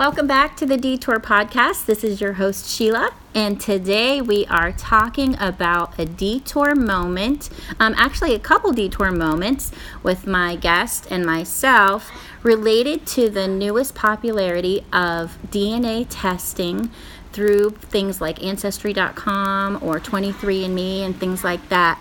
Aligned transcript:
Welcome 0.00 0.26
back 0.26 0.56
to 0.56 0.64
the 0.64 0.78
Detour 0.78 1.20
Podcast. 1.20 1.84
This 1.84 2.02
is 2.02 2.22
your 2.22 2.32
host, 2.32 2.66
Sheila, 2.66 3.12
and 3.34 3.60
today 3.60 4.22
we 4.22 4.46
are 4.46 4.72
talking 4.72 5.36
about 5.38 5.98
a 5.98 6.06
detour 6.06 6.74
moment, 6.74 7.50
um, 7.78 7.94
actually, 7.98 8.34
a 8.34 8.38
couple 8.38 8.72
detour 8.72 9.10
moments 9.10 9.72
with 10.02 10.26
my 10.26 10.56
guest 10.56 11.06
and 11.10 11.26
myself 11.26 12.10
related 12.42 13.06
to 13.08 13.28
the 13.28 13.46
newest 13.46 13.94
popularity 13.94 14.86
of 14.90 15.36
DNA 15.50 16.06
testing 16.08 16.90
through 17.32 17.68
things 17.68 18.22
like 18.22 18.42
Ancestry.com 18.42 19.80
or 19.82 20.00
23andMe 20.00 21.00
and 21.00 21.20
things 21.20 21.44
like 21.44 21.68
that. 21.68 22.00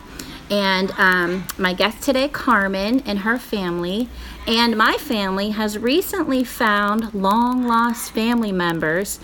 And 0.49 0.91
um, 0.97 1.45
my 1.57 1.73
guest 1.73 2.01
today, 2.01 2.27
Carmen, 2.27 3.01
and 3.05 3.19
her 3.19 3.37
family, 3.37 4.09
and 4.47 4.75
my 4.75 4.97
family 4.97 5.51
has 5.51 5.77
recently 5.77 6.43
found 6.43 7.13
long 7.13 7.67
lost 7.67 8.11
family 8.11 8.51
members 8.51 9.19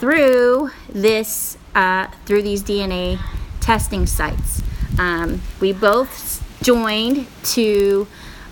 through 0.00 0.70
this 0.88 1.56
uh, 1.74 2.08
through 2.26 2.42
these 2.42 2.62
DNA 2.62 3.20
testing 3.60 4.06
sites. 4.06 4.62
Um, 4.98 5.42
we 5.60 5.72
both 5.72 6.44
joined 6.62 7.26
to 7.44 8.08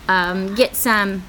um, 0.09 0.55
get 0.55 0.77
some 0.77 1.25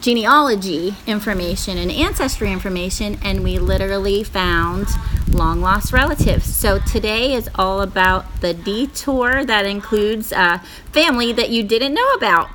genealogy 0.00 0.94
information 1.06 1.76
and 1.76 1.90
ancestry 1.90 2.50
information, 2.50 3.18
and 3.22 3.44
we 3.44 3.58
literally 3.58 4.24
found 4.24 4.86
long 5.30 5.60
lost 5.60 5.92
relatives. 5.92 6.44
So 6.44 6.78
today 6.78 7.34
is 7.34 7.48
all 7.54 7.80
about 7.82 8.40
the 8.40 8.54
detour 8.54 9.44
that 9.44 9.66
includes 9.66 10.32
a 10.32 10.58
family 10.92 11.32
that 11.32 11.50
you 11.50 11.62
didn't 11.62 11.94
know 11.94 12.12
about 12.14 12.50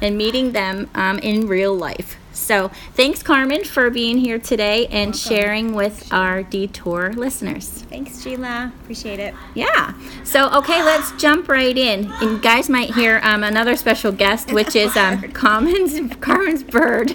and 0.00 0.18
meeting 0.18 0.52
them 0.52 0.90
um, 0.94 1.18
in 1.20 1.46
real 1.46 1.74
life. 1.74 2.16
So 2.32 2.68
thanks, 2.94 3.22
Carmen, 3.22 3.64
for 3.64 3.90
being 3.90 4.18
here 4.18 4.38
today 4.38 4.86
and 4.88 5.14
sharing 5.14 5.74
with 5.74 6.12
our 6.12 6.42
detour 6.42 7.12
listeners. 7.12 7.68
Thanks, 7.68 8.22
Sheila. 8.22 8.72
Appreciate 8.82 9.20
it. 9.20 9.34
Yeah. 9.54 9.94
So, 10.24 10.50
okay, 10.58 10.82
let's 10.82 11.12
jump 11.12 11.48
right 11.48 11.76
in. 11.76 12.10
And 12.10 12.30
you 12.30 12.38
guys 12.38 12.68
might 12.68 12.94
hear 12.94 13.20
um, 13.22 13.44
another 13.44 13.76
special 13.76 14.12
guest, 14.12 14.52
which 14.52 14.74
is 14.74 14.96
um, 14.96 15.22
Carmen's, 15.32 16.16
Carmen's 16.16 16.62
bird. 16.62 17.14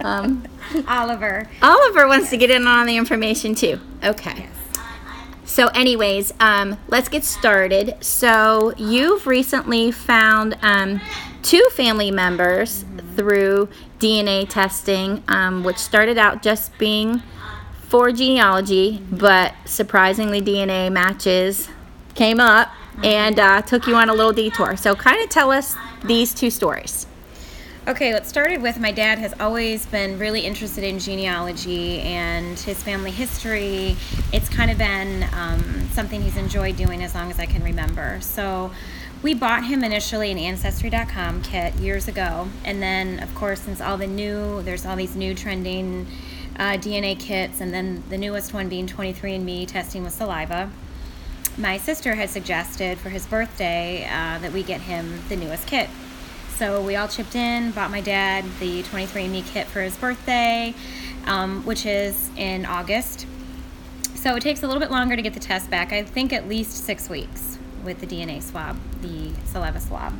Um, 0.00 0.44
Oliver. 0.88 1.48
Oliver 1.62 2.06
wants 2.06 2.30
to 2.30 2.36
get 2.36 2.50
in 2.50 2.66
on 2.66 2.86
the 2.86 2.96
information 2.96 3.54
too. 3.54 3.80
Okay. 4.02 4.48
So, 5.44 5.66
anyways, 5.68 6.32
um, 6.38 6.78
let's 6.88 7.08
get 7.08 7.24
started. 7.24 7.96
So, 8.00 8.72
you've 8.76 9.26
recently 9.26 9.90
found 9.90 10.56
um, 10.62 11.00
two 11.42 11.66
family 11.72 12.12
members 12.12 12.84
through 13.16 13.68
DNA 13.98 14.48
testing, 14.48 15.24
um, 15.26 15.64
which 15.64 15.78
started 15.78 16.18
out 16.18 16.42
just 16.42 16.76
being 16.78 17.22
for 17.88 18.12
genealogy, 18.12 19.02
but 19.10 19.52
surprisingly, 19.64 20.40
DNA 20.40 20.90
matches 20.90 21.68
came 22.14 22.38
up 22.38 22.70
and 23.02 23.40
uh, 23.40 23.60
took 23.62 23.88
you 23.88 23.96
on 23.96 24.08
a 24.08 24.14
little 24.14 24.32
detour. 24.32 24.76
So, 24.76 24.94
kind 24.94 25.20
of 25.20 25.30
tell 25.30 25.50
us 25.50 25.74
these 26.04 26.32
two 26.32 26.50
stories. 26.50 27.06
Okay, 27.90 28.12
let's 28.12 28.28
started 28.28 28.62
with 28.62 28.78
my 28.78 28.92
dad 28.92 29.18
has 29.18 29.34
always 29.40 29.84
been 29.86 30.16
really 30.16 30.42
interested 30.42 30.84
in 30.84 31.00
genealogy 31.00 31.98
and 32.02 32.56
his 32.56 32.80
family 32.80 33.10
history. 33.10 33.96
It's 34.32 34.48
kind 34.48 34.70
of 34.70 34.78
been 34.78 35.24
um, 35.32 35.88
something 35.90 36.22
he's 36.22 36.36
enjoyed 36.36 36.76
doing 36.76 37.02
as 37.02 37.16
long 37.16 37.32
as 37.32 37.40
I 37.40 37.46
can 37.46 37.64
remember. 37.64 38.20
So 38.20 38.70
we 39.24 39.34
bought 39.34 39.64
him 39.64 39.82
initially 39.82 40.30
an 40.30 40.38
Ancestry.com 40.38 41.42
kit 41.42 41.74
years 41.80 42.06
ago. 42.06 42.46
And 42.64 42.80
then, 42.80 43.18
of 43.18 43.34
course, 43.34 43.62
since 43.62 43.80
all 43.80 43.96
the 43.96 44.06
new, 44.06 44.62
there's 44.62 44.86
all 44.86 44.94
these 44.94 45.16
new 45.16 45.34
trending 45.34 46.06
uh, 46.60 46.74
DNA 46.74 47.18
kits, 47.18 47.60
and 47.60 47.74
then 47.74 48.04
the 48.08 48.18
newest 48.18 48.54
one 48.54 48.68
being 48.68 48.86
23andMe 48.86 49.66
testing 49.66 50.04
with 50.04 50.12
saliva. 50.12 50.70
My 51.58 51.76
sister 51.76 52.14
had 52.14 52.30
suggested 52.30 52.98
for 52.98 53.08
his 53.08 53.26
birthday 53.26 54.04
uh, 54.04 54.38
that 54.38 54.52
we 54.52 54.62
get 54.62 54.80
him 54.80 55.22
the 55.28 55.34
newest 55.34 55.66
kit. 55.66 55.90
So 56.60 56.82
we 56.82 56.94
all 56.94 57.08
chipped 57.08 57.36
in, 57.36 57.70
bought 57.70 57.90
my 57.90 58.02
dad 58.02 58.44
the 58.60 58.82
23andMe 58.82 59.46
kit 59.46 59.66
for 59.66 59.80
his 59.80 59.96
birthday, 59.96 60.74
um, 61.24 61.64
which 61.64 61.86
is 61.86 62.28
in 62.36 62.66
August. 62.66 63.26
So 64.14 64.36
it 64.36 64.42
takes 64.42 64.62
a 64.62 64.66
little 64.66 64.78
bit 64.78 64.90
longer 64.90 65.16
to 65.16 65.22
get 65.22 65.32
the 65.32 65.40
test 65.40 65.70
back. 65.70 65.90
I 65.90 66.02
think 66.02 66.34
at 66.34 66.50
least 66.50 66.84
six 66.84 67.08
weeks 67.08 67.58
with 67.82 68.00
the 68.00 68.06
DNA 68.06 68.42
swab, 68.42 68.76
the 69.00 69.30
saliva 69.46 69.80
swab. 69.80 70.12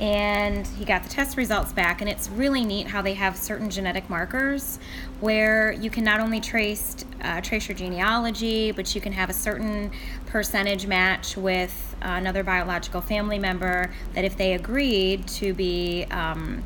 And 0.00 0.66
he 0.66 0.84
got 0.84 1.04
the 1.04 1.08
test 1.08 1.36
results 1.36 1.72
back, 1.72 2.00
and 2.00 2.10
it's 2.10 2.28
really 2.28 2.64
neat 2.64 2.88
how 2.88 3.00
they 3.00 3.14
have 3.14 3.36
certain 3.36 3.70
genetic 3.70 4.10
markers 4.10 4.80
where 5.20 5.70
you 5.70 5.90
can 5.90 6.02
not 6.02 6.18
only 6.18 6.40
trace 6.40 7.04
uh, 7.22 7.40
trace 7.40 7.68
your 7.68 7.76
genealogy, 7.76 8.72
but 8.72 8.96
you 8.96 9.00
can 9.00 9.12
have 9.12 9.30
a 9.30 9.32
certain 9.32 9.92
percentage 10.28 10.86
match 10.86 11.36
with 11.36 11.96
another 12.00 12.44
biological 12.44 13.00
family 13.00 13.38
member. 13.38 13.90
That 14.14 14.24
if 14.24 14.36
they 14.36 14.54
agreed 14.54 15.26
to 15.28 15.54
be, 15.54 16.04
um, 16.10 16.62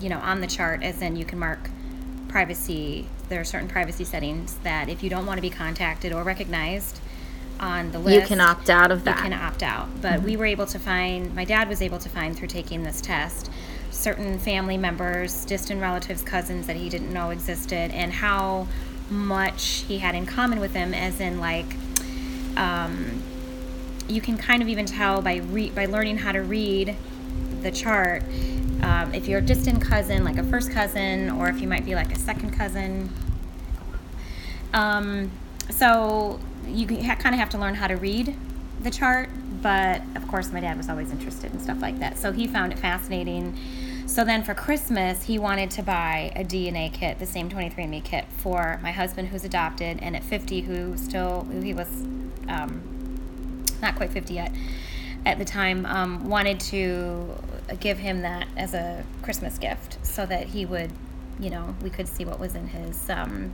you 0.00 0.08
know, 0.08 0.18
on 0.18 0.40
the 0.40 0.46
chart, 0.46 0.82
as 0.82 1.02
in 1.02 1.16
you 1.16 1.24
can 1.24 1.38
mark 1.38 1.70
privacy. 2.28 3.06
There 3.28 3.40
are 3.40 3.44
certain 3.44 3.68
privacy 3.68 4.04
settings 4.04 4.54
that 4.62 4.88
if 4.88 5.02
you 5.02 5.10
don't 5.10 5.26
want 5.26 5.38
to 5.38 5.42
be 5.42 5.50
contacted 5.50 6.12
or 6.12 6.22
recognized 6.22 7.00
on 7.58 7.90
the 7.90 7.98
list, 7.98 8.20
You 8.20 8.26
can 8.26 8.40
opt 8.40 8.70
out 8.70 8.90
of 8.92 9.04
that. 9.04 9.16
you 9.16 9.22
can 9.22 9.32
opt 9.32 9.62
out. 9.62 9.88
But 10.00 10.22
we 10.22 10.36
were 10.36 10.44
able 10.44 10.66
to 10.66 10.78
find, 10.78 11.34
my 11.34 11.44
dad 11.44 11.68
was 11.68 11.82
able 11.82 11.98
to 11.98 12.08
find 12.08 12.36
through 12.36 12.48
taking 12.48 12.82
this 12.82 13.00
test, 13.00 13.50
certain 13.90 14.38
family 14.38 14.76
members, 14.76 15.44
distant 15.46 15.80
relatives, 15.80 16.22
cousins 16.22 16.66
that 16.66 16.76
he 16.76 16.88
didn't 16.88 17.12
know 17.12 17.30
existed, 17.30 17.90
and 17.90 18.12
how 18.12 18.68
much 19.08 19.84
he 19.88 19.98
had 19.98 20.14
in 20.14 20.26
common 20.26 20.60
with 20.60 20.72
them, 20.72 20.92
as 20.92 21.18
in, 21.20 21.40
like, 21.40 21.74
um, 22.56 23.22
you 24.08 24.20
can 24.20 24.36
kind 24.38 24.62
of 24.62 24.68
even 24.68 24.86
tell 24.86 25.22
by 25.22 25.36
re- 25.36 25.70
by 25.70 25.86
learning 25.86 26.18
how 26.18 26.32
to 26.32 26.42
read 26.42 26.96
the 27.62 27.70
chart 27.70 28.22
um, 28.82 29.14
if 29.14 29.26
you're 29.26 29.38
a 29.38 29.42
distant 29.42 29.82
cousin, 29.82 30.22
like 30.24 30.36
a 30.36 30.44
first 30.44 30.70
cousin, 30.70 31.30
or 31.30 31.48
if 31.48 31.60
you 31.60 31.68
might 31.68 31.84
be 31.84 31.94
like 31.94 32.12
a 32.12 32.18
second 32.18 32.52
cousin. 32.52 33.10
Um, 34.72 35.30
so 35.70 36.38
you 36.66 36.86
ha- 37.02 37.16
kind 37.16 37.34
of 37.34 37.38
have 37.40 37.50
to 37.50 37.58
learn 37.58 37.74
how 37.74 37.86
to 37.86 37.96
read 37.96 38.36
the 38.82 38.90
chart, 38.90 39.30
but 39.62 40.02
of 40.14 40.28
course, 40.28 40.52
my 40.52 40.60
dad 40.60 40.76
was 40.76 40.88
always 40.88 41.10
interested 41.10 41.52
in 41.52 41.58
stuff 41.58 41.80
like 41.80 41.98
that, 42.00 42.18
so 42.18 42.32
he 42.32 42.46
found 42.46 42.72
it 42.72 42.78
fascinating. 42.78 43.58
So 44.06 44.24
then 44.24 44.44
for 44.44 44.54
Christmas, 44.54 45.24
he 45.24 45.38
wanted 45.38 45.70
to 45.72 45.82
buy 45.82 46.30
a 46.36 46.44
DNA 46.44 46.92
kit, 46.92 47.18
the 47.18 47.26
same 47.26 47.50
23andMe 47.50 48.04
kit, 48.04 48.26
for 48.38 48.78
my 48.82 48.92
husband 48.92 49.28
who's 49.28 49.44
adopted, 49.44 49.98
and 50.00 50.14
at 50.14 50.22
50, 50.22 50.60
who 50.60 50.96
still, 50.96 51.44
who 51.50 51.60
he 51.60 51.74
was 51.74 51.88
um, 52.48 53.64
not 53.82 53.96
quite 53.96 54.10
50 54.10 54.34
yet 54.34 54.52
at 55.26 55.38
the 55.38 55.44
time, 55.44 55.84
um, 55.86 56.28
wanted 56.28 56.60
to 56.60 57.34
give 57.80 57.98
him 57.98 58.22
that 58.22 58.46
as 58.56 58.72
a 58.72 59.04
Christmas 59.22 59.58
gift 59.58 59.98
so 60.06 60.24
that 60.24 60.46
he 60.46 60.64
would, 60.64 60.92
you 61.40 61.50
know, 61.50 61.74
we 61.82 61.90
could 61.90 62.06
see 62.06 62.24
what 62.24 62.38
was 62.38 62.54
in 62.54 62.68
his 62.68 63.10
um, 63.10 63.50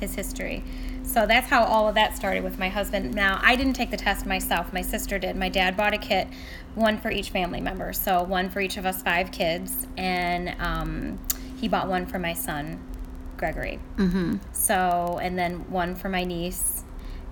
his 0.00 0.16
history. 0.16 0.64
So 1.04 1.24
that's 1.24 1.48
how 1.48 1.62
all 1.64 1.88
of 1.88 1.94
that 1.94 2.16
started 2.16 2.42
with 2.42 2.58
my 2.58 2.68
husband. 2.68 3.14
Now, 3.14 3.38
I 3.44 3.54
didn't 3.54 3.74
take 3.74 3.92
the 3.92 3.96
test 3.96 4.26
myself. 4.26 4.72
My 4.72 4.82
sister 4.82 5.20
did. 5.20 5.36
My 5.36 5.48
dad 5.48 5.76
bought 5.76 5.94
a 5.94 5.98
kit, 5.98 6.26
one 6.74 6.98
for 6.98 7.12
each 7.12 7.30
family 7.30 7.60
member. 7.60 7.92
So 7.92 8.24
one 8.24 8.50
for 8.50 8.60
each 8.60 8.76
of 8.76 8.84
us 8.84 9.00
five 9.00 9.30
kids, 9.30 9.86
and 9.96 10.56
um, 10.58 11.20
he 11.56 11.68
bought 11.68 11.88
one 11.88 12.06
for 12.06 12.18
my 12.18 12.34
son, 12.34 12.82
Gregory. 13.36 13.78
Mm-hmm. 13.96 14.38
So, 14.52 15.20
and 15.22 15.38
then 15.38 15.70
one 15.70 15.94
for 15.94 16.08
my 16.08 16.24
niece, 16.24 16.73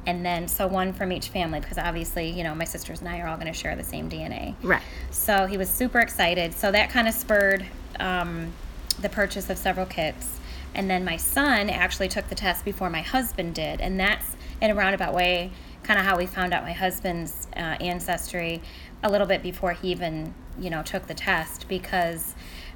and 0.06 0.24
then 0.24 0.48
so 0.48 0.66
one 0.66 0.92
from 0.92 1.12
each 1.12 1.28
family 1.28 1.60
because 1.60 1.78
obviously, 1.78 2.28
you 2.28 2.42
know, 2.42 2.54
my 2.54 2.64
sisters 2.64 3.00
and 3.00 3.08
I 3.08 3.20
are 3.20 3.28
all 3.28 3.36
going 3.36 3.46
to 3.46 3.52
share 3.52 3.76
the 3.76 3.84
same 3.84 4.10
DNA. 4.10 4.54
Right. 4.62 4.82
So 5.10 5.46
he 5.46 5.56
was 5.56 5.70
super 5.70 6.00
excited. 6.00 6.54
So 6.54 6.72
that 6.72 6.90
kind 6.90 7.06
of 7.06 7.14
spurred 7.14 7.66
um, 8.00 8.52
the 9.00 9.08
purchase 9.08 9.48
of 9.48 9.58
several 9.58 9.86
kits. 9.86 10.38
And 10.75 10.90
then 10.90 11.04
my 11.04 11.16
son 11.16 11.70
actually 11.70 12.08
took 12.08 12.28
the 12.28 12.34
test 12.34 12.64
before 12.64 12.90
my 12.90 13.02
husband 13.02 13.54
did. 13.54 13.81
And 13.81 14.00
that's 14.00 14.37
in 14.60 14.70
a 14.70 14.75
roundabout 14.75 15.14
way 15.14 15.52
kind 15.82 15.99
of 15.99 16.06
how 16.06 16.16
we 16.16 16.26
found 16.26 16.54
out 16.54 16.62
my 16.62 16.72
husband's 16.72 17.49
uh, 17.56 17.76
ancestry 17.81 18.62
a 19.02 19.10
little 19.10 19.26
bit 19.26 19.43
before 19.43 19.72
he 19.72 19.90
even, 19.90 20.32
you 20.58 20.70
know, 20.70 20.82
took 20.82 21.06
the 21.06 21.14
test 21.14 21.66
because 21.69 22.34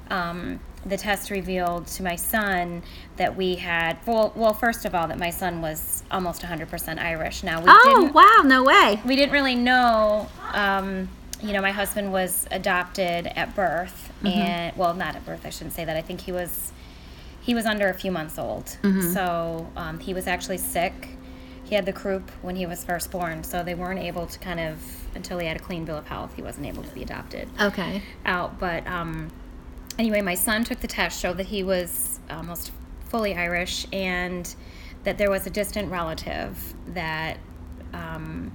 um, 0.09 0.59
the 0.85 0.97
test 0.97 1.31
revealed 1.31 1.87
to 1.87 2.03
my 2.03 2.15
son 2.15 2.83
that 3.17 3.35
we 3.35 3.55
had, 3.55 3.97
well, 4.05 4.31
well, 4.35 4.53
first 4.53 4.85
of 4.85 4.93
all, 4.95 5.07
that 5.07 5.17
my 5.19 5.29
son 5.31 5.61
was 5.61 6.03
almost 6.11 6.41
100% 6.41 6.99
Irish. 6.99 7.43
Now, 7.43 7.59
we 7.61 7.65
Oh, 7.69 8.11
wow, 8.13 8.43
no 8.47 8.63
way. 8.63 9.01
we 9.05 9.15
didn't 9.15 9.31
really 9.33 9.55
know 9.55 10.27
um, 10.53 11.09
you 11.41 11.53
know 11.53 11.61
my 11.61 11.71
husband 11.71 12.11
was 12.11 12.47
adopted 12.49 13.27
at 13.27 13.53
birth 13.53 14.11
and 14.25 14.75
well 14.75 14.95
not 14.95 15.15
at 15.15 15.23
birth 15.23 15.45
i 15.45 15.51
shouldn't 15.51 15.71
say 15.73 15.85
that 15.85 15.95
i 15.95 16.01
think 16.01 16.21
he 16.21 16.31
was 16.31 16.71
he 17.41 17.53
was 17.53 17.67
under 17.67 17.89
a 17.89 17.93
few 17.93 18.11
months 18.11 18.39
old 18.39 18.75
so 19.13 19.67
um, 19.75 19.99
he 19.99 20.15
was 20.15 20.25
actually 20.25 20.57
sick 20.57 21.09
he 21.63 21.75
had 21.75 21.85
the 21.85 21.93
croup 21.93 22.31
when 22.41 22.55
he 22.55 22.65
was 22.65 22.83
first 22.83 23.11
born 23.11 23.43
so 23.43 23.61
they 23.63 23.75
weren't 23.75 23.99
able 23.99 24.25
to 24.25 24.39
kind 24.39 24.59
of 24.59 24.81
until 25.13 25.37
he 25.37 25.45
had 25.45 25.57
a 25.57 25.59
clean 25.59 25.85
bill 25.85 25.97
of 25.97 26.07
health 26.07 26.33
he 26.35 26.41
wasn't 26.41 26.65
able 26.65 26.81
to 26.81 26.89
be 26.95 27.03
adopted 27.03 27.47
Okay. 27.61 28.01
out. 28.25 28.57
But 28.59 28.87
um, 28.87 29.29
anyway, 29.99 30.21
my 30.21 30.33
son 30.35 30.63
took 30.63 30.79
the 30.79 30.87
test, 30.87 31.19
showed 31.21 31.37
that 31.37 31.47
he 31.47 31.61
was 31.63 32.19
almost 32.31 32.71
fully 33.07 33.35
Irish, 33.35 33.85
and 33.93 34.53
that 35.03 35.17
there 35.17 35.29
was 35.29 35.47
a 35.47 35.49
distant 35.49 35.91
relative 35.91 36.73
that 36.89 37.37
um, 37.93 38.51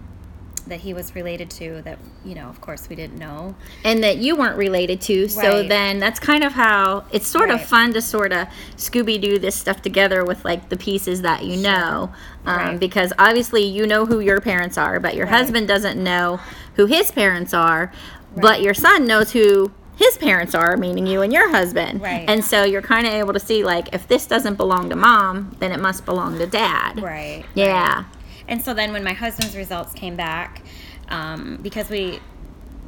that 0.66 0.80
he 0.80 0.94
was 0.94 1.14
related 1.16 1.50
to 1.50 1.82
that 1.82 1.98
you 2.24 2.36
know 2.36 2.48
of 2.48 2.60
course 2.60 2.88
we 2.88 2.94
didn't 2.94 3.18
know 3.18 3.52
and 3.84 4.04
that 4.04 4.18
you 4.18 4.36
weren't 4.36 4.56
related 4.56 5.00
to. 5.00 5.26
So 5.28 5.40
Right. 5.60 5.68
then 5.68 5.98
that's 5.98 6.20
kind 6.20 6.44
of 6.44 6.52
how 6.52 7.04
it's 7.10 7.26
sort 7.26 7.50
of 7.50 7.60
fun 7.64 7.92
to 7.94 8.00
sort 8.00 8.32
of 8.32 8.46
Scooby 8.76 9.20
Doo 9.20 9.38
this 9.40 9.56
stuff 9.56 9.82
together 9.82 10.24
with 10.24 10.44
like 10.44 10.68
the 10.68 10.76
pieces 10.76 11.22
that 11.22 11.44
you 11.44 11.56
know. 11.56 12.12
Um, 12.46 12.56
Right. 12.56 12.80
Because 12.80 13.12
obviously 13.18 13.62
you 13.62 13.86
know 13.88 14.06
who 14.06 14.20
your 14.20 14.40
parents 14.40 14.78
are, 14.78 15.00
but 15.00 15.16
your 15.16 15.26
Right. 15.26 15.34
husband 15.36 15.66
doesn't 15.66 16.00
know 16.02 16.38
who 16.76 16.86
his 16.86 17.10
parents 17.10 17.52
are, 17.52 17.90
but 18.36 18.62
your 18.62 18.74
son 18.74 19.04
knows 19.06 19.32
who 19.32 19.72
his 20.02 20.18
parents 20.18 20.54
are, 20.54 20.76
meaning 20.76 21.06
you 21.06 21.22
and 21.22 21.32
your 21.32 21.48
husband. 21.50 22.02
Right. 22.02 22.28
And 22.28 22.44
so 22.44 22.64
you're 22.64 22.82
kind 22.82 23.06
of 23.06 23.12
able 23.12 23.32
to 23.32 23.40
see 23.40 23.62
like 23.64 23.94
if 23.94 24.08
this 24.08 24.26
doesn't 24.26 24.56
belong 24.56 24.90
to 24.90 24.96
mom, 24.96 25.56
then 25.60 25.72
it 25.72 25.80
must 25.80 26.04
belong 26.04 26.38
to 26.38 26.46
dad. 26.46 27.00
right 27.00 27.44
Yeah. 27.54 28.04
And 28.48 28.60
so 28.60 28.74
then 28.74 28.92
when 28.92 29.04
my 29.04 29.12
husband's 29.12 29.56
results 29.56 29.92
came 29.92 30.16
back, 30.16 30.62
um, 31.08 31.58
because 31.62 31.88
we, 31.88 32.20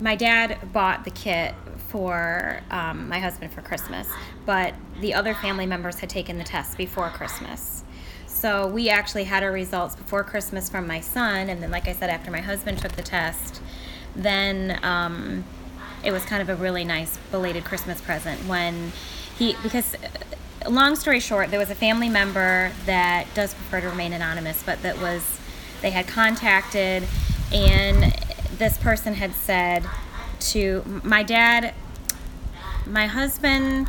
my 0.01 0.17
dad 0.17 0.73
bought 0.73 1.05
the 1.05 1.11
kit 1.11 1.55
for 1.89 2.61
um, 2.71 3.09
my 3.09 3.21
husband 3.21 3.53
for 3.53 3.63
Christmas, 3.63 4.09
but 4.45 4.75
the 5.01 5.15
other 5.15 5.35
family 5.35 5.67
members 5.67 6.01
had 6.01 6.11
taken 6.11 6.39
the 6.39 6.45
test 6.45 6.77
before 6.77 7.09
Christmas. 7.11 7.85
So 8.27 8.67
we 8.67 8.89
actually 8.89 9.25
had 9.25 9.45
our 9.45 9.53
results 9.53 9.95
before 9.95 10.25
Christmas 10.25 10.69
from 10.69 10.89
my 10.89 11.01
son, 11.01 11.49
and 11.49 11.63
then, 11.63 11.71
like 11.71 11.87
I 11.87 11.93
said, 11.93 12.11
after 12.11 12.33
my 12.33 12.41
husband 12.41 12.79
took 12.79 12.93
the 12.93 13.03
test, 13.03 13.63
then 14.17 14.79
um, 14.83 15.45
it 16.05 16.13
was 16.13 16.25
kind 16.25 16.43
of 16.43 16.49
a 16.49 16.55
really 16.55 16.85
nice 16.85 17.17
belated 17.31 17.65
Christmas 17.65 18.01
present 18.01 18.41
when 18.47 18.93
he 19.39 19.57
because 19.63 19.95
uh, 19.95 20.71
long 20.71 20.97
story 20.97 21.21
short, 21.21 21.51
there 21.51 21.59
was 21.59 21.71
a 21.71 21.75
family 21.75 22.09
member 22.09 22.73
that 22.87 23.27
does 23.35 23.55
prefer 23.55 23.81
to 23.81 23.89
remain 23.89 24.13
anonymous, 24.13 24.63
but 24.63 24.83
that 24.83 25.01
was 25.01 25.41
they 25.83 25.91
had 25.91 26.07
contacted 26.07 27.05
and 27.53 28.15
this 28.59 28.79
person 28.79 29.15
had 29.15 29.33
said 29.35 29.85
to 30.41 31.01
my 31.03 31.23
dad 31.23 31.75
my 32.87 33.07
husband 33.07 33.89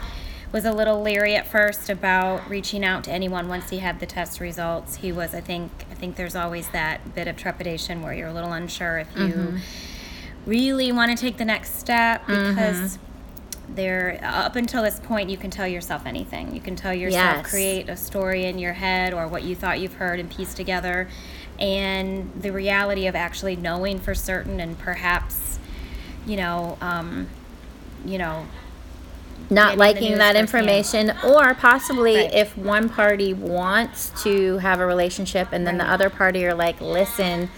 was 0.52 0.64
a 0.64 0.72
little 0.72 1.02
leery 1.02 1.36
at 1.36 1.46
first 1.48 1.90
about 1.90 2.50
reaching 2.50 2.86
out 2.86 3.04
to 3.04 3.12
anyone 3.12 3.50
once 3.50 3.70
he 3.70 3.80
had 3.80 4.00
the 4.00 4.06
test 4.06 4.40
results. 4.40 4.96
He 4.96 5.12
was, 5.12 5.34
I 5.34 5.42
think, 5.42 5.70
I 5.92 5.96
think 5.96 6.16
there's 6.16 6.36
always 6.36 6.70
that 6.70 7.14
bit 7.14 7.28
of 7.28 7.36
trepidation 7.36 8.02
where 8.02 8.14
you're 8.14 8.30
a 8.30 8.34
little 8.34 8.54
unsure 8.54 9.00
if 9.00 9.08
you 9.18 9.56
really 10.46 10.92
want 10.92 11.12
to 11.12 11.18
take 11.22 11.38
the 11.38 11.46
next 11.46 11.80
step 11.80 12.26
because 12.28 13.00
there 13.68 14.20
up 14.24 14.56
until 14.56 14.84
this 14.84 15.00
point 15.00 15.30
you 15.30 15.38
can 15.38 15.50
tell 15.50 15.68
yourself 15.68 16.06
anything. 16.06 16.54
You 16.54 16.62
can 16.62 16.76
tell 16.76 16.94
yourself 16.94 17.38
Yes. 17.38 17.50
create 17.50 17.90
a 17.90 17.98
story 17.98 18.46
in 18.46 18.60
your 18.60 18.74
head 18.74 19.14
or 19.14 19.28
what 19.28 19.44
you 19.44 19.56
thought 19.56 19.80
you've 19.80 19.96
heard 19.96 20.20
and 20.20 20.30
piece 20.30 20.54
together. 20.54 21.08
And 21.60 22.32
the 22.40 22.52
reality 22.52 23.08
of 23.08 23.16
actually 23.16 23.56
knowing 23.56 24.00
for 24.00 24.14
certain 24.14 24.60
and 24.60 24.78
perhaps 24.78 25.60
you 26.26 26.38
know 26.38 26.78
um, 26.82 27.28
you 28.06 28.18
know 28.18 28.46
not 29.50 29.78
liking 29.78 30.18
that 30.18 30.36
information 30.36 31.12
or 31.24 31.54
possibly 31.54 32.16
Right. 32.16 32.34
if 32.34 32.58
one 32.58 32.90
party 32.90 33.34
wants 33.34 34.12
to 34.24 34.58
have 34.58 34.80
a 34.80 34.86
relationship 34.86 35.50
and 35.52 35.68
then 35.68 35.78
the 35.78 35.90
other 35.90 36.10
party 36.10 36.46
are 36.46 36.54
like 36.56 36.82
listen 36.82 37.50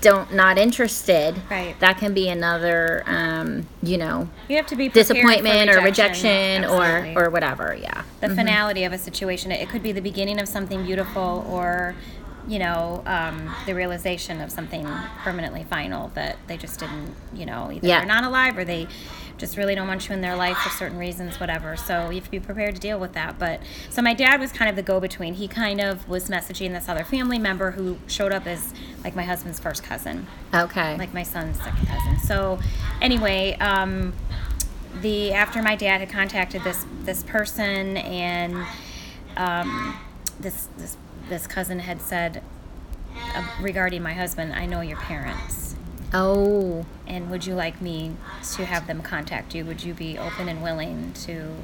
don't 0.00 0.32
not 0.32 0.56
interested 0.58 1.40
Right. 1.50 1.78
that 1.80 1.98
can 1.98 2.14
be 2.14 2.28
another 2.28 3.02
um, 3.06 3.66
you 3.82 3.98
know 3.98 4.28
you 4.48 4.56
have 4.56 4.66
to 4.66 4.76
be 4.76 4.88
disappointment 4.88 5.70
or 5.70 5.80
rejection 5.82 6.64
or 6.64 6.82
Absolutely. 6.82 7.16
or 7.22 7.30
whatever 7.30 7.76
yeah 7.80 8.02
the 8.20 8.28
finality 8.34 8.84
of 8.84 8.92
a 8.92 8.98
situation. 8.98 9.50
It 9.50 9.68
could 9.70 9.82
be 9.82 9.92
the 9.92 10.02
beginning 10.02 10.38
of 10.40 10.46
something 10.46 10.84
beautiful 10.84 11.42
or, 11.48 11.94
you 12.46 12.58
know, 12.58 13.02
um, 13.06 13.50
the 13.64 13.74
realization 13.74 14.42
of 14.42 14.50
something 14.52 14.86
permanently 15.24 15.64
final 15.64 16.08
that 16.14 16.36
they 16.46 16.58
just 16.58 16.78
didn't, 16.80 17.14
you 17.34 17.46
know, 17.46 17.70
either 17.72 17.86
Yeah. 17.86 18.00
they're 18.00 18.06
not 18.08 18.24
alive 18.24 18.58
or 18.58 18.64
they 18.66 18.88
just 19.40 19.56
really 19.56 19.74
don't 19.74 19.88
want 19.88 20.08
you 20.08 20.14
in 20.14 20.20
their 20.20 20.36
life 20.36 20.56
for 20.58 20.68
certain 20.70 20.98
reasons, 20.98 21.40
whatever. 21.40 21.76
So 21.76 22.10
you 22.10 22.16
have 22.16 22.24
to 22.24 22.30
be 22.30 22.38
prepared 22.38 22.74
to 22.76 22.80
deal 22.80 23.00
with 23.00 23.14
that. 23.14 23.38
But 23.38 23.60
so 23.88 24.02
my 24.02 24.14
dad 24.14 24.38
was 24.38 24.52
kind 24.52 24.68
of 24.68 24.76
the 24.76 24.82
go 24.82 25.00
between. 25.00 25.34
He 25.34 25.48
kind 25.48 25.80
of 25.80 26.08
was 26.08 26.28
messaging 26.28 26.72
this 26.72 26.88
other 26.88 27.04
family 27.04 27.38
member 27.38 27.72
who 27.72 27.98
showed 28.06 28.32
up 28.32 28.46
as 28.46 28.72
like 29.02 29.16
my 29.16 29.24
husband's 29.24 29.58
first 29.58 29.82
cousin 29.82 30.26
okay 30.54 30.96
like 30.96 31.14
my 31.14 31.22
son's 31.22 31.58
second 31.58 31.86
cousin. 31.86 32.18
So 32.18 32.58
anyway, 33.00 33.56
um, 33.60 34.12
the 35.00 35.32
after 35.32 35.62
my 35.62 35.76
dad 35.76 36.00
had 36.00 36.10
contacted 36.10 36.62
this 36.62 36.84
this 37.04 37.22
person 37.22 37.96
and 37.96 38.66
um, 39.36 39.96
this 40.38 40.68
this 40.76 40.96
this 41.28 41.46
cousin 41.46 41.78
had 41.78 42.00
said 42.00 42.42
uh, 43.34 43.46
regarding 43.60 44.02
my 44.02 44.12
husband, 44.12 44.52
I 44.52 44.66
know 44.66 44.80
your 44.80 44.98
parents. 44.98 45.59
Oh 46.12 46.84
And 47.06 47.30
would 47.30 47.46
you 47.46 47.54
like 47.54 47.80
me 47.80 48.16
to 48.54 48.64
have 48.64 48.86
them 48.86 49.02
contact 49.02 49.54
you? 49.54 49.64
Would 49.64 49.82
you 49.84 49.94
be 49.94 50.18
open 50.18 50.48
and 50.48 50.62
willing 50.62 51.12
to 51.24 51.54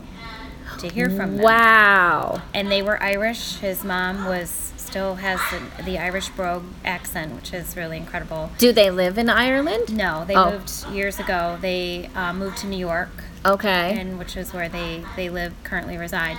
to 0.80 0.88
hear 0.88 1.08
from 1.08 1.36
them? 1.36 1.44
wow 1.44 2.42
and 2.54 2.70
they 2.70 2.82
were 2.82 3.02
Irish. 3.02 3.56
His 3.56 3.84
mom 3.84 4.24
was 4.26 4.72
still 4.76 5.16
has 5.16 5.40
the, 5.50 5.82
the 5.82 5.98
Irish 5.98 6.28
brogue 6.30 6.64
accent, 6.84 7.34
which 7.34 7.52
is 7.52 7.76
really 7.76 7.96
incredible. 7.96 8.50
do 8.58 8.72
they 8.72 8.90
live 8.90 9.18
in 9.18 9.28
ireland 9.28 9.94
No, 9.96 10.24
they 10.24 10.34
Oh. 10.36 10.52
moved 10.52 10.86
years 10.92 11.18
ago. 11.18 11.58
They 11.60 12.08
uh, 12.14 12.32
moved 12.32 12.58
to 12.58 12.66
New 12.66 12.78
York, 12.78 13.10
okay 13.44 13.98
and 13.98 14.18
which 14.18 14.36
is 14.36 14.52
where 14.52 14.68
they 14.68 15.04
they 15.16 15.28
live 15.28 15.54
currently 15.64 15.96
reside. 15.96 16.38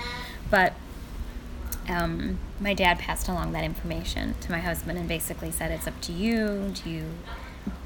But 0.49 0.73
um, 1.89 2.39
my 2.59 2.73
dad 2.73 2.99
passed 2.99 3.27
along 3.29 3.51
that 3.53 3.63
information 3.63 4.35
to 4.41 4.51
my 4.51 4.59
husband 4.59 4.97
and 4.97 5.07
basically 5.07 5.51
said, 5.51 5.71
"It's 5.71 5.87
up 5.87 5.99
to 6.01 6.11
you. 6.13 6.71
Do 6.83 6.89
you 6.89 7.03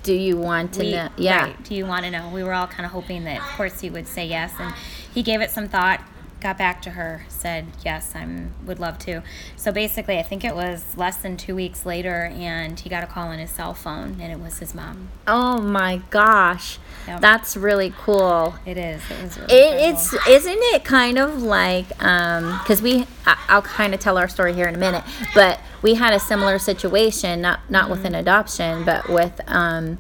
do 0.03 0.13
you 0.13 0.37
want 0.37 0.73
to 0.73 0.79
we- 0.83 0.91
know 0.91 1.09
yeah 1.17 1.43
right, 1.45 1.63
do 1.63 1.75
you 1.75 1.85
want 1.85 2.05
to 2.05 2.11
know?" 2.11 2.29
We 2.29 2.43
were 2.43 2.53
all 2.53 2.67
kind 2.67 2.85
of 2.85 2.91
hoping 2.91 3.23
that, 3.25 3.37
of 3.39 3.47
course, 3.57 3.79
he 3.81 3.89
would 3.89 4.07
say 4.07 4.25
yes, 4.25 4.53
and 4.59 4.73
he 5.13 5.23
gave 5.23 5.41
it 5.41 5.51
some 5.51 5.67
thought. 5.67 6.01
Got 6.41 6.57
back 6.57 6.81
to 6.81 6.89
her, 6.91 7.23
said 7.29 7.67
yes, 7.85 8.13
I'm 8.15 8.53
would 8.65 8.79
love 8.79 8.97
to. 8.99 9.21
So 9.55 9.71
basically, 9.71 10.17
I 10.17 10.23
think 10.23 10.43
it 10.43 10.55
was 10.55 10.83
less 10.97 11.17
than 11.17 11.37
two 11.37 11.53
weeks 11.55 11.85
later, 11.85 12.31
and 12.35 12.79
he 12.79 12.89
got 12.89 13.03
a 13.03 13.07
call 13.07 13.27
on 13.27 13.37
his 13.37 13.51
cell 13.51 13.75
phone, 13.75 14.17
and 14.19 14.31
it 14.31 14.39
was 14.39 14.57
his 14.57 14.73
mom. 14.73 15.09
oh 15.27 15.61
my 15.61 16.01
gosh 16.09 16.79
Yep. 17.07 17.21
that's 17.21 17.55
really 17.57 17.93
cool 17.97 18.55
It 18.65 18.77
is. 18.77 19.01
It 19.09 19.21
was. 19.23 19.37
Really 19.39 19.53
It, 19.53 19.89
it's 19.93 20.13
isn't 20.27 20.59
it 20.73 20.83
kind 20.83 21.17
of 21.19 21.41
like 21.43 21.87
because 21.89 22.81
we 22.81 23.05
I, 23.25 23.37
I'll 23.49 23.61
kind 23.61 23.93
of 23.93 23.99
tell 23.99 24.17
our 24.17 24.27
story 24.27 24.53
here 24.53 24.67
in 24.67 24.73
a 24.75 24.79
minute, 24.79 25.03
but 25.35 25.59
we 25.83 25.93
had 25.95 26.11
a 26.13 26.19
similar 26.19 26.57
situation 26.57 27.39
not 27.41 27.59
not 27.69 27.89
with 27.89 27.99
Mm-hmm. 27.99 28.07
an 28.07 28.15
adoption, 28.15 28.83
but 28.83 29.07
with 29.09 29.39
um, 29.47 29.99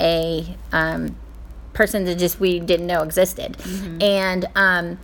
a 0.00 0.56
um, 0.72 1.14
person 1.74 2.04
that 2.06 2.16
just 2.18 2.40
we 2.40 2.58
didn't 2.58 2.86
know 2.88 3.02
existed, 3.02 3.52
Mm-hmm. 3.58 4.02
and 4.02 4.46
um, 4.56 4.98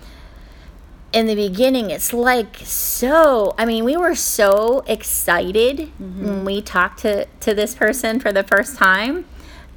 in 1.13 1.27
the 1.27 1.35
beginning 1.35 1.91
it's 1.91 2.13
like 2.13 2.57
so 2.65 3.55
i 3.59 3.65
mean 3.65 3.85
we 3.85 3.97
were 3.97 4.15
so 4.15 4.83
excited 4.87 5.79
Mm-hmm. 6.01 6.25
when 6.27 6.45
we 6.45 6.63
talked 6.63 7.01
to 7.01 7.27
to 7.41 7.55
this 7.55 7.75
person 7.75 8.19
for 8.21 8.33
the 8.33 8.43
first 8.43 8.77
time 8.77 9.25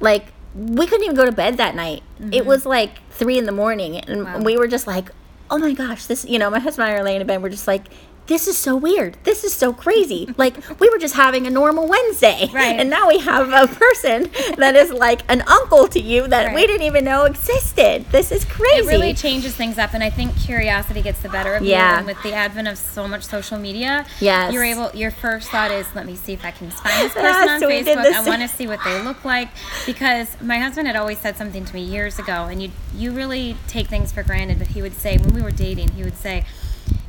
like 0.00 0.32
we 0.54 0.86
couldn't 0.86 1.04
even 1.04 1.16
go 1.16 1.24
to 1.26 1.32
bed 1.32 1.56
that 1.58 1.74
night 1.74 2.02
it 2.32 2.46
was 2.46 2.64
like 2.64 3.02
three 3.10 3.36
in 3.38 3.44
the 3.44 3.52
morning 3.52 3.96
and 3.98 4.20
Mm-hmm. 4.26 4.32
Wow. 4.40 4.44
we 4.44 4.56
were 4.56 4.66
just 4.68 4.86
like 4.86 5.10
oh 5.50 5.58
my 5.58 5.72
gosh 5.74 6.06
this 6.06 6.24
you 6.24 6.38
know 6.38 6.48
my 6.50 6.58
husband 6.58 6.88
and 6.88 6.96
i 6.96 7.00
are 7.00 7.04
laying 7.04 7.20
in 7.20 7.26
bed 7.26 7.42
we're 7.42 7.50
just 7.50 7.66
like 7.68 7.86
this 8.26 8.46
is 8.48 8.56
so 8.58 8.76
weird. 8.76 9.16
This 9.24 9.44
is 9.44 9.52
so 9.54 9.72
crazy. 9.72 10.28
like 10.36 10.56
we 10.80 10.88
were 10.90 10.98
just 10.98 11.14
having 11.14 11.46
a 11.46 11.50
normal 11.50 11.86
Wednesday, 11.88 12.48
Right. 12.52 12.78
and 12.80 12.90
now 12.90 13.08
we 13.08 13.18
have 13.20 13.52
a 13.52 13.72
person 13.74 14.30
that 14.56 14.74
is 14.76 14.90
like 14.92 15.22
an 15.28 15.42
uncle 15.46 15.86
to 15.88 16.00
you 16.00 16.26
that 16.28 16.54
we 16.54 16.66
didn't 16.66 16.82
even 16.86 17.04
know 17.04 17.24
existed. 17.24 18.04
This 18.10 18.32
is 18.32 18.44
crazy. 18.44 18.86
It 18.86 18.86
really 18.88 19.14
changes 19.14 19.54
things 19.54 19.78
up, 19.78 19.94
and 19.94 20.02
I 20.02 20.10
think 20.10 20.36
curiosity 20.36 21.02
gets 21.02 21.20
the 21.20 21.28
better 21.28 21.54
of 21.54 21.62
Yeah. 21.62 21.92
you. 21.92 21.96
And 21.98 22.06
with 22.06 22.22
the 22.22 22.32
advent 22.34 22.68
of 22.68 22.78
so 22.78 23.06
much 23.08 23.22
social 23.24 23.58
media, 23.58 24.06
Yes. 24.20 24.52
you're 24.52 24.64
able. 24.64 24.90
Your 24.94 25.10
first 25.10 25.48
thought 25.50 25.70
is, 25.70 25.86
"Let 25.94 26.06
me 26.06 26.16
see 26.16 26.32
if 26.32 26.44
I 26.44 26.50
can 26.50 26.70
find 26.70 26.94
this 27.06 27.12
person 27.14 27.24
Yes, 27.46 27.62
on 27.62 27.68
we 27.68 27.82
did 27.82 27.98
Facebook. 27.98 28.12
I 28.12 28.28
want 28.28 28.42
to 28.42 28.48
see 28.48 28.66
what 28.66 28.80
they 28.84 29.00
look 29.02 29.24
like." 29.24 29.48
Because 29.86 30.28
my 30.40 30.58
husband 30.58 30.86
had 30.86 30.96
always 30.96 31.18
said 31.18 31.36
something 31.36 31.64
to 31.64 31.74
me 31.74 31.82
years 31.82 32.18
ago, 32.18 32.44
and 32.50 32.62
you 32.62 32.70
you 32.94 33.12
really 33.12 33.56
take 33.68 33.88
things 33.88 34.10
for 34.12 34.22
granted. 34.22 34.58
But 34.58 34.68
he 34.68 34.82
would 34.82 34.96
say 34.96 35.16
when 35.18 35.34
we 35.34 35.42
were 35.42 35.50
dating, 35.50 35.90
he 35.92 36.02
would 36.02 36.16
say. 36.18 36.44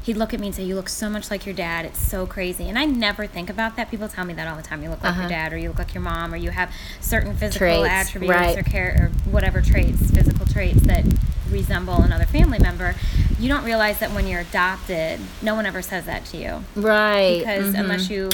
He'd 0.07 0.15
look 0.17 0.33
at 0.33 0.39
me 0.39 0.47
and 0.47 0.55
say, 0.55 0.63
"You 0.63 0.75
look 0.75 0.87
so 0.89 1.09
much 1.09 1.29
like 1.29 1.45
your 1.45 1.53
dad. 1.53 1.83
It's 1.85 1.99
so 1.99 2.25
crazy." 2.25 2.69
And 2.69 2.79
I 2.79 2.85
never 2.85 3.27
think 3.27 3.49
about 3.49 3.75
that. 3.75 3.91
People 3.91 4.07
tell 4.07 4.23
me 4.25 4.33
that 4.35 4.47
all 4.47 4.55
the 4.55 4.63
time. 4.63 4.81
You 4.81 4.89
look 4.89 5.03
like 5.03 5.11
Uh-huh. 5.11 5.21
your 5.23 5.29
dad, 5.29 5.51
or 5.53 5.57
you 5.57 5.67
look 5.67 5.79
like 5.79 5.93
your 5.93 6.01
mom, 6.01 6.33
or 6.33 6.37
you 6.37 6.49
have 6.51 6.69
certain 7.01 7.35
physical 7.35 7.59
Traits, 7.83 7.89
attributes 7.89 8.33
right. 8.33 8.57
or 8.57 8.63
care 8.63 8.95
or 9.25 9.31
whatever 9.31 9.61
traits, 9.61 10.09
physical 10.11 10.45
traits 10.45 10.81
that 10.83 11.03
resemble 11.51 12.01
another 12.01 12.25
family 12.25 12.57
member. 12.59 12.95
You 13.37 13.49
don't 13.49 13.65
realize 13.65 13.99
that 13.99 14.11
when 14.11 14.27
you're 14.27 14.39
adopted, 14.41 15.19
no 15.41 15.55
one 15.55 15.65
ever 15.65 15.81
says 15.81 16.05
that 16.05 16.23
to 16.27 16.37
you 16.37 16.63
right 16.75 17.39
because 17.39 17.73
mhm. 17.73 17.79
unless 17.79 18.09
you 18.09 18.29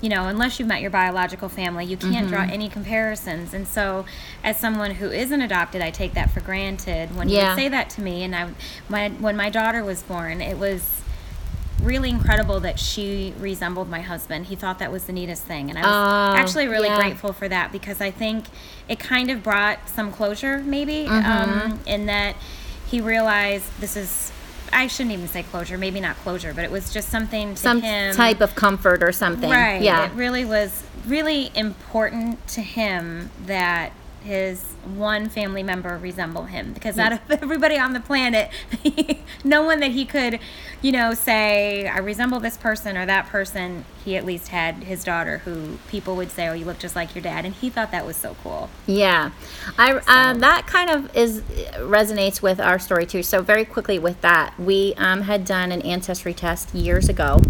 you 0.00 0.08
know 0.08 0.28
unless 0.28 0.58
you've 0.58 0.68
met 0.68 0.80
your 0.80 0.90
biological 0.92 1.48
family 1.48 1.84
you 1.84 1.96
can't 1.96 2.28
draw 2.28 2.42
Mm-hmm. 2.42 2.52
any 2.52 2.68
comparisons 2.68 3.52
and 3.52 3.66
so 3.66 4.04
as 4.44 4.56
someone 4.56 4.92
who 4.92 5.10
isn't 5.10 5.40
adopted 5.42 5.82
i 5.82 5.90
take 5.90 6.14
that 6.14 6.30
for 6.30 6.40
granted 6.40 7.16
when 7.16 7.28
you 7.28 7.36
Yeah. 7.36 7.48
would 7.54 7.56
say 7.60 7.68
that 7.68 7.90
to 7.90 8.00
me 8.00 8.22
and 8.22 8.34
i 8.36 8.46
my 8.88 9.08
when 9.08 9.36
my 9.36 9.50
daughter 9.50 9.82
was 9.84 10.02
born 10.02 10.40
it 10.40 10.56
was 10.56 10.82
really 11.82 12.10
incredible 12.10 12.60
that 12.60 12.78
she 12.78 13.32
resembled 13.38 13.88
my 13.88 14.00
husband. 14.00 14.46
He 14.46 14.56
thought 14.56 14.78
that 14.80 14.90
was 14.92 15.04
the 15.04 15.12
neatest 15.12 15.44
thing, 15.44 15.70
and 15.70 15.78
I 15.78 15.82
was 15.82 16.34
Oh, 16.36 16.36
actually 16.38 16.68
really 16.68 16.88
yeah. 16.88 16.96
grateful 16.96 17.32
for 17.32 17.48
that 17.48 17.70
because 17.72 18.00
I 18.00 18.10
think 18.10 18.46
it 18.88 18.98
kind 18.98 19.30
of 19.30 19.42
brought 19.42 19.88
some 19.88 20.10
closure, 20.12 20.58
maybe, 20.58 21.04
Mm-hmm. 21.08 21.70
um, 21.72 21.80
in 21.86 22.06
that 22.06 22.36
he 22.90 23.00
realized 23.00 23.64
this 23.80 23.96
is. 23.96 24.32
I 24.70 24.86
shouldn't 24.86 25.14
even 25.14 25.28
say 25.28 25.44
closure, 25.44 25.78
maybe 25.78 25.98
not 25.98 26.16
closure, 26.16 26.52
but 26.52 26.62
it 26.62 26.70
was 26.70 26.92
just 26.92 27.08
something 27.08 27.54
to 27.54 27.60
Some 27.60 27.80
him. 27.80 28.14
type 28.14 28.42
of 28.42 28.54
comfort 28.54 29.02
or 29.02 29.12
something. 29.12 29.48
Right. 29.48 29.80
Yeah. 29.80 30.04
It 30.04 30.12
really 30.12 30.44
was 30.44 30.82
really 31.06 31.50
important 31.54 32.46
to 32.48 32.60
him 32.60 33.30
that 33.46 33.92
his 34.24 34.62
one 34.96 35.28
family 35.28 35.62
member 35.62 35.96
resemble 35.98 36.44
him 36.44 36.72
because 36.72 36.98
out 36.98 37.12
of 37.12 37.20
everybody 37.30 37.78
on 37.78 37.92
the 37.92 38.00
planet, 38.00 38.50
no 39.44 39.62
one 39.62 39.80
that 39.80 39.92
he 39.92 40.04
could, 40.04 40.40
you 40.82 40.92
know, 40.92 41.14
say 41.14 41.86
I 41.86 41.98
resemble 41.98 42.40
this 42.40 42.56
person 42.56 42.96
or 42.96 43.06
that 43.06 43.26
person. 43.26 43.84
He 44.04 44.16
at 44.16 44.24
least 44.24 44.48
had 44.48 44.76
his 44.76 45.04
daughter, 45.04 45.38
who 45.38 45.78
people 45.88 46.16
would 46.16 46.30
say, 46.30 46.48
"Oh, 46.48 46.54
you 46.54 46.64
look 46.64 46.78
just 46.78 46.96
like 46.96 47.14
your 47.14 47.22
dad," 47.22 47.44
and 47.44 47.54
he 47.54 47.68
thought 47.68 47.90
that 47.90 48.06
was 48.06 48.16
so 48.16 48.36
cool. 48.42 48.70
Yeah, 48.86 49.32
I 49.76 49.92
um, 50.06 50.40
that 50.40 50.66
kind 50.66 50.90
of 50.90 51.14
is 51.14 51.42
resonates 51.76 52.40
with 52.40 52.60
our 52.60 52.78
story 52.78 53.06
too. 53.06 53.22
So 53.22 53.42
very 53.42 53.64
quickly 53.64 53.98
with 53.98 54.20
that, 54.22 54.58
we 54.58 54.94
um, 54.96 55.22
had 55.22 55.44
done 55.44 55.72
an 55.72 55.82
ancestry 55.82 56.32
test 56.32 56.74
years 56.74 57.08
ago. 57.08 57.40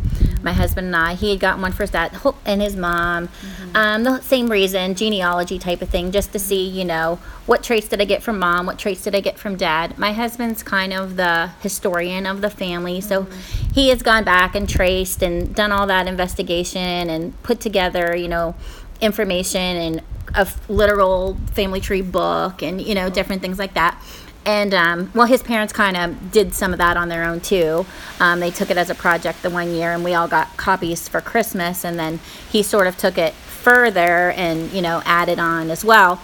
My 0.43 0.53
husband 0.53 0.87
and 0.89 0.97
I, 0.97 1.15
he 1.15 1.31
had 1.31 1.41
gotten 1.41 1.63
one 1.63 1.73
for 1.73 1.83
his 1.83 1.91
dad 1.91 2.19
and 2.45 2.63
his 2.63 2.77
mom. 2.77 3.29
Um, 3.75 4.05
the 4.05 4.21
same 4.21 4.49
reason, 4.49 4.95
genealogy 4.95 5.59
type 5.59 5.83
of 5.83 5.89
thing, 5.89 6.13
just 6.13 6.33
to 6.33 6.39
see, 6.39 6.69
you 6.69 6.85
know, 6.85 7.19
what 7.47 7.63
traits 7.63 7.89
did 7.89 8.01
I 8.01 8.05
get 8.05 8.23
from 8.23 8.39
mom, 8.39 8.67
what 8.67 8.79
traits 8.79 9.03
did 9.03 9.15
I 9.15 9.21
get 9.21 9.39
from 9.39 9.57
dad. 9.57 9.99
My 9.99 10.13
husband's 10.13 10.63
kind 10.63 10.93
of 10.93 11.17
the 11.17 11.51
historian 11.61 12.27
of 12.27 12.41
the 12.41 12.51
family, 12.51 13.01
so 13.01 13.27
he 13.73 13.89
has 13.89 14.03
gone 14.03 14.25
back 14.25 14.55
and 14.55 14.69
traced 14.69 15.23
and 15.23 15.55
done 15.55 15.73
all 15.73 15.87
that 15.87 16.07
investigation 16.07 17.11
and 17.11 17.41
put 17.43 17.61
together, 17.61 18.17
you 18.17 18.29
know, 18.29 18.55
information 19.01 19.61
and 19.61 20.03
a 20.35 20.47
literal 20.69 21.37
family 21.53 21.81
tree 21.81 22.03
book 22.03 22.63
and 22.63 22.81
you 22.83 22.95
know 22.95 23.09
different 23.09 23.41
things 23.41 23.59
like 23.59 23.75
that 23.75 24.01
and 24.49 24.73
um, 24.73 25.13
well 25.15 25.27
his 25.27 25.43
parents 25.43 25.75
kind 25.75 25.95
of 25.95 26.33
did 26.33 26.55
some 26.55 26.73
of 26.73 26.79
that 26.79 26.97
on 26.97 27.11
their 27.11 27.23
own 27.23 27.39
too. 27.39 27.85
Um, 28.19 28.41
they 28.41 28.51
took 28.51 28.71
it 28.71 28.79
as 28.79 28.89
a 28.89 28.95
project 28.95 29.43
the 29.43 29.51
one 29.51 29.75
year 29.75 29.93
and 29.93 30.03
we 30.03 30.15
all 30.15 30.27
got 30.27 30.57
copies 30.57 31.07
for 31.07 31.21
christmas 31.21 31.85
and 31.85 31.99
then 31.99 32.19
he 32.51 32.63
sort 32.63 32.87
of 32.87 32.97
took 32.97 33.19
it 33.19 33.35
further 33.35 34.31
and 34.31 34.73
you 34.73 34.81
know 34.81 35.03
added 35.05 35.39
on 35.39 35.71
as 35.71 35.85
well. 35.85 36.21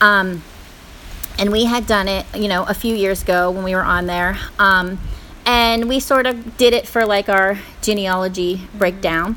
Um, 0.00 0.42
and 1.38 1.52
we 1.52 1.66
had 1.66 1.86
done 1.86 2.08
it 2.08 2.24
you 2.34 2.48
know 2.48 2.64
a 2.64 2.72
few 2.74 2.94
years 2.94 3.22
ago 3.22 3.50
when 3.50 3.62
we 3.62 3.74
were 3.74 3.84
on 3.84 4.06
there. 4.06 4.38
Um, 4.58 4.98
and 5.44 5.86
we 5.86 6.00
sort 6.00 6.26
of 6.26 6.56
did 6.56 6.72
it 6.72 6.88
for 6.88 7.04
like 7.04 7.28
our 7.28 7.58
genealogy 7.82 8.68
breakdown. 8.74 9.36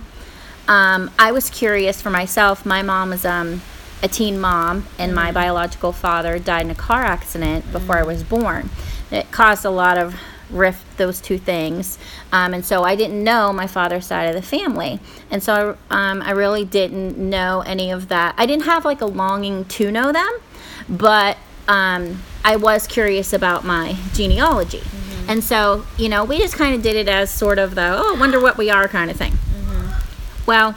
Um, 0.68 1.12
I 1.20 1.34
was 1.34 1.50
curious 1.50 2.02
for 2.02 2.10
myself. 2.10 2.66
My 2.66 2.84
mom 2.84 3.10
was 3.10 3.26
um, 3.26 3.62
a 4.02 4.08
teen 4.08 4.40
mom, 4.40 4.88
and 4.98 5.14
my 5.14 5.32
biological 5.32 5.92
father 5.92 6.40
died 6.40 6.66
in 6.66 6.72
a 6.72 6.76
car 6.76 7.04
accident 7.04 7.72
before 7.72 7.98
I 7.98 8.04
was 8.04 8.24
born. 8.24 8.70
It 9.12 9.32
caused 9.32 9.66
a 9.66 9.70
lot 9.70 9.98
of 9.98 10.16
rift, 10.50 10.98
those 10.98 11.22
two 11.22 11.38
things. 11.38 11.98
Um, 12.32 12.54
and 12.54 12.66
so 12.66 12.84
I 12.84 12.96
didn't 12.96 13.24
know 13.24 13.54
my 13.54 13.68
father's 13.68 14.06
side 14.06 14.30
of 14.30 14.36
the 14.36 14.42
family. 14.42 15.00
And 15.30 15.44
so 15.44 15.78
um, 15.90 16.22
I 16.22 16.32
really 16.32 16.66
didn't 16.66 17.18
know 17.18 17.62
any 17.62 17.92
of 17.92 18.08
that. 18.10 18.36
I 18.38 18.46
didn't 18.46 18.66
have 18.66 18.86
like 18.86 19.02
a 19.02 19.06
longing 19.06 19.66
to 19.66 19.92
know 19.92 20.12
them, 20.12 20.30
but 20.88 21.38
um, 21.68 22.24
I 22.44 22.56
was 22.56 22.88
curious 22.88 23.34
about 23.34 23.64
my 23.64 23.96
genealogy. 24.14 24.82
And 25.28 25.44
so, 25.44 25.86
you 25.98 26.10
know, 26.10 26.24
we 26.24 26.40
just 26.40 26.56
kind 26.56 26.74
of 26.74 26.82
did 26.82 26.96
it 26.96 27.08
as 27.08 27.30
sort 27.30 27.60
of 27.60 27.76
the, 27.76 27.96
oh, 28.00 28.18
wonder 28.20 28.40
what 28.40 28.58
we 28.58 28.72
are 28.72 28.88
kind 28.88 29.12
of 29.12 29.18
thing. 29.18 29.38
Well, 30.48 30.74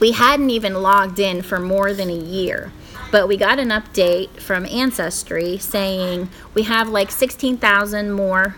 we 0.00 0.12
hadn't 0.12 0.50
even 0.50 0.74
logged 0.74 1.18
in 1.18 1.42
for 1.42 1.58
more 1.58 1.92
than 1.92 2.10
a 2.10 2.16
year, 2.16 2.72
but 3.10 3.28
we 3.28 3.36
got 3.36 3.58
an 3.58 3.68
update 3.68 4.30
from 4.40 4.66
Ancestry 4.66 5.58
saying 5.58 6.28
we 6.52 6.64
have 6.64 6.88
like 6.88 7.10
16,000 7.10 8.12
more 8.12 8.56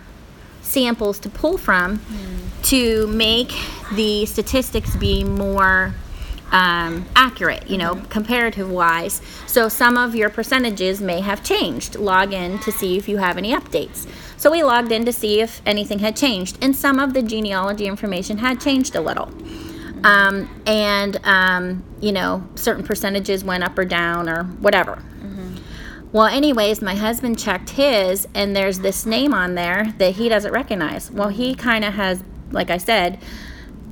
samples 0.61 1.19
to 1.19 1.29
pull 1.29 1.57
from 1.57 2.01
to 2.63 3.07
make 3.07 3.53
the 3.93 4.25
statistics 4.25 4.95
be 4.95 5.23
more 5.23 5.93
um, 6.51 7.05
accurate, 7.15 7.69
you 7.69 7.77
know, 7.77 7.95
comparative 8.09 8.69
wise. 8.69 9.21
So 9.47 9.69
some 9.69 9.97
of 9.97 10.15
your 10.15 10.29
percentages 10.29 11.01
may 11.01 11.21
have 11.21 11.43
changed. 11.43 11.95
Log 11.95 12.33
in 12.33 12.59
to 12.59 12.71
see 12.71 12.97
if 12.97 13.09
you 13.09 13.17
have 13.17 13.37
any 13.37 13.53
updates. 13.53 14.07
So 14.37 14.51
we 14.51 14.63
logged 14.63 14.91
in 14.91 15.03
to 15.05 15.13
see 15.13 15.41
if 15.41 15.61
anything 15.65 15.99
had 15.99 16.15
changed, 16.15 16.57
and 16.61 16.75
some 16.75 16.99
of 16.99 17.13
the 17.13 17.21
genealogy 17.21 17.87
information 17.87 18.37
had 18.37 18.61
changed 18.61 18.95
a 18.95 19.01
little. 19.01 19.31
Um, 20.03 20.61
and, 20.65 21.19
um, 21.25 21.83
you 22.01 22.11
know, 22.11 22.47
certain 22.55 22.83
percentages 22.83 23.43
went 23.43 23.63
up 23.63 23.77
or 23.77 23.85
down 23.85 24.29
or 24.29 24.43
whatever. 24.43 25.03
Well, 26.13 26.27
anyways, 26.27 26.81
my 26.81 26.95
husband 26.95 27.37
checked 27.37 27.71
his, 27.71 28.29
and 28.33 28.55
there's 28.55 28.79
this 28.79 29.05
name 29.05 29.33
on 29.33 29.55
there 29.55 29.93
that 29.97 30.15
he 30.15 30.29
doesn't 30.29 30.53
recognize. 30.53 31.11
Well, 31.11 31.27
he 31.27 31.53
kind 31.53 31.83
of 31.83 31.95
has, 31.95 32.23
like 32.49 32.69
I 32.69 32.77
said, 32.77 33.19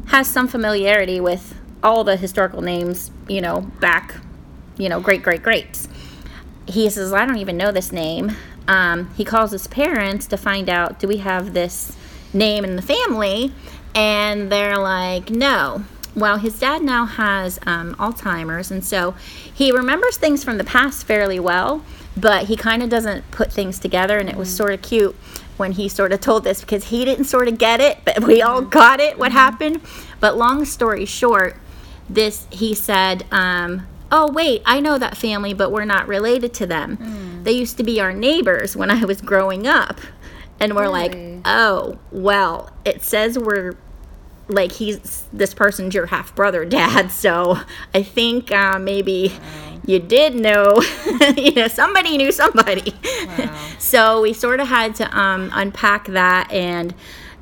has 0.08 0.26
some 0.26 0.48
familiarity 0.48 1.20
with 1.20 1.60
all 1.84 2.06
the 2.06 2.16
historical 2.16 2.62
names, 2.62 3.12
you 3.28 3.42
know, 3.42 3.62
back, 3.82 4.16
you 4.78 4.88
know, 4.88 5.02
great, 5.02 5.24
great, 5.24 5.44
greats. 5.44 5.90
He 6.68 6.90
says, 6.90 7.12
I 7.12 7.26
don't 7.26 7.38
even 7.38 7.58
know 7.58 7.72
this 7.72 7.92
name. 7.92 8.32
Um, 8.66 9.14
he 9.16 9.26
calls 9.26 9.52
his 9.52 9.68
parents 9.68 10.26
to 10.28 10.38
find 10.38 10.70
out, 10.70 11.00
do 11.00 11.10
we 11.10 11.18
have 11.18 11.54
this 11.54 11.98
name 12.34 12.64
in 12.64 12.78
the 12.78 12.82
family? 12.82 13.54
And 13.94 14.50
they're 14.50 14.78
like, 14.78 15.30
no. 15.30 15.84
Well, 16.16 16.38
his 16.38 16.58
dad 16.60 16.82
now 16.82 17.06
has 17.06 17.60
um, 17.66 17.94
Alzheimer's, 17.96 18.72
and 18.72 18.84
so 18.86 19.16
he 19.54 19.72
remembers 19.72 20.18
things 20.18 20.44
from 20.44 20.58
the 20.58 20.64
past 20.64 21.06
fairly 21.06 21.40
well, 21.40 21.84
but 22.16 22.46
he 22.46 22.56
kind 22.56 22.82
of 22.82 22.90
doesn't 22.90 23.30
put 23.32 23.52
things 23.52 23.80
together. 23.80 24.18
And 24.18 24.30
it 24.30 24.38
was 24.38 24.54
sort 24.56 24.72
of 24.72 24.82
cute 24.82 25.16
when 25.58 25.74
he 25.74 25.90
sort 25.90 26.14
of 26.14 26.22
told 26.22 26.44
this 26.46 26.62
because 26.62 26.86
he 26.86 27.04
didn't 27.04 27.26
sort 27.26 27.48
of 27.50 27.58
get 27.58 27.82
it, 27.82 28.00
but 28.06 28.24
we 28.24 28.42
all 28.42 28.62
got 28.62 29.00
it 29.00 29.18
what 29.20 29.32
happened. 29.34 29.82
But 30.22 30.38
long 30.38 30.64
story 30.64 31.06
short, 31.06 31.58
this 32.10 32.48
he 32.50 32.74
said, 32.74 33.26
um, 33.32 33.86
"Oh 34.12 34.32
wait, 34.32 34.62
I 34.66 34.80
know 34.80 34.98
that 34.98 35.18
family, 35.18 35.54
but 35.54 35.72
we're 35.72 35.86
not 35.86 36.08
related 36.08 36.54
to 36.56 36.66
them. 36.66 37.42
They 37.44 37.52
used 37.52 37.78
to 37.78 37.84
be 37.84 38.00
our 38.00 38.14
neighbors 38.14 38.76
when 38.76 38.90
I 38.90 39.04
was 39.06 39.20
growing 39.22 39.68
up." 39.68 40.00
And 40.60 40.76
we're 40.76 40.88
like, 40.88 41.18
"Oh, 41.44 41.98
well, 42.12 42.70
it 42.86 43.04
says 43.04 43.38
we're 43.38 43.76
like 44.48 44.74
he's 44.74 45.26
this 45.34 45.54
person's 45.54 45.94
your 45.94 46.06
half 46.08 46.36
brother 46.36 46.66
dad 46.78 47.10
so 47.10 47.58
i 47.94 48.04
think 48.04 48.52
uh, 48.52 48.78
maybe 48.78 49.34
you 49.86 50.00
did 50.00 50.36
know 50.36 50.82
you 51.38 51.52
know 51.54 51.68
somebody 51.68 52.18
knew 52.18 52.32
somebody. 52.32 52.94
Wow. 53.38 53.68
so 53.80 54.22
we 54.22 54.34
sort 54.34 54.60
of 54.60 54.68
had 54.68 54.96
to 54.96 55.18
um, 55.18 55.52
unpack 55.54 56.08
that 56.08 56.52
and 56.52 56.94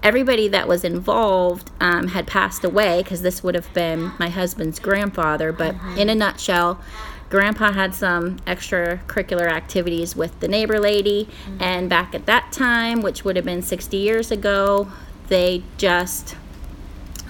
everybody 0.01 0.47
that 0.49 0.67
was 0.67 0.83
involved 0.83 1.71
um, 1.79 2.07
had 2.09 2.27
passed 2.27 2.63
away 2.63 3.01
because 3.01 3.21
this 3.21 3.43
would 3.43 3.55
have 3.55 3.73
been 3.73 4.11
my 4.19 4.29
husband's 4.29 4.79
grandfather 4.79 5.53
but 5.53 5.75
in 5.97 6.09
a 6.09 6.15
nutshell 6.15 6.81
grandpa 7.29 7.71
had 7.71 7.95
some 7.95 8.37
extracurricular 8.39 9.49
activities 9.49 10.15
with 10.15 10.37
the 10.41 10.47
neighbor 10.47 10.77
lady 10.77 11.29
and 11.59 11.89
back 11.89 12.13
at 12.13 12.25
that 12.25 12.51
time 12.51 13.01
which 13.01 13.23
would 13.23 13.37
have 13.37 13.45
been 13.45 13.61
60 13.61 13.95
years 13.95 14.29
ago 14.29 14.91
they 15.29 15.63
just 15.77 16.35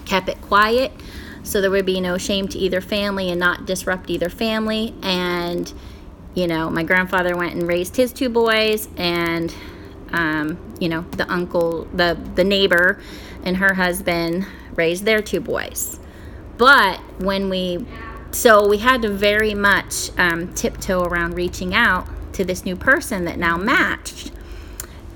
kept 0.05 0.29
it 0.29 0.41
quiet 0.41 0.91
so 1.43 1.59
there 1.59 1.69
would 1.69 1.85
be 1.85 1.99
no 1.99 2.17
shame 2.17 2.47
to 2.47 2.57
either 2.57 2.79
family 2.81 3.29
and 3.29 3.39
not 3.39 3.65
disrupt 3.65 4.09
either 4.09 4.29
family. 4.29 4.95
And 5.03 5.71
you 6.33 6.47
know 6.47 6.69
my 6.69 6.83
grandfather 6.83 7.35
went 7.35 7.53
and 7.53 7.67
raised 7.67 7.95
his 7.95 8.11
two 8.11 8.29
boys 8.29 8.89
and 8.97 9.53
um, 10.11 10.57
you 10.79 10.89
know 10.89 11.01
the 11.11 11.31
uncle 11.31 11.85
the 11.93 12.17
the 12.35 12.43
neighbor 12.43 12.99
and 13.43 13.57
her 13.57 13.75
husband 13.75 14.47
raised 14.75 15.03
their 15.03 15.21
two 15.21 15.41
boys. 15.41 15.99
But 16.57 16.99
when 17.19 17.49
we 17.49 17.85
so 18.31 18.67
we 18.67 18.77
had 18.79 19.01
to 19.03 19.09
very 19.09 19.53
much 19.53 20.17
um, 20.17 20.53
tiptoe 20.53 21.03
around 21.03 21.35
reaching 21.35 21.75
out 21.75 22.07
to 22.33 22.43
this 22.43 22.65
new 22.65 22.75
person 22.75 23.25
that 23.25 23.37
now 23.37 23.57
matched 23.57 24.31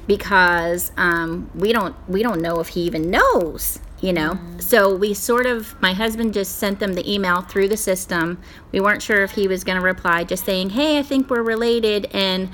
because 0.06 0.92
um, 0.98 1.50
we 1.56 1.72
don't 1.72 1.96
we 2.08 2.22
don't 2.22 2.42
know 2.42 2.60
if 2.60 2.70
he 2.70 2.82
even 2.82 3.10
knows 3.10 3.80
you 4.02 4.14
know? 4.14 4.38
So 4.60 4.96
we 4.96 5.14
sort 5.14 5.46
of 5.46 5.80
my 5.82 5.94
husband 5.94 6.34
just 6.34 6.58
sent 6.58 6.80
them 6.80 6.94
the 6.94 7.12
email 7.12 7.42
through 7.42 7.70
the 7.70 7.78
system. 7.78 8.40
We 8.72 8.80
weren't 8.80 9.02
sure 9.02 9.24
if 9.24 9.32
he 9.32 9.48
was 9.48 9.64
going 9.64 9.78
to 9.78 9.84
reply 9.84 10.24
just 10.24 10.46
saying 10.46 10.72
hey 10.72 11.00
i 11.00 11.04
think 11.04 11.30
we're 11.30 11.42
related 11.42 12.08
and 12.12 12.50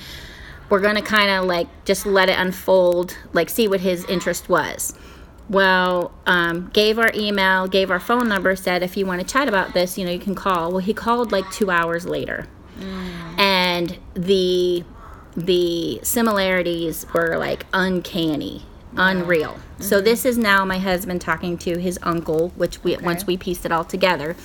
we're 0.69 0.79
going 0.79 0.95
to 0.95 1.01
kind 1.01 1.29
of 1.29 1.45
like 1.45 1.67
just 1.85 2.05
let 2.05 2.29
it 2.29 2.37
unfold 2.39 3.17
like 3.33 3.49
see 3.49 3.67
what 3.67 3.81
his 3.81 4.05
interest 4.05 4.49
was. 4.49 4.93
Well 5.49 6.13
um, 6.25 6.69
gave 6.73 6.97
our 6.97 7.11
email 7.13 7.67
gave 7.67 7.91
our 7.91 7.99
phone 7.99 8.29
number 8.29 8.55
said 8.55 8.81
if 8.81 8.95
you 8.95 9.05
want 9.05 9.21
to 9.21 9.27
chat 9.27 9.47
about 9.47 9.73
this 9.73 9.97
you 9.97 10.05
know 10.05 10.11
you 10.11 10.19
can 10.19 10.35
call. 10.35 10.71
Well 10.71 10.79
he 10.79 10.93
called 10.93 11.31
like 11.31 11.49
two 11.51 11.69
hours 11.69 12.05
later. 12.05 12.47
And 13.37 13.97
the 14.13 14.83
the 15.35 15.99
similarities 16.03 17.05
were 17.13 17.37
like 17.37 17.65
uncanny 17.73 18.65
unreal 18.95 19.57
So 19.83 20.01
this 20.01 20.25
is 20.25 20.37
now 20.37 20.63
my 20.65 20.79
husband 20.79 21.21
talking 21.21 21.57
to 21.59 21.77
his 21.77 21.99
uncle, 22.03 22.49
which 22.55 22.83
we 22.83 22.95
Okay. 22.95 23.05
once 23.05 23.27
we 23.27 23.37
pieced 23.37 23.65
it 23.65 23.71
all 23.71 23.83
together, 23.83 24.35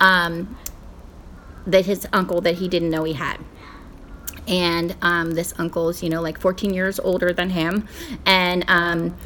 um, 0.00 0.56
that 1.66 1.86
his 1.86 2.06
uncle 2.12 2.40
that 2.42 2.56
he 2.56 2.68
didn't 2.68 2.90
know 2.90 3.04
he 3.04 3.14
had. 3.14 3.38
And 4.46 4.94
um, 5.02 5.32
this 5.32 5.52
uncle's, 5.58 6.02
you 6.04 6.08
know, 6.08 6.22
like 6.22 6.38
14 6.40 6.72
years 6.72 7.00
older 7.00 7.32
than 7.32 7.50
him. 7.50 7.88
And 8.24 8.64
um, 8.68 9.16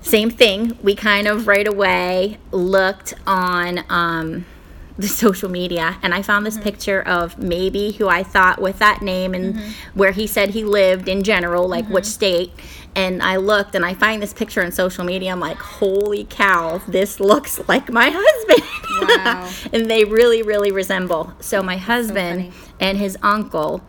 same 0.00 0.30
thing, 0.30 0.78
we 0.82 0.94
kind 0.94 1.26
of 1.26 1.48
right 1.48 1.66
away 1.66 2.38
looked 2.52 3.14
on 3.26 3.84
um, 3.90 4.46
the 4.98 5.08
social 5.08 5.48
media 5.48 5.96
and 6.02 6.12
I 6.12 6.22
found 6.22 6.44
this 6.44 6.58
picture 6.58 7.00
of 7.00 7.38
maybe 7.38 7.92
who 7.92 8.08
I 8.08 8.24
thought 8.24 8.60
with 8.60 8.80
that 8.80 9.00
name 9.00 9.32
and 9.32 9.60
where 9.94 10.10
he 10.10 10.26
said 10.26 10.50
he 10.50 10.64
lived 10.64 11.08
in 11.08 11.22
general, 11.22 11.68
like 11.68 11.86
which 11.88 12.04
state. 12.04 12.50
And 12.98 13.22
I 13.22 13.36
looked 13.36 13.74
and 13.76 13.84
I 13.84 13.94
find 13.94 14.20
this 14.20 14.32
picture 14.32 14.62
on 14.64 14.72
social 14.72 15.04
media. 15.04 15.30
I'm 15.30 15.38
like, 15.40 15.58
holy 15.58 16.24
cow, 16.24 16.78
this 16.88 17.20
looks 17.20 17.60
like 17.68 17.90
my 17.90 18.10
husband. 18.20 18.62
Wow. 19.08 19.50
and 19.72 19.88
they 19.90 20.04
really, 20.04 20.42
really 20.42 20.72
resemble. 20.72 21.32
So 21.40 21.62
my 21.62 21.76
husband 21.76 22.36
funny. 22.46 22.52
and 22.80 22.98
his 22.98 23.16
uncle 23.22 23.82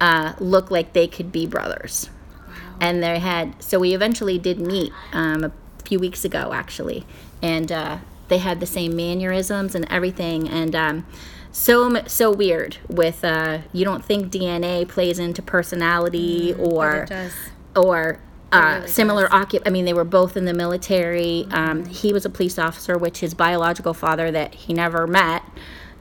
uh, 0.00 0.32
look 0.40 0.70
like 0.70 0.92
they 0.94 1.06
could 1.06 1.30
be 1.32 1.46
brothers 1.46 2.08
Wow. 2.48 2.54
and 2.80 3.02
they 3.02 3.18
had 3.18 3.62
so 3.62 3.78
we 3.78 3.94
eventually 3.94 4.38
did 4.38 4.58
meet 4.60 4.92
um, 5.12 5.44
a 5.44 5.52
few 5.84 5.98
weeks 5.98 6.24
ago 6.24 6.52
actually 6.52 7.06
and 7.42 7.72
uh, 7.72 7.98
they 8.28 8.38
had 8.38 8.60
the 8.60 8.66
same 8.66 8.94
mannerisms 8.94 9.74
and 9.74 9.86
everything 9.90 10.48
and 10.50 10.74
um, 10.76 11.06
so 11.50 12.02
so 12.06 12.30
weird 12.30 12.76
with 12.88 13.24
uh, 13.24 13.58
you 13.72 13.84
don't 13.86 14.04
think 14.04 14.30
dna 14.30 14.86
plays 14.86 15.18
into 15.18 15.40
personality 15.42 16.52
or 16.58 16.84
Mm, 16.92 17.02
it 17.04 17.08
does. 17.08 17.32
or 17.74 18.20
uh, 18.52 18.76
really 18.78 18.88
similar 18.88 19.26
occup 19.28 19.62
I 19.66 19.70
mean 19.70 19.84
they 19.84 19.92
were 19.94 20.04
both 20.04 20.36
in 20.36 20.44
the 20.44 20.54
military. 20.54 21.46
Um, 21.50 21.84
he 21.86 22.12
was 22.12 22.24
a 22.24 22.30
police 22.30 22.58
officer 22.58 22.96
which 22.98 23.20
his 23.20 23.34
biological 23.34 23.94
father 23.94 24.30
that 24.30 24.54
he 24.54 24.72
never 24.72 25.06
met 25.06 25.42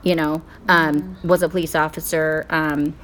you 0.04 0.16
know 0.16 0.42
um, 0.68 1.18
was 1.24 1.42
a 1.42 1.50
police 1.50 1.76
officer. 1.76 2.46
Um, 2.50 2.96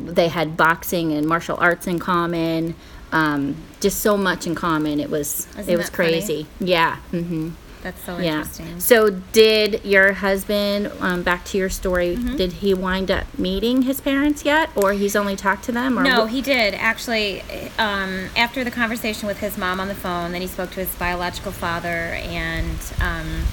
they 0.00 0.28
had 0.28 0.56
boxing 0.56 1.12
and 1.12 1.26
martial 1.26 1.56
arts 1.60 1.86
in 1.86 1.98
common. 1.98 2.74
Um, 3.12 3.56
just 3.80 4.00
so 4.00 4.16
much 4.16 4.46
in 4.46 4.54
common. 4.54 4.98
It 5.00 5.10
was 5.10 5.46
Isn't 5.58 5.68
it 5.72 5.76
was 5.76 5.90
that 5.90 5.96
funny? 5.96 6.08
crazy. 6.10 6.46
Yeah 6.58 6.96
hmm 7.10 7.50
That's 7.86 8.02
so 8.04 8.18
yeah 8.18 8.38
interesting. 8.38 8.80
so 8.80 9.10
did 9.32 9.84
your 9.84 10.12
husband 10.14 10.90
um, 11.00 11.22
back 11.22 11.44
to 11.46 11.58
your 11.58 11.70
story 11.70 12.16
Mm-hmm. 12.16 12.36
did 12.36 12.52
he 12.54 12.74
wind 12.74 13.10
up 13.10 13.26
meeting 13.38 13.82
his 13.82 14.00
parents 14.00 14.44
yet 14.44 14.70
or 14.74 14.92
he's 14.92 15.14
only 15.14 15.36
talked 15.36 15.64
to 15.66 15.72
them 15.72 15.96
or 15.98 16.02
No, 16.02 16.26
he 16.26 16.40
did 16.42 16.74
actually. 16.74 17.42
Um, 17.78 18.28
after 18.36 18.64
the 18.64 18.70
conversation 18.70 19.26
with 19.28 19.38
his 19.38 19.56
mom 19.56 19.78
on 19.80 19.88
the 19.88 19.94
phone, 19.94 20.32
then 20.32 20.40
he 20.40 20.48
spoke 20.48 20.70
to 20.70 20.80
his 20.80 20.92
biological 20.96 21.52
father, 21.52 21.88
and 21.88 22.78
um, 23.00 23.44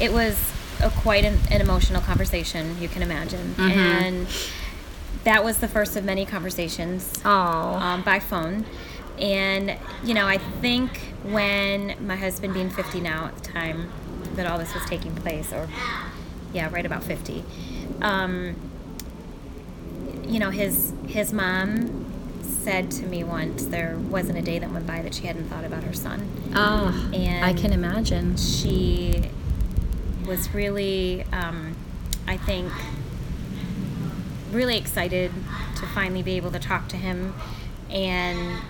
it 0.00 0.12
was 0.12 0.38
a, 0.82 0.90
quite 0.90 1.24
an, 1.24 1.38
an 1.50 1.60
emotional 1.60 2.00
conversation. 2.00 2.80
You 2.80 2.88
can 2.88 3.02
imagine, 3.02 3.54
Mm-hmm. 3.56 3.78
and 3.78 4.26
that 5.24 5.44
was 5.44 5.58
the 5.58 5.68
first 5.68 5.96
of 5.96 6.04
many 6.04 6.24
conversations 6.24 7.22
um, 7.24 8.02
by 8.02 8.18
phone. 8.18 8.64
And 9.18 9.76
you 10.02 10.14
know, 10.14 10.26
I 10.26 10.38
think 10.38 11.09
when 11.24 11.96
my 12.06 12.16
husband 12.16 12.54
being 12.54 12.70
50 12.70 13.00
now 13.00 13.26
at 13.26 13.36
the 13.36 13.52
time 13.52 13.90
that 14.34 14.46
all 14.46 14.58
this 14.58 14.74
was 14.74 14.84
taking 14.86 15.14
place, 15.14 15.52
or 15.52 15.68
yeah, 16.52 16.68
right 16.72 16.86
about 16.86 17.02
50. 17.02 17.44
Um, 18.00 18.56
you 20.26 20.38
know, 20.38 20.50
his 20.50 20.92
his 21.06 21.32
mom 21.32 22.06
said 22.42 22.90
to 22.90 23.06
me 23.06 23.24
once 23.24 23.66
there 23.66 23.96
wasn't 24.10 24.38
a 24.38 24.42
day 24.42 24.58
that 24.58 24.70
went 24.70 24.86
by 24.86 25.00
that 25.02 25.14
she 25.14 25.26
hadn't 25.26 25.48
thought 25.48 25.64
about 25.64 25.82
her 25.84 25.92
son. 25.92 26.28
Oh, 26.54 27.10
and 27.14 27.44
I 27.44 27.52
can 27.52 27.72
imagine. 27.72 28.36
She 28.36 29.30
was 30.26 30.52
really, 30.54 31.24
um, 31.32 31.74
I 32.26 32.36
think, 32.36 32.72
really 34.52 34.76
excited 34.76 35.32
to 35.76 35.86
finally 35.86 36.22
be 36.22 36.36
able 36.36 36.50
to 36.52 36.58
talk 36.58 36.88
to 36.88 36.96
him 36.96 37.34
and 37.88 38.60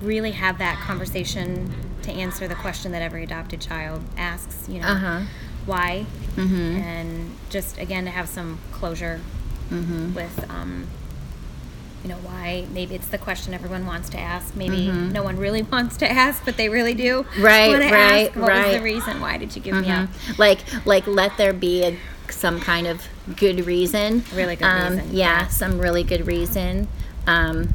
really 0.00 0.30
have 0.32 0.58
that 0.58 0.78
conversation 0.80 1.72
to 2.02 2.10
answer 2.12 2.48
the 2.48 2.54
question 2.54 2.92
that 2.92 3.02
every 3.02 3.22
adopted 3.24 3.60
child 3.60 4.02
asks, 4.16 4.68
you 4.68 4.80
know, 4.80 4.88
Uh 4.88 4.94
huh. 4.96 5.20
why? 5.66 6.06
Mm-hmm. 6.36 6.54
And 6.82 7.36
just 7.50 7.78
again 7.78 8.04
to 8.04 8.10
have 8.10 8.28
some 8.28 8.58
closure 8.72 9.20
Mm-hmm. 9.70 10.14
with 10.14 10.50
um, 10.50 10.88
you 12.02 12.08
know 12.08 12.16
why 12.16 12.66
maybe 12.72 12.96
it's 12.96 13.06
the 13.06 13.18
question 13.18 13.54
everyone 13.54 13.86
wants 13.86 14.08
to 14.08 14.18
ask 14.18 14.56
maybe 14.56 14.86
Mhm. 14.88 15.12
no 15.12 15.22
one 15.22 15.36
really 15.36 15.62
wants 15.74 15.96
to 15.98 16.10
ask 16.10 16.44
but 16.44 16.56
they 16.56 16.68
really 16.68 16.94
do 16.94 17.24
Right, 17.38 17.72
right, 17.78 18.26
ask, 18.28 18.36
what 18.36 18.52
was 18.52 18.74
the 18.74 18.80
reason 18.82 19.20
why 19.20 19.36
did 19.36 19.54
you 19.54 19.62
give 19.62 19.76
me 19.76 19.88
up 19.90 20.08
Mhm. 20.08 20.38
Like, 20.38 20.60
like, 20.86 21.06
let 21.06 21.36
there 21.36 21.52
be 21.52 21.84
a, 21.84 21.96
some 22.30 22.58
kind 22.58 22.88
of 22.88 23.06
good 23.36 23.64
reason. 23.66 24.24
Really 24.34 24.56
good 24.56 24.64
um, 24.64 24.92
reason, 24.96 25.08
Yeah, 25.12 25.40
yeah. 25.42 25.46
some 25.46 25.78
really 25.78 26.02
good 26.02 26.26
reason. 26.26 26.88
Um, 27.28 27.74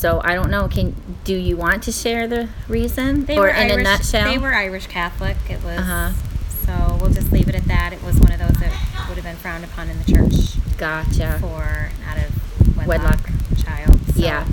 so 0.00 0.20
I 0.24 0.34
don't 0.34 0.50
know. 0.50 0.68
Can 0.68 0.94
do 1.24 1.34
you 1.34 1.56
want 1.56 1.82
to 1.84 1.92
share 1.92 2.26
the 2.26 2.48
reason, 2.68 3.24
they 3.26 3.38
or 3.38 3.48
in 3.48 3.70
Irish, 3.70 3.80
a 3.80 3.82
nutshell? 3.82 4.30
they 4.30 4.38
were 4.38 4.52
Irish 4.54 4.86
Catholic 4.88 5.36
it 5.48 5.62
was 5.62 5.78
Uh-huh. 5.78 6.12
so 6.66 6.98
we'll 7.00 7.12
just 7.12 7.30
leave 7.32 7.48
it 7.48 7.54
at 7.54 7.64
that 7.66 7.92
it 7.92 8.02
was 8.02 8.16
one 8.18 8.32
of 8.32 8.38
those 8.38 8.56
that 8.60 8.72
would 9.08 9.16
have 9.16 9.24
been 9.24 9.36
frowned 9.36 9.64
upon 9.64 9.88
in 9.88 9.98
the 9.98 10.04
church 10.10 10.56
Gotcha. 10.78 11.38
for 11.40 11.90
out 12.08 12.18
of 12.18 12.76
wedlock, 12.76 12.88
Wedlock. 12.88 13.30
child 13.64 14.00
so, 14.14 14.20
Yeah. 14.20 14.44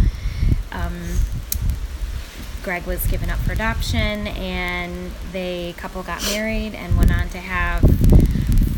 um, 0.71 0.93
Greg 2.63 2.85
was 2.85 3.05
given 3.07 3.29
up 3.29 3.39
for 3.39 3.53
adoption, 3.53 4.27
and 4.27 5.11
the 5.31 5.73
couple 5.77 6.03
got 6.03 6.21
married 6.23 6.75
and 6.75 6.97
went 6.97 7.09
on 7.11 7.29
to 7.29 7.37
have 7.39 7.81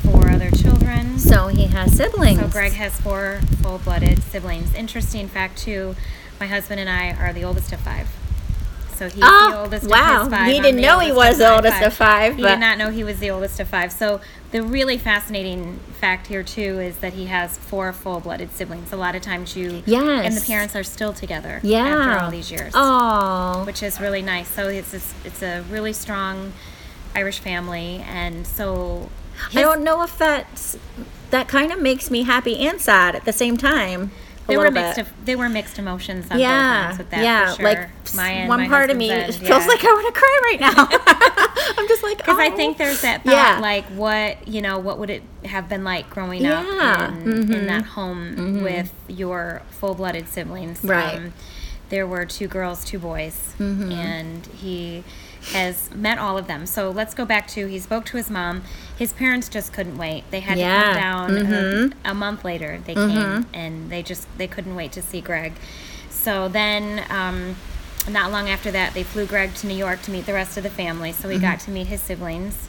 four 0.04 0.30
other 0.30 0.52
children. 0.52 1.18
So 1.20 1.48
he 1.48 1.66
has 1.68 1.98
siblings. 1.98 2.40
So 2.40 2.48
Greg 2.48 2.74
has 2.74 2.94
four 3.02 3.40
full-blooded 3.64 4.22
siblings. 4.24 4.74
Interesting 4.76 5.28
fact 5.28 5.58
too, 5.58 5.96
my 6.42 6.48
husband 6.48 6.80
and 6.80 6.90
I 6.90 7.12
are 7.14 7.32
the 7.32 7.44
oldest 7.46 7.72
of 7.72 7.80
five. 7.80 8.08
So 8.96 9.06
he's 9.06 9.16
the 9.16 9.22
Oh, 9.24 9.62
oldest 9.64 9.88
wow. 9.88 10.18
of 10.18 10.24
his 10.26 10.34
five. 10.34 10.48
He 10.52 10.60
didn't 10.60 10.82
know 10.82 11.00
he 11.00 11.12
was 11.12 11.38
the 11.38 11.52
oldest 11.56 11.82
of 11.82 11.94
five, 11.94 12.36
He 12.36 12.42
did 12.44 12.60
not 12.60 12.78
know 12.78 12.90
he 12.90 13.04
was 13.04 13.20
the 13.20 13.32
oldest 13.32 13.60
of 13.60 13.68
five. 13.68 13.92
So 13.92 14.22
the 14.52 14.62
really 14.62 14.98
fascinating 14.98 15.80
fact 16.00 16.28
here 16.28 16.44
too 16.44 16.80
is 16.80 16.98
that 16.98 17.14
he 17.14 17.26
has 17.28 17.58
four 17.58 17.94
full-blooded 17.94 18.52
siblings. 18.54 18.92
A 18.92 18.96
lot 18.98 19.16
of 19.16 19.22
times 19.22 19.56
you 19.56 19.82
Yes. 19.86 20.26
and 20.26 20.36
the 20.36 20.42
parents 20.46 20.76
are 20.76 20.84
still 20.84 21.14
together 21.14 21.60
Yeah. 21.64 21.86
after 21.88 22.26
all 22.26 22.32
these 22.32 22.52
years 22.52 22.74
Oh. 22.76 23.64
which 23.66 23.82
is 23.82 24.00
really 24.00 24.22
nice. 24.22 24.48
So 24.50 24.68
it's 24.68 24.94
it's, 24.94 25.14
it's 25.24 25.42
a 25.42 25.64
really 25.70 25.94
strong 25.94 26.54
Irish 27.16 27.40
family, 27.40 28.06
and 28.08 28.46
so 28.48 29.10
I 29.56 29.62
don't 29.62 29.84
know 29.84 30.04
if 30.04 30.18
that's 30.18 30.78
that 31.32 31.48
kind 31.48 31.72
of 31.72 31.80
makes 31.82 32.10
me 32.12 32.24
happy 32.24 32.60
and 32.68 32.80
sad 32.80 33.16
at 33.16 33.26
the 33.26 33.34
same 33.34 33.58
time. 33.58 34.12
A 34.52 34.56
There 34.56 34.66
were 34.66 34.72
mixed 34.72 34.96
bit. 34.98 35.08
of, 35.08 35.26
there 35.26 35.38
were 35.38 35.50
mixed 35.50 35.80
emotions 35.80 36.26
on 36.26 36.30
both 36.32 36.40
yeah, 36.40 36.98
with 36.98 37.10
that. 37.12 37.24
yeah. 37.24 37.52
for 37.52 37.56
sure. 37.62 37.66
Like 37.66 37.90
my 38.16 38.48
one 38.48 38.60
my 38.62 38.68
part 38.68 38.90
of 38.90 38.98
me 38.98 39.10
feels 39.10 39.42
yeah. 39.42 39.58
like 39.58 39.84
I 39.84 39.88
want 39.88 40.14
to 40.14 40.20
cry 40.20 40.40
right 40.44 40.60
now. 40.60 40.88
I'm 41.78 41.88
just 41.88 42.04
like 42.04 42.18
because 42.18 42.38
I 42.38 42.50
oh. 42.52 42.56
think 42.56 42.78
there's 42.78 43.02
that 43.02 43.24
thought, 43.24 43.32
Yeah. 43.34 43.60
like 43.62 43.86
what 43.86 44.48
you 44.48 44.62
know, 44.62 44.80
what 44.80 44.98
would 45.00 45.10
it 45.10 45.24
have 45.46 45.70
been 45.70 45.84
like 45.84 46.10
growing 46.10 46.42
Yeah, 46.42 46.60
up 46.62 47.10
in, 47.22 47.32
in 47.32 47.48
mhm. 47.48 47.68
that 47.68 47.84
home 47.84 48.62
with 48.64 48.94
your 49.08 49.62
full-blooded 49.72 50.28
siblings? 50.28 50.84
Um, 50.84 50.90
Right. 50.90 51.32
there 51.90 52.06
were 52.08 52.26
two 52.26 52.48
girls, 52.48 52.84
two 52.86 53.00
boys, 53.00 53.54
Mhm. 53.60 53.92
and 53.94 54.46
he 54.48 55.04
has 55.54 55.90
met 55.94 56.18
all 56.18 56.38
of 56.38 56.48
them. 56.48 56.66
So 56.66 56.90
let's 56.92 57.14
go 57.14 57.26
back 57.26 57.48
to 57.50 57.68
he 57.68 57.80
spoke 57.80 58.06
to 58.06 58.18
his 58.18 58.30
mom. 58.30 58.64
His 58.98 59.12
parents 59.14 59.50
just 59.50 59.74
couldn't 59.74 59.98
wait. 59.98 60.24
They 60.32 60.40
had 60.40 60.58
Yeah, 60.58 60.78
to 60.80 60.86
come 60.94 60.96
down 60.96 61.46
mhm. 61.46 61.94
a, 62.06 62.12
a 62.12 62.14
month 62.14 62.46
later. 62.46 62.80
They 62.86 62.96
Mhm. 62.96 63.08
came 63.10 63.46
and 63.54 63.90
they 63.90 64.04
just 64.04 64.28
they 64.38 64.48
couldn't 64.48 64.76
wait 64.76 64.92
to 64.94 65.02
see 65.02 65.22
Greg. 65.22 65.54
So 66.10 66.48
then. 66.48 67.04
Um, 67.10 67.56
not 68.10 68.32
long 68.32 68.50
after 68.50 68.72
that, 68.72 68.96
they 68.96 69.04
flew 69.04 69.28
Greg 69.28 69.54
to 69.54 69.68
New 69.68 69.76
York 69.76 70.02
to 70.02 70.10
meet 70.12 70.26
the 70.26 70.34
rest 70.34 70.58
of 70.58 70.64
the 70.64 70.72
family. 70.72 71.12
So 71.12 71.30
he 71.30 71.38
got 71.38 71.60
to 71.60 71.70
meet 71.70 71.86
his 71.86 72.02
siblings 72.02 72.68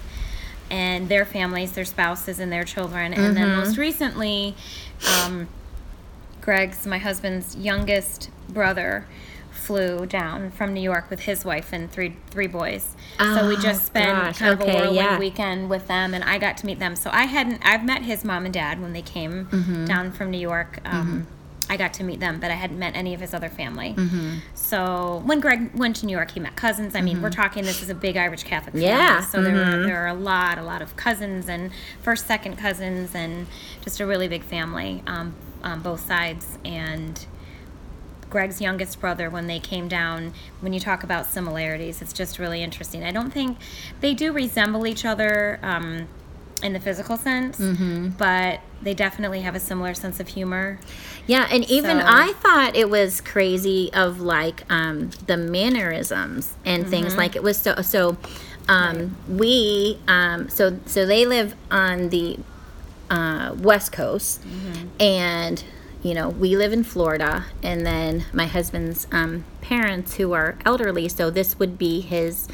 and 0.71 1.09
their 1.09 1.25
families, 1.25 1.73
their 1.73 1.87
spouses, 1.87 2.39
and 2.39 2.53
their 2.53 2.65
children. 2.65 3.15
And 3.15 3.35
then 3.35 3.49
Mhm. 3.49 3.57
most 3.57 3.79
recently, 3.79 4.55
um, 5.25 5.49
Greg's, 6.43 6.87
my 6.87 6.99
husband's 6.99 7.57
youngest 7.57 8.29
brother, 8.51 9.07
flew 9.66 10.07
down 10.07 10.51
from 10.51 10.72
New 10.75 10.81
York 10.81 11.09
with 11.11 11.20
his 11.20 11.44
wife 11.44 11.72
and 11.72 11.90
three 11.90 12.16
three 12.31 12.46
boys. 12.46 12.94
so 13.18 13.46
we 13.48 13.57
Oh, 13.57 13.61
just 13.61 13.87
spent 13.87 14.11
gosh, 14.11 14.38
kind 14.38 14.53
of 14.53 14.61
okay, 14.61 14.70
a 14.72 14.75
whirlwind 14.75 14.96
yeah. 14.96 15.18
weekend 15.18 15.70
with 15.70 15.87
them, 15.88 16.14
and 16.14 16.22
I 16.25 16.38
got 16.38 16.57
to 16.59 16.66
meet 16.66 16.79
them. 16.79 16.96
So 16.96 17.11
I 17.12 17.25
hadn't 17.25 17.61
I've 17.64 17.85
met 17.85 18.03
his 18.03 18.25
mom 18.25 18.44
and 18.44 18.53
dad 18.55 18.81
when 18.81 18.92
they 18.92 19.03
came 19.03 19.46
Mm-hmm. 19.46 19.85
down 19.87 20.12
from 20.12 20.31
New 20.31 20.38
York. 20.40 20.79
Um, 20.85 21.27
I 21.70 21.77
got 21.77 21.94
to 21.94 22.05
meet 22.05 22.20
them, 22.20 22.38
but 22.40 22.51
I 22.51 22.55
hadn't 22.55 22.79
met 22.79 22.94
any 22.96 23.14
of 23.14 23.20
his 23.20 23.33
other 23.33 23.48
family. 23.48 23.94
Mm-hmm. 23.96 24.38
So 24.55 25.22
when 25.25 25.40
Greg 25.40 25.70
went 25.75 25.96
to 25.96 26.07
New 26.07 26.12
York, 26.16 26.33
he 26.33 26.40
met 26.40 26.57
cousins. 26.57 26.94
I 26.94 27.01
mean, 27.01 27.22
we're 27.22 27.31
talking 27.31 27.64
this 27.64 27.83
is 27.83 27.88
a 27.88 27.94
big 27.94 28.16
Irish 28.16 28.42
Catholic 28.42 28.75
family. 28.75 28.87
Yeah, 28.88 29.20
So 29.20 29.40
there 29.42 29.53
mhm. 29.55 29.79
were 29.81 29.87
there 29.87 30.05
are 30.05 30.09
a 30.09 30.14
lot, 30.14 30.59
a 30.59 30.62
lot 30.62 30.83
of 30.83 30.96
cousins 30.96 31.48
and 31.48 31.70
first, 32.03 32.27
second 32.27 32.57
cousins, 32.59 33.14
and 33.14 33.46
just 33.83 34.01
a 34.01 34.07
really 34.07 34.29
big 34.29 34.42
family 34.42 35.03
um, 35.07 35.35
on 35.62 35.81
both 35.81 36.05
sides. 36.05 36.59
And 36.64 37.25
Greg's 38.33 38.61
youngest 38.61 38.99
brother 39.01 39.31
when 39.31 39.47
they 39.47 39.61
came 39.61 39.87
down. 39.87 40.33
When 40.61 40.73
you 40.73 40.81
talk 40.81 41.05
about 41.05 41.27
similarities, 41.27 42.03
it's 42.03 42.12
just 42.12 42.38
really 42.38 42.62
interesting. 42.62 43.05
I 43.05 43.12
don't 43.12 43.31
think 43.31 43.59
they 44.01 44.14
do 44.14 44.33
resemble 44.33 44.87
each 44.87 45.05
other 45.05 45.61
um, 45.62 46.09
in 46.62 46.73
the 46.73 46.81
physical 46.81 47.16
sense, 47.16 47.59
Mm-hmm. 47.59 48.09
but 48.18 48.61
they 48.83 48.95
definitely 48.95 49.42
have 49.42 49.55
a 49.55 49.61
similar 49.61 49.95
sense 49.95 50.18
of 50.18 50.29
humor. 50.29 50.81
Yeah, 51.27 51.47
and 51.51 51.62
even 51.71 52.01
So- 52.01 52.07
I 52.09 52.33
thought 52.35 52.75
it 52.75 52.88
was 52.90 53.21
crazy 53.21 53.90
of 53.92 54.21
like 54.21 54.64
um, 54.73 55.11
the 55.27 55.37
mannerisms 55.37 56.55
and 56.64 56.88
things 56.88 57.16
like 57.16 57.37
it 57.37 57.42
was 57.42 57.57
so 57.59 57.77
so. 57.83 58.16
Um, 58.68 59.16
We 59.29 59.99
um, 60.09 60.49
so 60.49 60.79
so 60.87 61.05
they 61.05 61.27
live 61.27 61.55
on 61.71 62.09
the 62.11 62.38
uh, 63.11 63.55
west 63.59 63.90
coast, 63.92 64.40
and 64.99 65.62
you 66.03 66.15
know 66.15 66.29
we 66.29 66.57
live 66.57 66.73
in 66.73 66.85
Florida, 66.85 67.47
and 67.62 67.87
then 67.87 68.25
my 68.33 68.47
husband's 68.47 69.07
um, 69.12 69.45
parents 69.61 70.15
who 70.17 70.33
are 70.33 70.57
elderly, 70.65 71.09
so 71.09 71.31
this 71.31 71.59
would 71.59 71.79
be 71.79 72.01
his 72.01 72.49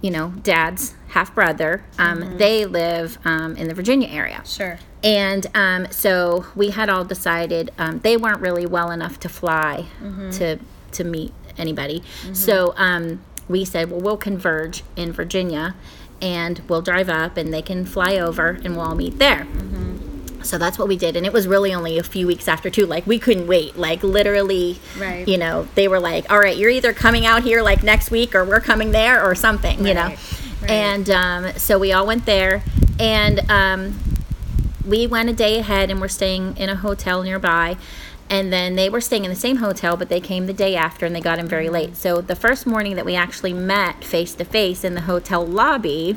you 0.00 0.10
know 0.10 0.32
dad's 0.42 0.94
half 1.08 1.34
brother. 1.34 1.84
Um, 1.98 2.20
They 2.38 2.64
live 2.66 3.18
um, 3.24 3.56
in 3.56 3.68
the 3.68 3.74
Virginia 3.74 4.08
area. 4.08 4.42
Sure. 4.44 4.78
And 5.02 5.46
um, 5.54 5.86
so 5.90 6.46
we 6.54 6.70
had 6.70 6.88
all 6.88 7.04
decided 7.04 7.70
um, 7.78 8.00
they 8.00 8.16
weren't 8.16 8.40
really 8.40 8.66
well 8.66 8.90
enough 8.90 9.18
to 9.20 9.28
fly 9.28 9.86
to 10.32 10.58
to 10.92 11.04
meet 11.04 11.32
anybody. 11.56 12.02
So 12.32 12.72
um, 12.76 13.20
we 13.48 13.64
said, 13.64 13.90
well, 13.90 14.00
we'll 14.00 14.16
converge 14.16 14.82
in 14.96 15.10
Virginia, 15.12 15.74
and 16.20 16.60
we'll 16.68 16.82
drive 16.82 17.08
up, 17.08 17.36
and 17.36 17.52
they 17.52 17.62
can 17.62 17.84
fly 17.84 18.16
over, 18.16 18.58
and 18.62 18.76
we'll 18.76 18.84
all 18.86 18.94
meet 18.94 19.18
there. 19.18 19.46
So 20.42 20.56
that's 20.58 20.78
what 20.78 20.88
we 20.88 20.96
did, 20.96 21.16
and 21.16 21.26
it 21.26 21.32
was 21.32 21.46
really 21.46 21.74
only 21.74 21.98
a 21.98 22.02
few 22.02 22.26
weeks 22.26 22.48
after 22.48 22.70
too. 22.70 22.86
Like 22.86 23.06
we 23.06 23.18
couldn't 23.18 23.46
wait. 23.46 23.76
Like 23.76 24.02
literally, 24.02 24.78
Right. 24.98 25.26
you 25.26 25.36
know, 25.38 25.66
they 25.74 25.88
were 25.88 26.00
like, 26.00 26.30
"All 26.30 26.38
right, 26.38 26.56
you're 26.56 26.70
either 26.70 26.92
coming 26.92 27.26
out 27.26 27.42
here 27.42 27.62
like 27.62 27.82
next 27.82 28.10
week, 28.10 28.34
or 28.34 28.44
we're 28.44 28.60
coming 28.60 28.92
there, 28.92 29.22
or 29.24 29.34
something," 29.34 29.86
you 29.86 29.94
know. 29.94 30.06
Right, 30.06 30.18
right. 30.62 30.70
And 30.70 31.10
um, 31.10 31.52
so 31.56 31.78
we 31.78 31.92
all 31.92 32.06
went 32.06 32.24
there, 32.26 32.62
and 32.98 33.40
um, 33.50 33.98
we 34.86 35.06
went 35.06 35.28
a 35.28 35.32
day 35.34 35.58
ahead 35.58 35.90
and 35.90 36.00
we're 36.00 36.08
staying 36.08 36.56
in 36.56 36.68
a 36.70 36.76
hotel 36.76 37.22
nearby 37.22 37.76
and 38.30 38.52
then 38.52 38.74
they 38.74 38.88
were 38.90 39.00
staying 39.00 39.24
in 39.24 39.30
the 39.30 39.36
same 39.36 39.56
hotel 39.58 39.96
but 39.98 40.08
they 40.08 40.20
came 40.20 40.46
the 40.46 40.52
day 40.52 40.74
after 40.74 41.04
and 41.04 41.14
they 41.14 41.20
got 41.20 41.38
in 41.38 41.46
very 41.46 41.68
late 41.68 41.94
so 41.96 42.20
the 42.22 42.34
first 42.36 42.66
morning 42.66 42.96
that 42.96 43.04
we 43.04 43.14
actually 43.14 43.52
met 43.52 44.02
face 44.02 44.34
to 44.34 44.44
face 44.44 44.84
in 44.84 44.94
the 44.94 45.02
hotel 45.02 45.44
lobby 45.46 46.16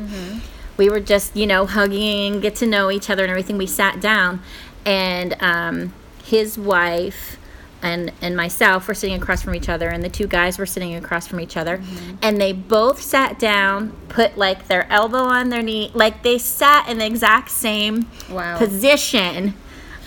we 0.77 0.89
were 0.89 0.99
just 0.99 1.36
you 1.36 1.45
know 1.47 1.65
hugging 1.65 2.39
get 2.39 2.55
to 2.57 2.65
know 2.65 2.89
each 2.91 3.10
other 3.10 3.23
and 3.23 3.29
everything. 3.29 3.57
We 3.57 3.67
sat 3.67 3.99
down 4.01 4.41
and 4.86 5.36
um, 5.41 5.93
his 6.23 6.57
wife 6.57 7.38
and 7.84 8.12
and 8.21 8.36
myself 8.38 8.88
were 8.88 8.93
sitting 8.93 9.15
across 9.21 9.41
from 9.41 9.55
each 9.55 9.67
other 9.69 9.89
and 9.89 10.03
the 10.03 10.10
two 10.10 10.27
guys 10.27 10.57
were 10.60 10.65
sitting 10.67 10.93
across 10.95 11.27
from 11.27 11.39
each 11.39 11.57
other. 11.57 11.81
And 12.21 12.39
they 12.39 12.53
both 12.53 13.01
sat 13.01 13.39
down 13.39 13.91
put 14.10 14.38
like 14.38 14.67
their 14.67 14.91
elbow 14.91 15.23
on 15.23 15.49
their 15.49 15.62
knee 15.63 15.91
like 15.93 16.21
they 16.23 16.38
sat 16.38 16.88
in 16.89 16.99
the 16.99 17.05
exact 17.05 17.49
same 17.49 18.07
Wow. 18.29 18.57
position. 18.57 19.55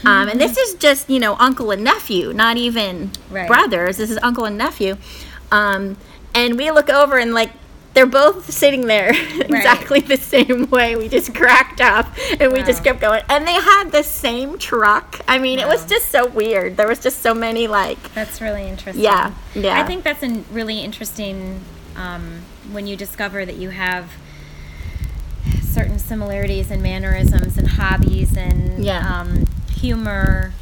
Um, 0.07 0.29
and 0.29 0.39
this 0.41 0.57
is 0.59 0.75
just 0.75 1.09
you 1.09 1.19
know 1.19 1.35
uncle 1.39 1.71
and 1.71 1.83
nephew 1.83 2.33
not 2.33 2.57
even 2.57 3.11
Right. 3.31 3.49
brothers. 3.49 3.97
This 3.97 4.11
is 4.11 4.19
uncle 4.23 4.45
and 4.45 4.57
nephew. 4.59 4.97
Um, 5.51 5.97
and 6.35 6.57
we 6.59 6.71
look 6.71 6.89
over 6.91 7.17
and 7.19 7.33
like 7.35 7.51
they're 7.95 8.07
both 8.07 8.51
sitting 8.53 8.87
there 8.87 9.11
exactly 9.41 10.01
the 10.01 10.17
same 10.17 10.69
way 10.71 10.97
we 10.97 11.09
just 11.09 11.35
cracked 11.35 11.81
up 11.81 12.07
and 12.41 12.53
we 12.53 12.63
just 12.63 12.83
kept 12.85 13.01
going 13.01 13.23
and 13.29 13.47
they 13.47 13.53
had 13.53 13.91
the 13.91 14.03
same 14.03 14.59
truck 14.59 15.21
i 15.29 15.39
mean 15.39 15.59
it 15.59 15.67
was 15.67 15.87
just 15.87 16.09
so 16.11 16.27
weird 16.27 16.77
there 16.77 16.89
was 16.89 16.99
just 17.01 17.21
so 17.23 17.33
many 17.33 17.67
like 17.69 18.13
That's 18.15 18.41
really 18.41 18.67
interesting. 18.69 19.03
Yeah, 19.05 19.33
yeah. 19.55 19.81
I 19.81 19.85
think 19.87 20.05
that's 20.05 20.23
a 20.23 20.43
really 20.53 20.81
interesting 20.81 21.61
um, 21.97 22.41
when 22.73 22.87
you 22.87 22.97
discover 22.97 23.45
that 23.47 23.57
you 23.57 23.71
have 23.71 24.13
certain 25.63 25.99
similarities 25.99 26.71
and 26.71 26.83
mannerisms 26.83 27.59
and 27.59 27.69
hobbies 27.69 28.37
and 28.37 28.85
Yeah. 28.85 29.21
um, 29.21 29.47
humor. 29.77 30.53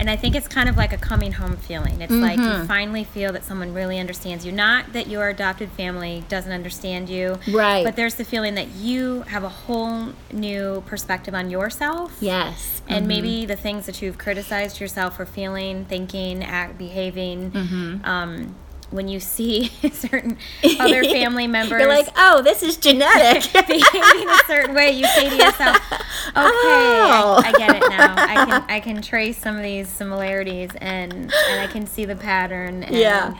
And 0.00 0.08
I 0.10 0.16
think 0.16 0.34
it's 0.34 0.48
kind 0.48 0.68
of 0.68 0.76
like 0.78 0.92
a 0.92 0.96
coming 0.96 1.30
home 1.32 1.56
feeling. 1.58 2.00
It's 2.00 2.10
like 2.10 2.38
Mm-hmm. 2.40 2.62
you 2.62 2.66
finally 2.66 3.04
feel 3.04 3.32
that 3.34 3.44
someone 3.44 3.74
really 3.74 3.98
understands 4.00 4.46
you. 4.46 4.50
Not 4.50 4.94
that 4.94 5.06
your 5.08 5.28
adopted 5.28 5.70
family 5.72 6.24
doesn't 6.28 6.50
understand 6.50 7.08
you, 7.10 7.38
Right. 7.52 7.84
But 7.84 7.96
there's 7.96 8.14
the 8.14 8.24
feeling 8.24 8.54
that 8.54 8.68
you 8.68 9.22
have 9.28 9.44
a 9.44 9.48
whole 9.50 10.08
new 10.32 10.82
perspective 10.86 11.34
on 11.34 11.50
yourself 11.50 12.16
yes 12.20 12.80
and 12.88 13.06
maybe 13.06 13.44
the 13.46 13.56
things 13.56 13.86
that 13.86 14.00
you've 14.02 14.16
criticized 14.18 14.80
yourself 14.80 15.16
for 15.16 15.26
feeling, 15.26 15.84
thinking, 15.84 16.42
act, 16.42 16.78
behaving, 16.78 17.50
Mm-hmm. 17.52 18.04
um, 18.04 18.54
when 18.90 19.06
you 19.08 19.20
see 19.20 19.66
certain 19.92 20.36
other 20.80 21.04
family 21.04 21.46
members 21.46 21.78
you're 21.80 21.88
like 21.88 22.08
oh 22.16 22.42
this 22.42 22.62
is 22.62 22.76
genetic 22.76 23.42
behaving 23.66 24.28
a 24.28 24.38
certain 24.46 24.74
way, 24.74 24.90
you 24.90 25.06
say 25.06 25.28
to 25.28 25.36
yourself, 25.36 25.76
"Okay, 25.92 26.00
Oh. 26.36 27.42
I, 27.44 27.48
I 27.48 27.52
get 27.52 27.76
it 27.76 27.88
now. 27.88 28.14
I 28.16 28.44
can 28.46 28.64
I 28.68 28.80
can 28.80 29.00
trace 29.02 29.38
some 29.38 29.56
of 29.56 29.62
these 29.62 29.88
similarities 29.88 30.70
and 30.80 31.12
and 31.12 31.60
I 31.60 31.66
can 31.68 31.86
see 31.86 32.04
the 32.04 32.16
pattern." 32.16 32.82
And 32.82 32.94
Yeah. 32.96 33.34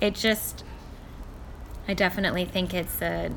it 0.00 0.14
just, 0.14 0.64
I 1.88 1.94
definitely 1.94 2.44
think 2.44 2.74
it's 2.74 3.00
a. 3.00 3.30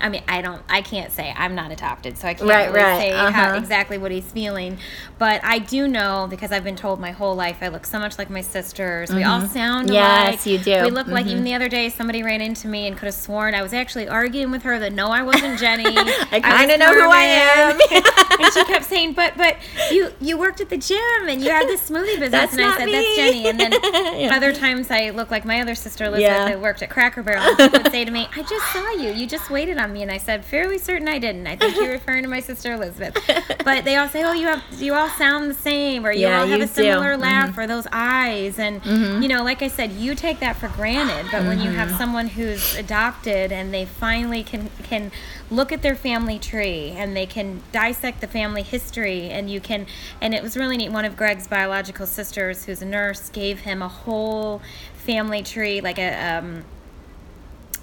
I 0.00 0.08
mean, 0.08 0.22
I 0.28 0.42
don't, 0.42 0.62
I 0.68 0.82
can't 0.82 1.12
say 1.12 1.32
I'm 1.36 1.54
not 1.54 1.70
adopted, 1.70 2.18
so 2.18 2.28
I 2.28 2.34
can't 2.34 2.48
Right, 2.48 2.66
really 2.70 2.82
right, 2.82 2.98
say 3.00 3.12
uh-huh. 3.12 3.54
exactly 3.56 3.96
what 3.98 4.10
he's 4.10 4.30
feeling. 4.30 4.78
But 5.18 5.42
I 5.44 5.58
do 5.58 5.86
know 5.88 6.26
because 6.28 6.52
I've 6.52 6.64
been 6.64 6.76
told 6.76 7.00
my 7.00 7.12
whole 7.12 7.34
life 7.34 7.58
I 7.62 7.68
look 7.68 7.86
so 7.86 7.98
much 7.98 8.18
like 8.18 8.28
my 8.30 8.40
sisters. 8.40 9.12
We 9.12 9.22
all 9.22 9.40
sound 9.46 9.86
Mm-hmm. 9.88 9.94
Yes, 9.94 10.28
alike. 10.28 10.46
you 10.46 10.58
do. 10.58 10.70
Mm-hmm. 10.70 10.84
We 10.86 10.90
look 10.90 11.06
like 11.06 11.26
even 11.26 11.44
the 11.44 11.54
other 11.54 11.68
day 11.68 11.88
somebody 11.88 12.22
ran 12.22 12.40
into 12.40 12.68
me 12.68 12.86
and 12.86 12.96
could 12.96 13.06
have 13.06 13.14
sworn 13.14 13.54
I 13.54 13.62
was 13.62 13.72
actually 13.72 14.08
arguing 14.08 14.50
with 14.50 14.62
her 14.62 14.78
that 14.78 14.92
no, 14.92 15.08
I 15.08 15.22
wasn't 15.22 15.58
Jenny. 15.58 15.84
I 15.86 16.40
kind 16.40 16.70
of 16.70 16.78
know 16.78 16.92
who 16.92 17.08
I 17.10 17.22
am. 17.24 17.78
and 18.40 18.52
she 18.52 18.64
kept 18.64 18.84
saying, 18.84 19.12
"But 19.14 19.36
but 19.36 19.56
you 19.90 20.10
you 20.20 20.36
worked 20.38 20.60
at 20.60 20.68
the 20.70 20.76
gym 20.76 20.98
and 21.28 21.40
you 21.42 21.50
had 21.50 21.66
this 21.68 21.88
smoothie 21.88 22.18
business." 22.18 22.30
That's 22.30 22.52
and 22.54 22.62
I 22.62 22.76
said, 22.76 22.86
me. 22.86 22.92
"That's 22.92 23.16
Jenny." 23.16 23.46
And 23.48 23.60
then 23.60 23.72
Yeah. 24.20 24.34
other 24.36 24.52
times 24.52 24.90
I 24.90 25.10
look 25.10 25.30
like 25.30 25.44
my 25.44 25.60
other 25.60 25.74
sister 25.74 26.04
Elizabeth 26.04 26.22
Yeah. 26.30 26.44
that 26.48 26.60
worked 26.60 26.82
at 26.82 26.90
Cracker 26.90 27.22
Barrel. 27.22 27.42
And 27.42 27.56
people 27.58 27.80
would 27.82 27.90
say 27.92 28.04
to 28.04 28.10
me, 28.10 28.28
"I 28.36 28.42
just 28.42 28.72
saw 28.72 28.90
you. 28.92 29.10
You 29.12 29.26
just 29.26 29.50
waited 29.50 29.78
on 29.78 29.83
me." 29.92 30.02
And 30.02 30.10
I 30.10 30.18
said, 30.18 30.44
"Fairly 30.44 30.78
certain 30.78 31.08
I 31.08 31.18
didn't. 31.18 31.46
I 31.46 31.56
think 31.56 31.76
you're 31.76 31.92
referring 32.00 32.22
to 32.22 32.28
my 32.28 32.40
sister 32.40 32.72
Elizabeth." 32.72 33.16
But 33.64 33.84
they 33.84 33.96
all 33.96 34.08
say, 34.08 34.22
"Oh, 34.24 34.32
you 34.32 34.46
have 34.46 34.62
you 34.78 34.94
all 34.94 35.08
sound 35.10 35.50
the 35.50 35.54
same, 35.54 36.04
or 36.06 36.12
you 36.12 36.26
Yeah, 36.26 36.40
all 36.40 36.46
have 36.46 36.58
you 36.58 36.64
a 36.64 36.68
similar 36.68 37.16
do. 37.16 37.22
Mm-hmm. 37.22 37.22
laugh, 37.22 37.58
or 37.58 37.66
those 37.66 37.86
eyes." 37.92 38.58
And 38.58 38.84
you 39.22 39.28
know, 39.28 39.42
like 39.42 39.62
I 39.62 39.68
said, 39.68 39.92
you 39.92 40.14
take 40.14 40.40
that 40.40 40.56
for 40.56 40.68
granted. 40.68 41.30
But 41.30 41.44
when 41.44 41.60
you 41.60 41.70
have 41.70 41.88
Mm-hmm. 41.88 41.98
someone 41.98 42.26
who's 42.28 42.74
adopted 42.76 43.52
and 43.52 43.72
they 43.74 43.84
finally 43.84 44.42
can 44.42 44.70
can 44.82 45.10
look 45.50 45.70
at 45.72 45.82
their 45.82 45.94
family 45.94 46.38
tree 46.38 46.90
and 46.96 47.14
they 47.16 47.26
can 47.26 47.62
dissect 47.72 48.20
the 48.20 48.26
family 48.26 48.62
history 48.62 49.28
and 49.28 49.50
you 49.50 49.60
can 49.60 49.86
and 50.20 50.34
it 50.34 50.42
was 50.42 50.56
really 50.56 50.76
neat 50.78 50.90
one 50.90 51.04
of 51.04 51.16
greg's 51.16 51.46
biological 51.46 52.06
sisters 52.06 52.64
who's 52.64 52.80
a 52.80 52.86
nurse 52.86 53.28
gave 53.28 53.60
him 53.60 53.82
a 53.82 53.88
whole 53.88 54.62
family 54.94 55.42
tree 55.42 55.80
like 55.82 55.98
a 55.98 56.10
um, 56.38 56.64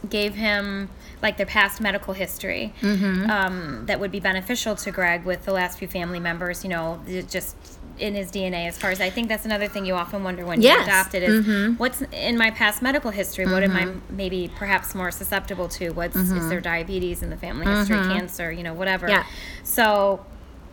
gave 0.09 0.33
him 0.35 0.89
like 1.21 1.37
their 1.37 1.45
past 1.45 1.81
medical 1.81 2.13
history 2.13 2.73
mm-hmm. 2.81 3.29
um, 3.29 3.85
that 3.85 3.99
would 3.99 4.11
be 4.11 4.19
beneficial 4.19 4.75
to 4.75 4.91
greg 4.91 5.23
with 5.25 5.45
the 5.45 5.53
last 5.53 5.79
few 5.79 5.87
family 5.87 6.19
members 6.19 6.63
you 6.63 6.69
know 6.69 7.01
just 7.29 7.55
in 8.01 8.15
his 8.15 8.31
DNA 8.31 8.67
as 8.67 8.77
far 8.77 8.89
as 8.89 8.99
I 8.99 9.09
think 9.09 9.29
that's 9.29 9.45
another 9.45 9.67
thing 9.67 9.85
you 9.85 9.93
often 9.93 10.23
wonder 10.23 10.45
when 10.45 10.61
Yes. 10.61 10.73
you're 10.73 10.83
adopted 10.83 11.23
is 11.23 11.45
mm-hmm. 11.45 11.73
what's 11.75 12.01
in 12.11 12.37
my 12.37 12.51
past 12.51 12.81
medical 12.81 13.11
history 13.11 13.45
what 13.45 13.63
am 13.63 13.75
I 13.75 13.83
mm-hmm. 13.83 14.15
maybe 14.15 14.51
perhaps 14.55 14.95
more 14.95 15.11
susceptible 15.11 15.67
to? 15.69 15.91
What's 15.91 16.15
is 16.15 16.49
there 16.49 16.61
diabetes 16.61 17.21
in 17.21 17.29
the 17.29 17.37
family 17.37 17.67
history 17.67 17.97
cancer 17.97 18.51
you 18.51 18.63
know 18.63 18.73
whatever. 18.73 19.07
Yeah. 19.07 19.25
so 19.63 20.25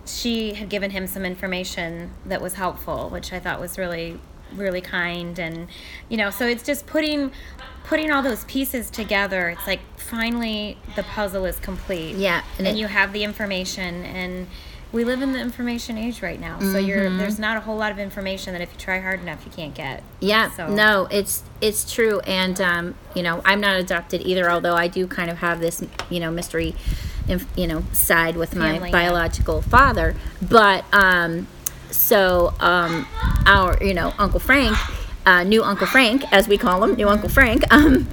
she 0.07 0.55
had 0.55 0.71
given 0.71 0.91
him 0.91 1.07
some 1.07 1.25
information 1.25 2.13
that 2.25 2.41
was 2.41 2.55
helpful 2.55 3.11
which 3.11 3.33
I 3.33 3.39
thought 3.39 3.61
was 3.61 3.79
really 3.79 4.19
really 4.55 4.81
kind 4.81 5.39
and 5.39 5.69
you 6.09 6.17
know 6.17 6.31
so 6.31 6.47
it's 6.47 6.63
just 6.63 6.87
putting 6.87 7.31
putting 7.85 8.11
all 8.11 8.23
those 8.23 8.45
pieces 8.45 8.91
together 8.91 9.51
it's 9.51 9.67
like 9.67 9.81
finally 10.09 10.77
the 10.97 11.03
puzzle 11.03 11.45
is 11.45 11.59
complete 11.59 12.17
Yeah, 12.17 12.43
and 12.59 12.67
and, 12.67 12.77
it- 12.77 12.81
you 12.81 12.87
have 12.87 13.13
the 13.13 13.23
information 13.25 14.05
and 14.05 14.47
we 14.91 15.05
live 15.05 15.21
in 15.21 15.33
the 15.33 15.39
information 15.39 15.99
age 15.99 16.23
right 16.23 16.41
now 16.41 16.59
so 16.61 16.79
you're 16.79 16.99
Mm-hmm. 17.05 17.19
there's 17.19 17.39
not 17.39 17.59
a 17.59 17.61
whole 17.61 17.77
lot 17.77 17.93
of 17.93 17.99
information 17.99 18.55
that 18.55 18.63
if 18.63 18.73
you 18.73 18.79
try 18.79 19.01
hard 19.01 19.21
enough 19.21 19.45
you 19.45 19.51
can't 19.53 19.75
get 19.75 20.03
Yeah, 20.21 20.51
So- 20.53 20.69
no, 20.69 21.07
it's 21.11 21.43
it's 21.61 21.93
true, 21.93 22.21
and 22.21 22.59
um, 22.61 22.95
you 23.17 23.23
know, 23.23 23.43
I'm 23.45 23.61
not 23.61 23.77
adopted 23.81 24.23
either. 24.23 24.49
Although 24.49 24.77
I 24.77 24.87
do 24.87 25.09
kind 25.09 25.29
of 25.29 25.39
have 25.39 25.59
this, 25.61 25.83
you 26.09 26.21
know, 26.21 26.31
mystery, 26.31 26.77
inf- 27.27 27.49
you 27.57 27.67
know, 27.67 27.83
side 27.93 28.37
with 28.37 28.55
my 28.55 28.75
Family, 28.75 28.91
yeah. 28.91 28.93
biological 28.93 29.61
father. 29.61 30.15
But 30.41 30.85
um, 30.93 31.49
so 31.91 32.55
um, 32.61 33.07
our, 33.45 33.77
you 33.83 33.93
know, 33.93 34.15
Uncle 34.19 34.39
Frank, 34.39 34.77
uh, 35.27 35.43
new 35.43 35.65
Uncle 35.65 35.89
Frank, 35.89 36.23
as 36.33 36.47
we 36.47 36.57
call 36.59 36.85
him, 36.85 36.95
new 36.95 37.09
Uncle 37.09 37.29
Frank. 37.29 37.65
Um, 37.73 38.07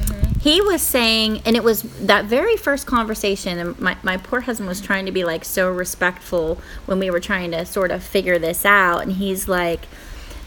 He 0.46 0.62
was 0.62 0.84
saying, 0.84 1.42
and 1.44 1.56
it 1.56 1.64
was 1.64 1.82
that 2.06 2.26
very 2.26 2.56
first 2.56 2.86
conversation, 2.86 3.58
and 3.58 3.80
my, 3.80 3.98
my 4.04 4.18
poor 4.18 4.42
husband 4.42 4.70
was 4.70 4.80
trying 4.80 5.08
to 5.08 5.12
be 5.12 5.24
like 5.24 5.44
so 5.44 5.72
respectful 5.72 6.60
when 6.86 7.00
we 7.00 7.10
were 7.10 7.20
trying 7.20 7.50
to 7.50 7.66
sort 7.66 7.90
of 7.90 8.04
figure 8.04 8.38
this 8.38 8.64
out. 8.64 9.02
And 9.02 9.14
he's 9.14 9.48
like, 9.48 9.88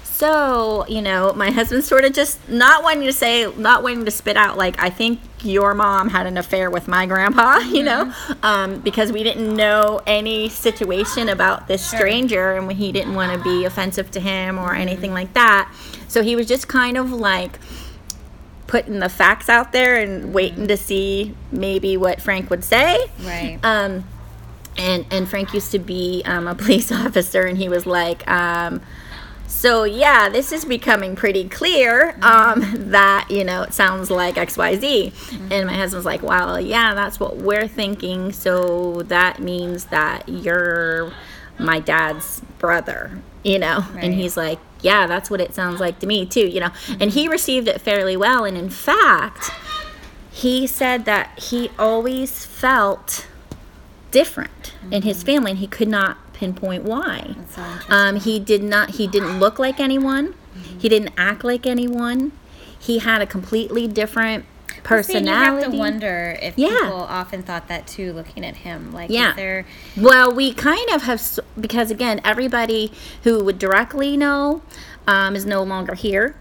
so 0.04 0.84
you 0.88 1.02
know 1.02 1.32
my 1.32 1.50
husband 1.58 1.82
sort 1.82 2.04
of 2.04 2.12
just 2.12 2.48
not 2.48 2.84
wanting 2.84 3.06
to 3.06 3.12
say 3.12 3.52
not 3.56 3.82
wanting 3.82 4.04
to 4.04 4.10
spit 4.10 4.36
out 4.36 4.56
like 4.56 4.80
i 4.82 4.90
think 4.90 5.20
your 5.44 5.74
mom 5.74 6.08
had 6.08 6.26
an 6.26 6.36
affair 6.36 6.70
with 6.70 6.88
my 6.88 7.06
grandpa 7.06 7.58
you 7.70 7.84
know? 7.84 8.12
Um, 8.42 8.80
because 8.80 9.12
we 9.12 9.22
didn't 9.22 9.54
know 9.54 10.00
any 10.06 10.48
situation 10.48 11.28
about 11.28 11.68
this 11.68 11.84
stranger 11.84 12.54
and 12.54 12.72
he 12.72 12.90
didn't 12.90 13.14
want 13.14 13.36
to 13.36 13.44
be 13.44 13.64
offensive 13.64 14.10
to 14.12 14.20
him 14.20 14.58
or 14.58 14.74
anything 14.74 15.12
like 15.12 15.32
that. 15.34 15.72
So 16.08 16.22
he 16.22 16.34
was 16.34 16.46
just 16.46 16.66
kind 16.66 16.96
of 16.96 17.12
like 17.12 17.60
putting 18.68 19.00
the 19.00 19.08
facts 19.08 19.48
out 19.48 19.72
there 19.72 19.96
and 19.96 20.32
waiting 20.32 20.68
to 20.68 20.76
see 20.76 21.34
maybe 21.50 21.96
what 21.96 22.22
frank 22.22 22.48
would 22.50 22.62
say. 22.62 23.10
Right. 23.20 23.58
um, 23.64 24.04
and 24.78 25.04
and 25.10 25.28
Frank 25.28 25.52
used 25.52 25.72
to 25.72 25.78
be 25.78 26.22
um, 26.24 26.46
a 26.46 26.54
police 26.54 26.90
officer, 26.92 27.42
and 27.42 27.58
he 27.58 27.68
was 27.68 27.84
like, 27.84 28.26
um, 28.30 28.80
so 29.48 29.82
yeah, 29.84 30.28
this 30.28 30.52
is 30.52 30.64
becoming 30.64 31.16
pretty 31.16 31.48
clear 31.48 32.16
um, 32.22 32.64
that 32.90 33.26
you 33.30 33.44
know 33.44 33.62
it 33.62 33.74
sounds 33.74 34.10
like 34.10 34.38
X 34.38 34.56
Y 34.56 34.76
Z, 34.76 35.12
and 35.50 35.66
my 35.66 35.74
husband's 35.74 36.06
like, 36.06 36.22
well, 36.22 36.60
yeah, 36.60 36.94
that's 36.94 37.18
what 37.18 37.36
we're 37.36 37.68
thinking. 37.68 38.32
So 38.32 39.02
that 39.02 39.40
means 39.40 39.86
that 39.86 40.28
you're 40.28 41.12
my 41.58 41.80
dad's 41.80 42.40
brother, 42.60 43.18
you 43.42 43.58
know, 43.58 43.84
and 43.96 44.14
he's 44.14 44.36
like, 44.36 44.60
yeah, 44.80 45.06
that's 45.06 45.30
what 45.30 45.40
it 45.40 45.54
sounds 45.54 45.80
like 45.80 45.98
to 46.00 46.06
me 46.06 46.26
too, 46.26 46.46
you 46.46 46.60
know, 46.60 46.70
and 47.00 47.10
he 47.10 47.28
received 47.28 47.68
it 47.68 47.80
fairly 47.80 48.16
well, 48.16 48.44
and 48.44 48.56
in 48.56 48.70
fact 48.70 49.50
he 50.30 50.66
said 50.66 51.04
that 51.04 51.36
he 51.38 51.70
always 51.78 52.44
felt 52.44 53.26
different 54.10 54.74
in 54.90 55.02
his 55.02 55.22
family 55.22 55.50
and 55.50 55.60
he 55.60 55.66
could 55.66 55.88
not 55.88 56.16
pinpoint 56.32 56.84
why. 56.84 57.34
So 57.50 57.64
um, 57.88 58.16
he 58.16 58.38
did 58.38 58.62
not 58.62 58.90
he 58.90 59.06
didn't 59.06 59.40
look 59.40 59.58
like 59.58 59.80
anyone. 59.80 60.34
He 60.78 60.88
didn't 60.88 61.12
act 61.16 61.42
like 61.44 61.66
anyone. 61.66 62.32
He 62.78 63.00
had 63.00 63.20
a 63.20 63.26
completely 63.26 63.88
different 63.88 64.44
Personality 64.88 65.56
you 65.56 65.62
have 65.62 65.72
to 65.72 65.76
wonder 65.78 66.38
if 66.42 66.54
Yeah. 66.56 66.68
people 66.68 67.06
often 67.08 67.42
thought 67.42 67.68
that 67.68 67.86
too, 67.86 68.12
looking 68.12 68.44
at 68.44 68.56
him. 68.56 68.92
Like, 68.92 69.10
Yeah. 69.10 69.32
there 69.36 69.66
Well, 69.96 70.32
we 70.32 70.52
kind 70.52 70.88
of 70.90 71.02
have, 71.02 71.22
because 71.60 71.90
again, 71.90 72.20
everybody 72.24 72.92
who 73.24 73.44
would 73.44 73.58
directly 73.58 74.16
know 74.16 74.62
um, 75.06 75.34
is 75.36 75.46
no 75.46 75.62
longer 75.62 75.94
here. 75.94 76.34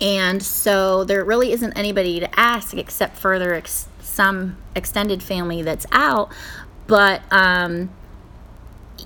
And 0.00 0.42
so 0.42 1.04
there 1.04 1.24
really 1.24 1.52
isn't 1.52 1.72
anybody 1.74 2.18
to 2.20 2.28
ask 2.38 2.74
except 2.74 3.16
further 3.16 3.54
ex- 3.54 3.86
some 4.00 4.56
extended 4.74 5.22
family 5.22 5.62
that's 5.62 5.86
out. 5.92 6.30
But 6.88 7.22
um, 7.32 7.90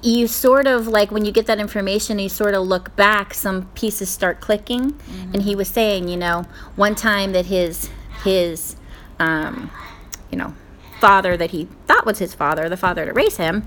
you 0.02 0.26
sort 0.26 0.66
of 0.66 0.88
like 0.88 1.10
when 1.10 1.24
you 1.24 1.32
get 1.32 1.46
that 1.46 1.58
information, 1.58 2.18
you 2.18 2.28
sort 2.30 2.54
of 2.54 2.66
look 2.66 2.96
back, 2.96 3.34
some 3.34 3.66
pieces 3.74 4.08
start 4.08 4.40
clicking. 4.40 4.94
And 5.32 5.42
he 5.42 5.54
was 5.54 5.68
saying, 5.68 6.08
you 6.08 6.16
know, 6.16 6.44
one 6.76 6.94
time 6.94 7.32
that 7.32 7.46
his, 7.46 7.90
his, 8.24 8.76
um, 9.18 9.70
you 10.30 10.38
know, 10.38 10.54
father 11.00 11.36
that 11.36 11.50
he 11.50 11.66
thought 11.86 12.04
was 12.04 12.18
his 12.18 12.34
father, 12.34 12.68
the 12.68 12.76
father 12.76 13.06
to 13.06 13.12
raise 13.12 13.36
him, 13.36 13.66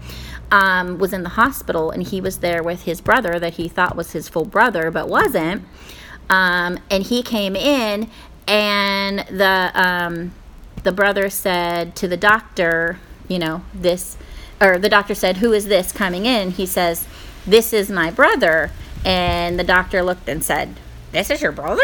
um, 0.51 0.99
was 0.99 1.13
in 1.13 1.23
the 1.23 1.29
hospital, 1.29 1.89
and 1.89 2.03
he 2.03 2.21
was 2.21 2.37
there 2.37 2.61
with 2.61 2.83
his 2.83 3.01
brother 3.01 3.39
that 3.39 3.55
he 3.55 3.67
thought 3.67 3.95
was 3.95 4.11
his 4.11 4.29
full 4.29 4.45
brother, 4.45 4.91
but 4.91 5.09
wasn't. 5.09 5.63
Um, 6.29 6.79
and 6.89 7.03
he 7.03 7.23
came 7.23 7.55
in, 7.55 8.09
and 8.47 9.19
the 9.19 9.71
um, 9.73 10.31
the 10.83 10.91
brother 10.91 11.29
said 11.29 11.95
to 11.97 12.07
the 12.07 12.17
doctor, 12.17 12.99
you 13.27 13.39
know, 13.39 13.63
this, 13.73 14.17
or 14.61 14.77
the 14.77 14.89
doctor 14.89 15.15
said, 15.15 15.37
"Who 15.37 15.53
is 15.53 15.65
this 15.65 15.91
coming 15.91 16.25
in?" 16.25 16.51
He 16.51 16.65
says, 16.65 17.07
"This 17.45 17.73
is 17.73 17.89
my 17.89 18.11
brother." 18.11 18.71
And 19.05 19.59
the 19.59 19.63
doctor 19.65 20.01
looked 20.01 20.29
and 20.29 20.43
said, 20.43 20.75
"This 21.11 21.29
is 21.29 21.41
your 21.41 21.51
brother?" 21.51 21.83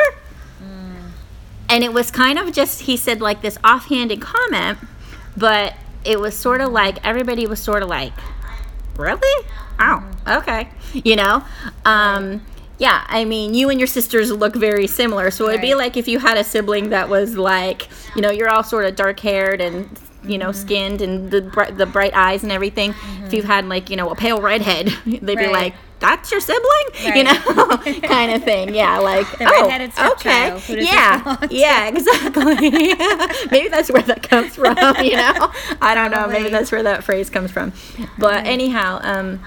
And 1.70 1.84
it 1.84 1.94
was 1.94 2.12
kind 2.12 2.38
of 2.40 2.52
just 2.52 2.82
he 2.82 2.98
said 2.98 3.22
like 3.22 3.42
this 3.42 3.58
offhanded 3.64 4.22
comment 4.22 4.78
but 5.38 5.74
it 6.06 6.20
was 6.20 6.36
sort 6.36 6.62
of 6.62 6.72
like 6.72 7.06
everybody 7.06 7.46
was 7.48 7.60
sort 7.60 7.84
of 7.84 7.90
like 7.90 8.14
really? 8.98 9.46
Oh 9.80 10.04
okay 10.28 10.70
you 10.94 11.16
know? 11.16 11.44
Um 11.86 12.42
yeah 12.78 13.06
i 13.10 13.26
mean 13.26 13.54
you 13.54 13.70
and 13.70 13.78
your 13.80 13.88
sisters 13.88 14.32
look 14.32 14.56
very 14.56 14.88
similar 14.88 15.30
so 15.32 15.50
it'd 15.50 15.60
be 15.62 15.76
like 15.76 15.98
if 15.98 16.08
you 16.08 16.18
had 16.18 16.38
a 16.38 16.44
sibling 16.46 16.90
that 16.92 17.10
was 17.10 17.38
like 17.38 17.90
you 18.16 18.22
know 18.22 18.32
you're 18.32 18.48
all 18.50 18.64
sort 18.64 18.86
of 18.86 18.96
dark 18.96 19.20
haired 19.20 19.60
and 19.62 20.00
you 20.24 20.38
know 20.38 20.50
Mm-hmm. 20.50 20.62
skinned 20.62 21.02
and 21.02 21.30
the 21.32 21.42
bright, 21.42 21.78
the 21.78 21.86
bright 21.86 22.14
eyes 22.14 22.44
and 22.44 22.52
everything. 22.52 22.94
If 23.26 23.34
you 23.34 23.44
had 23.44 23.66
like 23.68 23.90
you 23.90 23.96
know 23.96 24.10
a 24.10 24.16
pale 24.16 24.42
redhead 24.42 24.88
they'd 25.06 25.38
be 25.38 25.48
like 25.48 25.74
that's 26.00 26.32
your 26.32 26.40
sibling? 26.40 27.16
You 27.16 27.24
know? 27.24 27.36
Kind 28.08 28.32
of 28.32 28.44
thing 28.44 28.74
yeah 28.74 28.98
like 29.00 29.28
oh 29.42 29.66
okay. 29.66 29.90
stepchild. 29.90 30.62
Who 30.62 30.76
does 30.76 30.86
this 30.86 30.92
yeah 30.92 31.38
yeah 31.50 31.88
exactly. 31.88 32.70
Maybe 33.52 33.68
that's 33.70 33.92
where 33.92 34.02
that 34.04 34.24
comes 34.24 34.56
from 34.56 34.78
you 35.04 35.16
know? 35.16 35.52
I 35.82 35.94
don't 35.96 36.12
know 36.12 36.28
maybe 36.28 36.50
that's 36.50 36.72
where 36.72 36.84
that 36.84 37.04
phrase 37.04 37.30
comes 37.30 37.52
from. 37.52 37.74
But 38.18 38.46
anyhow 38.46 39.00
um 39.04 39.42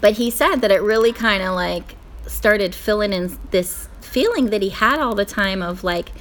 but 0.00 0.14
he 0.14 0.30
said 0.30 0.56
that 0.56 0.70
it 0.70 0.82
really 0.82 1.12
kind 1.12 1.42
of 1.42 1.54
like 1.54 1.96
started 2.26 2.74
filling 2.74 3.12
in 3.12 3.38
this 3.50 3.88
feeling 4.00 4.46
that 4.46 4.62
he 4.62 4.70
had 4.70 4.98
all 4.98 5.14
the 5.14 5.24
time 5.24 5.62
of 5.62 5.84
like 5.84 6.12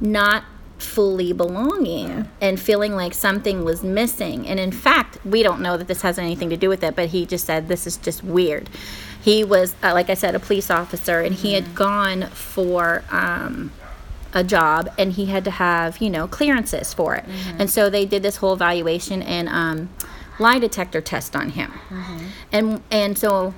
not 0.00 0.44
fully 0.78 1.32
belonging 1.32 2.28
and 2.40 2.58
feeling 2.58 2.94
like 2.94 3.14
something 3.14 3.64
was 3.64 3.82
missing. 3.82 4.46
And 4.46 4.60
in 4.60 4.72
fact, 4.72 5.18
we 5.24 5.42
don't 5.42 5.60
know 5.60 5.76
that 5.76 5.88
this 5.88 6.02
has 6.02 6.18
anything 6.18 6.50
to 6.50 6.56
do 6.56 6.68
with 6.68 6.82
it, 6.82 6.96
but 6.96 7.08
he 7.08 7.26
just 7.26 7.44
said 7.44 7.68
this 7.68 7.86
is 7.86 7.96
just 7.96 8.22
weird. 8.24 8.68
He 9.20 9.44
was, 9.44 9.74
uh, 9.82 9.92
like 9.92 10.08
I 10.10 10.14
said, 10.14 10.34
a 10.34 10.38
police 10.38 10.70
officer, 10.70 11.20
and 11.20 11.34
he 11.34 11.54
had 11.54 11.74
gone 11.74 12.26
for 12.28 13.02
um, 13.10 13.72
a 14.32 14.44
job, 14.44 14.88
and 14.96 15.12
he 15.12 15.26
had 15.26 15.44
to 15.44 15.50
have, 15.50 15.98
you 15.98 16.08
know, 16.08 16.28
clearances 16.28 16.94
for 16.94 17.16
it. 17.16 17.24
And 17.58 17.68
so 17.68 17.90
they 17.90 18.06
did 18.06 18.22
this 18.22 18.36
whole 18.36 18.52
evaluation 18.54 19.22
and 19.22 19.48
um, 19.48 19.90
lie 20.38 20.58
detector 20.60 21.00
test 21.00 21.34
on 21.34 21.50
him. 21.50 21.72
And 22.52 22.82
and 22.90 23.18
so 23.18 23.54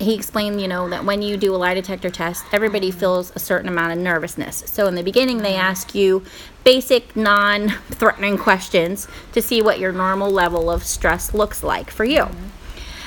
he 0.00 0.14
explained, 0.14 0.60
you 0.60 0.68
know, 0.68 0.88
that 0.88 1.04
when 1.04 1.22
you 1.22 1.36
do 1.36 1.54
a 1.54 1.56
lie 1.56 1.74
detector 1.74 2.10
test, 2.10 2.44
everybody 2.52 2.90
feels 2.90 3.34
a 3.34 3.38
certain 3.38 3.68
amount 3.68 3.92
of 3.92 3.98
nervousness. 3.98 4.64
So 4.66 4.86
in 4.86 4.94
the 4.94 5.02
beginning, 5.02 5.38
they 5.38 5.54
ask 5.54 5.94
you 5.94 6.24
basic, 6.64 7.16
non 7.16 7.70
threatening 7.90 8.38
questions 8.38 9.08
to 9.32 9.42
see 9.42 9.60
what 9.60 9.78
your 9.78 9.92
normal 9.92 10.30
level 10.30 10.70
of 10.70 10.84
stress 10.84 11.34
looks 11.34 11.62
like 11.62 11.90
for 11.90 12.04
you. 12.04 12.28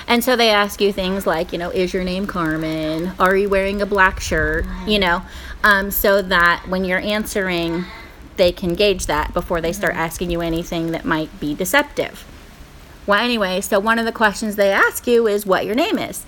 And 0.07 0.23
so 0.23 0.35
they 0.35 0.49
ask 0.49 0.81
you 0.81 0.91
things 0.91 1.25
like, 1.25 1.53
you 1.53 1.59
know, 1.59 1.69
is 1.69 1.93
your 1.93 2.03
name 2.03 2.27
Carmen? 2.27 3.13
Are 3.19 3.35
you 3.35 3.47
wearing 3.47 3.81
a 3.81 3.85
black 3.85 4.19
shirt? 4.19 4.65
You 4.85 4.99
know, 4.99 5.21
um, 5.63 5.91
so 5.91 6.21
that 6.21 6.65
when 6.67 6.83
you're 6.83 6.99
answering, 6.99 7.85
they 8.35 8.51
can 8.51 8.73
gauge 8.73 9.05
that 9.05 9.33
before 9.33 9.61
they 9.61 9.71
start 9.71 9.95
asking 9.95 10.31
you 10.31 10.41
anything 10.41 10.91
that 10.91 11.05
might 11.05 11.39
be 11.39 11.53
deceptive. 11.53 12.25
Well, 13.07 13.23
anyway, 13.23 13.61
so 13.61 13.79
one 13.79 13.99
of 13.99 14.05
the 14.05 14.11
questions 14.11 14.55
they 14.55 14.71
ask 14.71 15.07
you 15.07 15.27
is 15.27 15.45
what 15.45 15.65
your 15.65 15.75
name 15.75 15.97
is. 15.97 16.25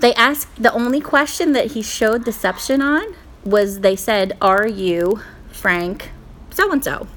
They 0.00 0.14
asked 0.14 0.62
the 0.62 0.72
only 0.72 1.00
question 1.00 1.52
that 1.52 1.72
he 1.72 1.82
showed 1.82 2.24
deception 2.24 2.80
on 2.80 3.14
was 3.44 3.80
they 3.80 3.96
said, 3.96 4.36
Are 4.40 4.66
you 4.66 5.20
Frank 5.50 6.10
so 6.50 6.70
and 6.70 6.82
so? 6.82 7.08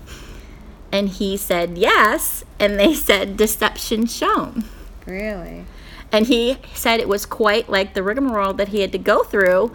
And 0.91 1.09
he 1.09 1.37
said 1.37 1.77
yes. 1.77 2.43
And 2.59 2.79
they 2.79 2.93
said, 3.07 3.37
Deception 3.37 4.05
shown. 4.05 4.65
Really? 5.05 5.65
And 6.11 6.27
he 6.27 6.57
said 6.73 6.99
it 6.99 7.07
was 7.07 7.25
quite 7.25 7.69
like 7.69 7.93
the 7.93 8.03
rigmarole 8.03 8.53
that 8.53 8.69
he 8.69 8.81
had 8.81 8.91
to 8.91 8.97
go 8.97 9.23
through 9.23 9.71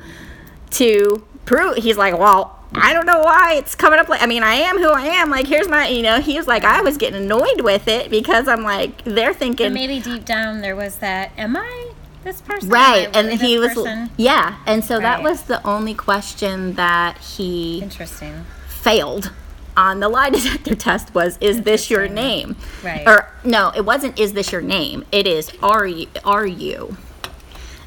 to 0.70 1.24
prove. 1.44 1.76
He's 1.76 1.96
like, 1.96 2.18
Well, 2.18 2.56
I 2.74 2.92
don't 2.92 3.06
know 3.06 3.20
why 3.20 3.54
it's 3.54 3.74
coming 3.74 4.00
up 4.00 4.08
like 4.08 4.22
I 4.22 4.26
mean 4.26 4.42
I 4.42 4.54
am 4.54 4.78
who 4.78 4.90
I 4.90 5.06
am 5.06 5.30
like 5.30 5.46
here's 5.46 5.68
my 5.68 5.86
you 5.86 6.02
know 6.02 6.20
he 6.20 6.36
was 6.36 6.48
like 6.48 6.64
I 6.64 6.82
was 6.82 6.96
getting 6.96 7.22
annoyed 7.22 7.60
with 7.60 7.86
it 7.86 8.10
because 8.10 8.48
I'm 8.48 8.62
like 8.62 9.04
they're 9.04 9.32
thinking 9.32 9.72
maybe 9.72 10.00
deep 10.00 10.24
down 10.24 10.60
there 10.60 10.74
was 10.74 10.96
that, 10.96 11.30
am 11.38 11.56
I 11.56 11.85
this 12.26 12.40
person? 12.42 12.68
right 12.68 13.08
and 13.16 13.40
he 13.40 13.58
was 13.58 13.72
person? 13.74 14.10
yeah 14.16 14.58
and 14.66 14.84
so 14.84 14.98
that 14.98 15.22
was 15.22 15.44
the 15.44 15.64
only 15.66 15.94
question 15.94 16.74
that 16.74 17.16
he 17.18 17.80
Interesting. 17.82 18.44
failed 18.68 19.32
on 19.76 20.00
the 20.00 20.08
lie 20.08 20.30
detector 20.36 20.74
test 20.74 21.14
was 21.14 21.38
is 21.40 21.62
this 21.62 21.88
your 21.90 22.08
name 22.08 22.56
Right. 22.82 23.06
or 23.06 23.30
no 23.44 23.72
it 23.74 23.84
wasn't 23.84 24.18
is 24.18 24.32
this 24.34 24.52
your 24.52 24.62
name 24.62 25.04
it 25.12 25.26
is 25.26 25.50
are 25.62 25.86
you 25.86 26.08
are 26.24 26.46
you 26.46 26.96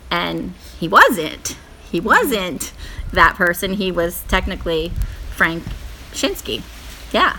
and 0.09 0.53
he 0.79 0.87
wasn't 0.87 1.57
he 1.91 1.99
mm-hmm. 1.99 2.07
wasn't 2.07 2.73
that 3.11 3.35
person 3.35 3.73
he 3.73 3.91
was 3.91 4.23
technically 4.27 4.91
frank 5.31 5.63
shinsky 6.11 6.61
yeah 7.11 7.37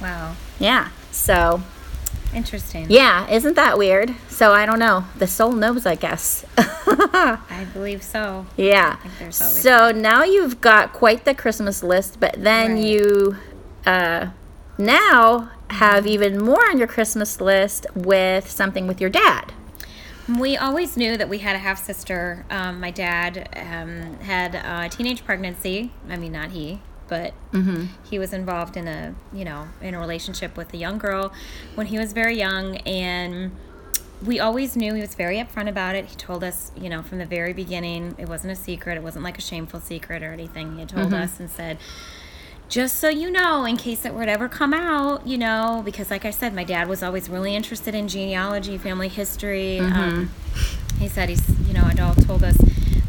Wow. 0.00 0.34
yeah 0.58 0.88
so 1.12 1.62
Interesting. 2.34 2.86
yeah 2.88 3.28
isn't 3.30 3.54
that 3.56 3.76
weird 3.78 4.14
so 4.28 4.52
i 4.52 4.64
don't 4.66 4.78
know 4.78 5.04
the 5.18 5.26
soul 5.26 5.52
knows 5.52 5.84
i 5.86 5.94
guess 5.94 6.44
I 6.84 7.66
believe 7.72 8.02
so. 8.02 8.46
Yeah. 8.56 8.96
think 8.96 9.18
there's 9.18 9.40
always 9.40 9.62
So 9.62 9.92
now 9.92 10.24
you've 10.24 10.60
got 10.60 10.92
quite 10.92 11.24
the 11.24 11.34
Christmas 11.34 11.82
list, 11.82 12.18
but 12.20 12.34
then 12.36 12.74
Right. 12.74 12.84
you 12.84 13.36
uh, 13.86 14.26
now 14.76 15.50
have 15.70 16.06
even 16.06 16.38
more 16.38 16.68
on 16.68 16.78
your 16.78 16.88
Christmas 16.88 17.40
list 17.40 17.86
with 17.94 18.50
something 18.50 18.86
with 18.86 19.00
your 19.00 19.10
dad. 19.10 19.52
We 20.38 20.56
always 20.56 20.96
knew 20.96 21.16
that 21.16 21.28
we 21.28 21.38
had 21.38 21.56
a 21.56 21.60
half 21.60 21.82
sister. 21.82 22.44
Um, 22.50 22.80
my 22.80 22.90
dad 22.90 23.48
um, 23.56 24.18
had 24.20 24.54
a 24.54 24.88
teenage 24.88 25.24
pregnancy. 25.24 25.92
I 26.10 26.16
mean, 26.16 26.32
not 26.32 26.50
he, 26.50 26.80
but 27.14 27.32
Mm-hmm. 27.52 27.84
he 28.10 28.16
was 28.18 28.32
involved 28.32 28.74
in 28.80 28.86
a 28.88 29.14
you 29.38 29.44
know 29.44 29.60
in 29.86 29.92
a 29.94 29.98
relationship 30.06 30.56
with 30.56 30.72
a 30.72 30.78
young 30.84 30.96
girl 31.06 31.24
when 31.76 31.86
he 31.92 31.98
was 32.02 32.10
very 32.22 32.36
young, 32.46 32.66
and 33.04 33.50
we 34.30 34.40
always 34.46 34.70
knew 34.80 34.94
he 34.94 35.00
was 35.08 35.14
very 35.14 35.36
upfront 35.42 35.68
about 35.68 35.94
it. 35.98 36.04
He 36.06 36.16
told 36.16 36.42
us, 36.50 36.72
you 36.82 36.88
know, 36.92 37.02
from 37.02 37.18
the 37.18 37.26
very 37.38 37.52
beginning, 37.52 38.14
it 38.22 38.28
wasn't 38.28 38.52
a 38.52 38.60
secret. 38.68 38.94
It 38.96 39.02
wasn't 39.02 39.24
like 39.28 39.36
a 39.36 39.42
shameful 39.50 39.80
secret 39.80 40.22
or 40.22 40.32
anything. 40.32 40.66
He 40.74 40.78
had 40.80 40.88
told 40.88 41.12
us 41.24 41.40
and 41.40 41.50
said, 41.50 41.76
just 42.68 42.94
so 43.02 43.08
you 43.22 43.30
know, 43.38 43.64
in 43.64 43.76
case 43.76 44.04
it 44.08 44.14
would 44.14 44.28
ever 44.36 44.48
come 44.48 44.72
out, 44.72 45.26
you 45.26 45.36
know, 45.36 45.82
because 45.84 46.08
like 46.14 46.24
I 46.24 46.30
said, 46.30 46.54
my 46.54 46.64
dad 46.64 46.88
was 46.88 47.02
always 47.02 47.28
really 47.28 47.54
interested 47.60 47.94
in 47.94 48.06
genealogy, 48.08 48.78
family 48.78 49.08
history. 49.08 49.78
Um, 49.80 50.30
he 51.00 51.08
said 51.08 51.28
he's, 51.28 51.44
you 51.66 51.74
know, 51.74 51.82
Adol 51.92 52.14
told 52.26 52.42
us, 52.44 52.56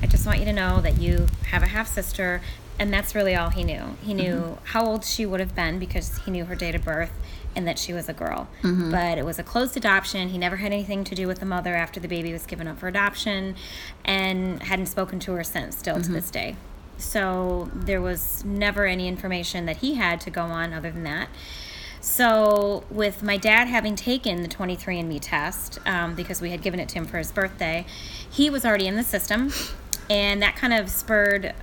I 0.02 0.08
just 0.08 0.26
want 0.26 0.40
you 0.40 0.46
to 0.52 0.54
know 0.62 0.82
that 0.82 0.96
you 1.00 1.28
have 1.52 1.62
a 1.64 1.68
half 1.68 1.88
sister, 1.88 2.42
and 2.80 2.94
that's 2.94 3.16
really 3.16 3.36
all 3.36 3.50
he 3.50 3.64
knew. 3.64 3.98
He 4.02 4.14
mm-hmm. 4.14 4.18
knew 4.18 4.58
how 4.66 4.86
old 4.86 5.06
she 5.06 5.26
would 5.26 5.40
have 5.40 5.56
been 5.56 5.80
because 5.80 6.18
he 6.20 6.32
knew 6.32 6.46
her 6.46 6.56
date 6.56 6.76
of 6.76 6.84
birth 6.84 7.12
and 7.56 7.68
that 7.68 7.78
she 7.78 7.94
was 7.94 8.10
a 8.10 8.14
girl. 8.14 8.48
Mm-hmm. 8.62 8.92
But 8.92 9.18
it 9.18 9.26
was 9.26 9.40
a 9.40 9.44
closed 9.44 9.78
adoption. 9.78 10.30
He 10.30 10.38
never 10.38 10.58
had 10.58 10.72
anything 10.72 11.04
to 11.06 11.16
do 11.16 11.28
with 11.28 11.40
the 11.40 11.46
mother 11.46 11.76
after 11.76 12.00
the 12.00 12.08
baby 12.08 12.34
was 12.34 12.46
given 12.46 12.68
up 12.68 12.80
for 12.80 12.88
adoption, 12.88 13.56
and 14.04 14.62
hadn't 14.64 14.88
spoken 14.88 15.20
to 15.20 15.34
her 15.34 15.44
since, 15.44 15.78
still 15.78 15.96
to 15.96 16.02
mm-hmm. 16.02 16.14
this 16.14 16.32
day. 16.32 16.56
So 16.98 17.70
there 17.74 18.02
was 18.02 18.44
never 18.46 18.86
any 18.86 19.08
information 19.08 19.66
that 19.66 19.78
he 19.78 19.96
had 19.96 20.22
to 20.22 20.30
go 20.30 20.44
on 20.44 20.74
other 20.74 20.92
than 20.92 21.04
that. 21.04 21.30
So, 22.02 22.84
with 22.90 23.24
my 23.24 23.38
dad 23.38 23.70
having 23.70 23.96
taken 23.96 24.42
the 24.42 24.50
23andMe 24.50 25.20
test, 25.22 25.80
um, 25.86 26.16
because 26.16 26.42
we 26.42 26.50
had 26.50 26.62
given 26.62 26.82
it 26.82 26.90
to 26.90 26.96
him 26.96 27.06
for 27.06 27.18
his 27.18 27.32
birthday, 27.32 27.86
he 28.30 28.50
was 28.50 28.66
already 28.66 28.88
in 28.88 28.98
the 28.98 29.04
system, 29.04 29.54
and 30.10 30.42
that 30.42 30.58
kind 30.58 30.74
of 30.74 30.90
spurred 30.90 31.54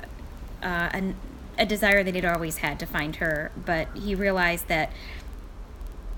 uh, 0.63 0.91
an, 0.93 1.17
a 1.59 1.67
desire 1.67 2.03
that 2.03 2.15
he'd 2.15 2.25
always 2.25 2.59
had 2.59 2.79
to 2.81 2.87
find 2.87 3.17
her. 3.17 3.51
But 3.65 3.89
he 3.95 4.15
realized 4.15 4.69
that, 4.69 4.91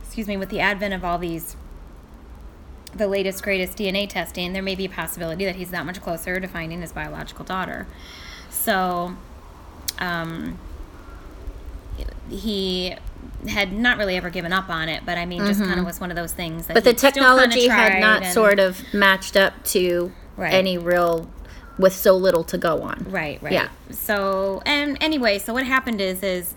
excuse 0.04 0.26
me, 0.28 0.36
with 0.36 0.48
the 0.50 0.60
advent 0.60 0.94
of 0.94 1.04
all 1.04 1.18
these, 1.18 1.56
the 2.94 3.08
latest, 3.08 3.42
greatest 3.42 3.78
DNA 3.78 4.08
testing, 4.08 4.52
there 4.52 4.62
may 4.62 4.74
be 4.74 4.84
a 4.84 4.88
possibility 4.90 5.44
that 5.44 5.56
he's 5.56 5.70
that 5.70 5.86
much 5.86 6.00
closer 6.00 6.38
to 6.40 6.46
finding 6.46 6.80
his 6.80 6.92
biological 6.92 7.44
daughter. 7.44 7.86
So, 8.50 9.16
um, 9.98 10.58
he 12.30 12.94
had 13.48 13.72
not 13.72 13.98
really 13.98 14.16
ever 14.16 14.30
given 14.30 14.52
up 14.52 14.68
on 14.70 14.88
it, 14.88 15.02
but 15.04 15.18
I 15.18 15.26
mean, 15.26 15.44
just 15.46 15.60
kind 15.60 15.78
of 15.80 15.84
was 15.86 16.00
one 16.00 16.10
of 16.10 16.16
those 16.16 16.32
things. 16.32 16.66
That 16.66 16.74
Mm-hmm. 16.76 16.84
But 16.84 16.84
the 16.84 16.90
he 16.92 16.96
still 16.98 17.10
kinda 17.10 17.46
technology 17.54 17.68
had 17.68 18.00
not 18.00 18.22
and- 18.22 18.32
sort 18.32 18.58
of 18.58 18.82
matched 18.94 19.36
up 19.36 19.64
to 19.66 20.12
Right. 20.36 20.52
any 20.54 20.78
real, 20.78 21.28
with 21.82 21.94
so 21.94 22.16
little 22.16 22.44
to 22.44 22.58
go 22.58 22.82
on. 22.82 23.04
Right, 23.08 23.42
right. 23.42 23.52
Yeah. 23.52 23.68
So, 23.90 24.62
and 24.64 24.96
anyway, 25.02 25.38
so 25.38 25.52
what 25.52 25.66
happened 25.66 26.00
is, 26.00 26.22
is 26.22 26.54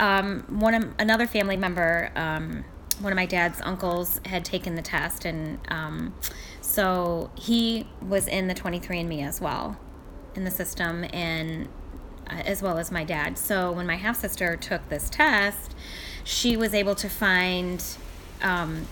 um, 0.00 0.44
one 0.48 0.74
of 0.74 0.92
another 0.98 1.26
family 1.26 1.56
member, 1.56 2.10
um, 2.16 2.64
one 3.00 3.12
of 3.12 3.16
my 3.16 3.26
dad's 3.26 3.60
uncles, 3.62 4.20
had 4.26 4.44
taken 4.44 4.74
the 4.74 4.82
test, 4.82 5.24
and 5.24 5.58
um, 5.68 6.14
so 6.60 7.30
he 7.34 7.86
was 8.00 8.26
in 8.26 8.48
the 8.48 8.54
23andMe 8.54 9.26
as 9.26 9.40
well, 9.40 9.78
in 10.34 10.44
the 10.44 10.50
system, 10.50 11.04
and 11.12 11.68
uh, 12.28 12.34
as 12.44 12.62
well 12.62 12.78
as 12.78 12.90
my 12.90 13.04
dad. 13.04 13.38
So 13.38 13.70
when 13.72 13.86
my 13.86 13.96
half 13.96 14.20
sister 14.20 14.56
took 14.56 14.88
this 14.88 15.08
test, 15.08 15.74
she 16.24 16.56
was 16.56 16.74
able 16.74 16.94
to 16.96 17.08
find 17.08 17.84
um, 18.42 18.86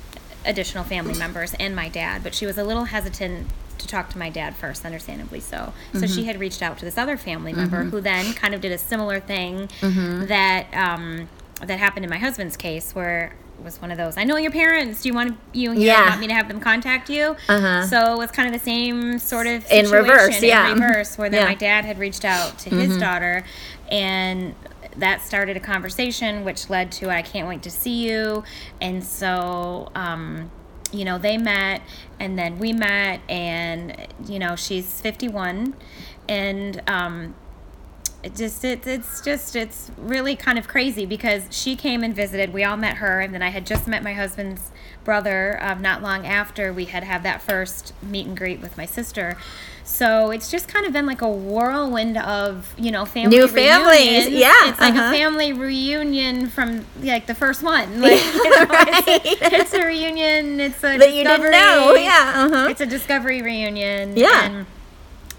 additional 0.45 0.85
family 0.85 1.19
members 1.19 1.55
and 1.55 1.75
my 1.75 1.89
dad, 1.89 2.23
but 2.23 2.35
she 2.35 2.47
was 2.47 2.59
a 2.59 2.65
little 2.65 2.85
hesitant 2.85 3.49
to 3.83 3.89
talk 3.89 4.09
to 4.11 4.19
my 4.19 4.31
dad 4.31 4.57
first, 4.57 4.85
understandably 4.85 5.41
so. 5.41 5.73
So 5.95 6.07
she 6.07 6.25
had 6.25 6.41
reached 6.41 6.63
out 6.63 6.79
to 6.79 6.85
this 6.85 6.97
other 6.99 7.17
family 7.17 7.53
member 7.53 7.85
who 7.85 8.01
then 8.01 8.33
kind 8.35 8.55
of 8.55 8.61
did 8.61 8.73
a 8.73 8.79
similar 8.79 9.21
thing 9.21 9.69
that 9.81 10.67
um, 10.75 11.29
that 11.61 11.79
happened 11.79 12.05
in 12.05 12.11
my 12.11 12.19
husband's 12.19 12.57
case, 12.57 12.95
where 12.95 13.35
it 13.59 13.65
was 13.65 13.81
one 13.81 13.91
of 13.93 13.99
those. 13.99 14.17
I 14.17 14.25
know 14.25 14.37
your 14.37 14.51
parents. 14.51 15.03
Do 15.03 15.09
you 15.09 15.15
want 15.15 15.31
to 15.53 15.59
you 15.59 15.71
here, 15.73 15.87
Yeah. 15.87 16.09
want 16.09 16.21
me 16.21 16.27
to 16.29 16.35
have 16.35 16.49
them 16.49 16.59
contact 16.61 17.09
you? 17.11 17.37
Uh-huh. 17.49 17.87
So 17.87 18.15
it 18.15 18.19
was 18.19 18.31
kind 18.33 18.53
of 18.53 18.59
the 18.61 18.65
same 18.65 19.19
sort 19.19 19.47
of 19.47 19.71
In 19.71 19.89
reverse, 19.91 20.35
situation, 20.35 20.49
yeah. 20.49 20.73
In 20.73 20.81
reverse, 20.81 21.17
where 21.19 21.31
then 21.31 21.43
Yeah. 21.43 21.49
my 21.49 21.55
dad 21.55 21.85
had 21.85 21.99
reached 21.99 22.25
out 22.25 22.59
to 22.61 22.71
his 22.71 22.97
daughter, 22.99 23.45
and 23.91 24.55
that 24.97 25.23
started 25.23 25.57
a 25.57 25.61
conversation, 25.61 26.45
which 26.45 26.69
led 26.69 26.91
to 26.93 27.09
I 27.11 27.23
can't 27.23 27.47
wait 27.49 27.63
to 27.63 27.71
see 27.71 28.09
you, 28.09 28.43
and 28.81 29.05
so. 29.05 29.91
Um, 29.95 30.51
you 30.93 31.05
know, 31.05 31.19
they 31.19 31.39
met 31.39 31.83
and 32.21 32.39
then 32.39 32.59
we 32.59 32.73
met, 32.73 33.21
and 33.29 34.07
you 34.27 34.39
know, 34.39 34.55
she's 34.55 35.01
51, 35.01 35.75
and 36.29 36.83
um, 36.87 37.35
it 38.23 38.37
just 38.37 38.65
it, 38.65 38.87
it's 38.87 39.21
just 39.21 39.57
it's 39.57 39.91
really 39.97 40.37
kind 40.37 40.59
of 40.59 40.69
crazy 40.69 41.05
because 41.05 41.45
she 41.51 41.75
came 41.75 42.05
and 42.05 42.15
visited. 42.15 42.53
We 42.53 42.63
all 42.65 42.77
met 42.77 42.99
her 42.99 43.21
and 43.21 43.35
then 43.35 43.43
i 43.43 43.49
had 43.49 43.67
just 43.67 43.89
met 43.89 44.03
my 44.03 44.13
husband's 44.13 44.71
brother 45.05 45.59
um, 45.61 45.83
not 45.83 46.03
long 46.03 46.27
after 46.27 46.73
we 46.73 46.85
had 46.85 47.03
had 47.03 47.23
that 47.25 47.43
first 47.43 47.93
meet 48.03 48.27
and 48.27 48.37
greet 48.37 48.61
with 48.61 48.77
my 48.77 48.87
sister 48.87 49.37
so 49.85 50.31
it's 50.31 50.51
just 50.51 50.69
kind 50.69 50.87
of 50.87 50.93
been 50.93 51.07
like 51.07 51.23
a 51.23 51.29
whirlwind 51.29 52.17
of 52.19 52.73
you 52.79 52.91
know 52.91 53.05
family 53.05 53.37
New 53.37 53.49
families, 53.49 53.99
reunions. 54.27 54.31
yeah, 54.31 54.69
it's 54.71 54.81
like 54.81 54.95
uh-huh. 54.95 55.09
a 55.09 55.17
family 55.17 55.53
reunion 55.53 56.49
from 56.49 56.85
like 57.01 57.27
the 57.27 57.35
first 57.35 57.63
one 57.63 58.01
like 58.01 58.23
you 58.23 58.51
know, 58.51 58.67
it's, 58.71 59.43
it's 59.43 59.75
a 59.75 59.85
reunion 59.85 60.61
it's 60.61 60.79
a 60.79 60.99
That 60.99 61.13
you 61.15 61.25
didn't 61.25 61.41
discovery. 61.43 61.51
know. 61.51 61.95
Yeah. 61.95 62.33
Uh-huh. 62.37 62.69
it's 62.71 62.81
a 62.81 62.87
discovery 62.87 63.43
reunion 63.43 64.17
Yeah. 64.17 64.45
and 64.45 64.67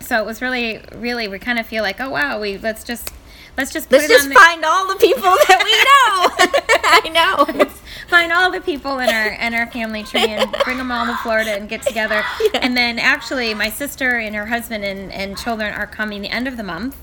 so 0.02 0.20
it 0.22 0.26
was 0.26 0.42
really 0.42 0.82
really 0.94 1.28
we 1.28 1.40
kind 1.40 1.58
of 1.60 1.66
feel 1.66 1.82
like 1.84 2.00
oh 2.02 2.10
wow 2.10 2.40
we 2.40 2.58
let's 2.58 2.84
just 2.84 3.12
let's 3.58 3.72
just 3.72 3.90
put 3.90 4.00
Let's 4.00 4.06
it 4.06 4.10
just 4.14 4.24
on 4.26 4.30
the, 4.30 4.36
find 4.36 4.66
all 4.66 4.88
the 4.88 4.96
people 4.96 5.24
that 5.24 5.62
we 5.64 7.10
know. 7.14 7.16
I 7.54 7.56
know. 7.56 7.60
Let's 7.60 7.80
find 8.10 8.32
all 8.32 8.52
the 8.52 8.62
people 8.62 9.00
in 9.00 9.10
our 9.10 9.28
in 9.30 9.54
our 9.54 9.68
family 9.72 10.04
tree 10.04 10.28
and 10.28 10.52
bring 10.64 10.78
them 10.78 10.92
all 10.92 11.06
to 11.06 11.16
Florida 11.18 11.52
and 11.52 11.68
get 11.70 11.82
together. 11.82 12.24
And 12.54 12.76
then 12.78 13.00
actually, 13.00 13.54
my 13.54 13.70
sister 13.70 14.18
and 14.18 14.36
her 14.36 14.46
husband 14.48 14.84
and, 14.84 15.12
and 15.12 15.38
children 15.38 15.74
are 15.74 15.88
coming 15.88 16.22
the 16.22 16.30
end 16.30 16.48
of 16.48 16.58
the 16.58 16.64
month. 16.64 16.96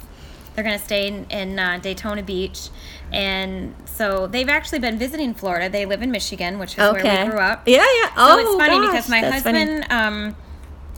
They're 0.55 0.65
going 0.65 0.79
to 0.79 0.85
stay 0.85 1.07
in, 1.07 1.27
in 1.31 1.59
uh, 1.61 1.79
Daytona 1.81 2.23
Beach, 2.25 2.69
and 3.13 3.73
so 3.85 4.27
they've 4.27 4.49
actually 4.49 4.81
been 4.81 4.99
visiting 4.99 5.33
Florida. 5.33 5.69
They 5.71 5.87
live 5.87 6.03
in 6.03 6.11
Michigan, 6.11 6.59
which 6.59 6.73
is 6.73 6.79
where 6.79 7.01
Okay. 7.01 7.25
we 7.25 7.31
grew 7.31 7.39
up. 7.39 7.67
Yeah, 7.69 7.77
yeah. 7.77 8.09
So 8.09 8.13
Oh, 8.17 8.39
it's 8.39 8.55
funny 8.57 8.77
gosh, 8.77 8.91
because 8.91 9.09
my 9.09 9.21
husband, 9.21 9.87
um, 9.91 10.37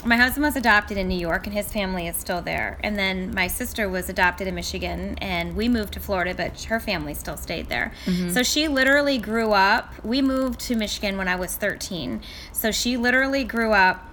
my 0.05 0.17
husband 0.17 0.45
was 0.45 0.57
adopted 0.57 0.99
in 0.99 1.09
New 1.09 1.19
York, 1.19 1.47
and 1.47 1.55
his 1.55 1.73
family 1.73 2.07
is 2.07 2.17
still 2.17 2.43
there. 2.43 2.79
And 2.83 2.99
then 2.99 3.35
my 3.35 3.47
sister 3.47 3.89
was 3.89 4.09
adopted 4.09 4.47
in 4.47 4.55
Michigan, 4.55 5.17
and 5.19 5.57
we 5.57 5.69
moved 5.69 5.95
to 5.95 6.01
Florida, 6.01 6.35
but 6.35 6.63
her 6.65 6.81
family 6.81 7.15
still 7.15 7.37
stayed 7.37 7.69
there. 7.69 7.93
Mm-hmm. 8.07 8.31
So 8.31 8.43
she 8.43 8.69
literally 8.69 9.19
grew 9.19 9.53
up. 9.53 9.93
We 10.05 10.23
moved 10.23 10.61
to 10.61 10.77
Michigan 10.77 11.17
when 11.17 11.29
I 11.29 11.37
was 11.37 11.55
13. 11.57 12.23
So 12.53 12.71
she 12.71 12.97
literally 12.97 13.45
grew 13.45 13.73
up. 13.73 14.09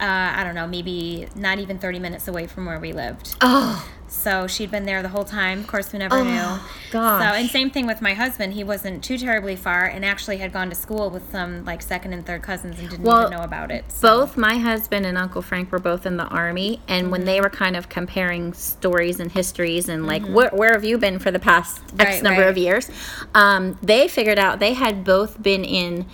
Uh, 0.00 0.32
I 0.36 0.44
don't 0.44 0.54
know, 0.54 0.68
maybe 0.68 1.26
not 1.34 1.58
even 1.58 1.78
30 1.78 1.98
minutes 1.98 2.28
away 2.28 2.46
from 2.46 2.66
where 2.66 2.78
we 2.78 2.92
lived. 2.92 3.34
Oh, 3.40 3.88
So 4.10 4.46
she'd 4.46 4.70
been 4.70 4.86
there 4.86 5.02
the 5.02 5.08
whole 5.10 5.24
time. 5.24 5.60
Of 5.60 5.66
course, 5.66 5.92
we 5.92 5.98
never 5.98 6.16
Oh, 6.16 6.24
knew. 6.24 6.60
gosh. 6.90 7.22
So, 7.22 7.38
and 7.38 7.48
same 7.50 7.70
thing 7.70 7.86
with 7.86 8.00
my 8.00 8.14
husband. 8.14 8.54
He 8.54 8.64
wasn't 8.64 9.04
too 9.04 9.18
terribly 9.18 9.54
far, 9.54 9.84
and 9.84 10.04
actually 10.04 10.38
had 10.38 10.52
gone 10.52 10.70
to 10.70 10.74
school 10.74 11.10
with 11.10 11.30
some 11.30 11.64
like 11.64 11.82
second 11.82 12.14
and 12.14 12.24
third 12.24 12.42
cousins 12.42 12.78
and 12.78 12.88
didn't 12.88 13.04
Well, 13.04 13.26
even 13.26 13.32
know 13.38 13.44
about 13.44 13.70
it. 13.70 13.84
So. 13.92 14.20
both 14.20 14.36
my 14.36 14.56
husband 14.56 15.04
and 15.06 15.18
Uncle 15.18 15.42
Frank 15.42 15.70
were 15.70 15.78
both 15.78 16.06
in 16.06 16.16
the 16.16 16.24
army, 16.24 16.80
and 16.88 17.10
when 17.10 17.20
Mm-hmm. 17.20 17.26
they 17.26 17.40
were 17.42 17.50
kind 17.50 17.76
of 17.76 17.88
comparing 17.88 18.52
stories 18.54 19.20
and 19.20 19.30
histories 19.30 19.88
and 19.88 20.06
like, 20.06 20.24
where, 20.26 20.50
where 20.50 20.72
have 20.72 20.84
you 20.84 20.96
been 20.98 21.18
for 21.18 21.30
the 21.30 21.38
past 21.38 21.80
X 21.98 22.14
Right, 22.14 22.22
number 22.22 22.40
right. 22.42 22.50
of 22.50 22.56
years? 22.56 22.90
Um, 23.34 23.78
they 23.82 24.08
figured 24.08 24.38
out 24.38 24.58
they 24.58 24.72
had 24.74 25.04
both 25.04 25.42
been 25.42 25.64
in 25.64 26.06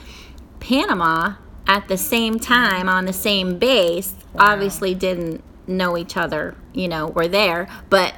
Panama 0.60 1.34
at 1.66 1.88
the 1.88 1.96
same 1.96 2.38
time 2.38 2.88
on 2.88 3.04
the 3.06 3.12
same 3.12 3.58
base. 3.58 4.14
Obviously, 4.36 4.94
didn't 4.94 5.42
know 5.66 5.96
each 5.96 6.16
other, 6.16 6.54
you 6.72 6.88
know, 6.88 7.08
were 7.08 7.28
there, 7.28 7.68
but 7.90 8.14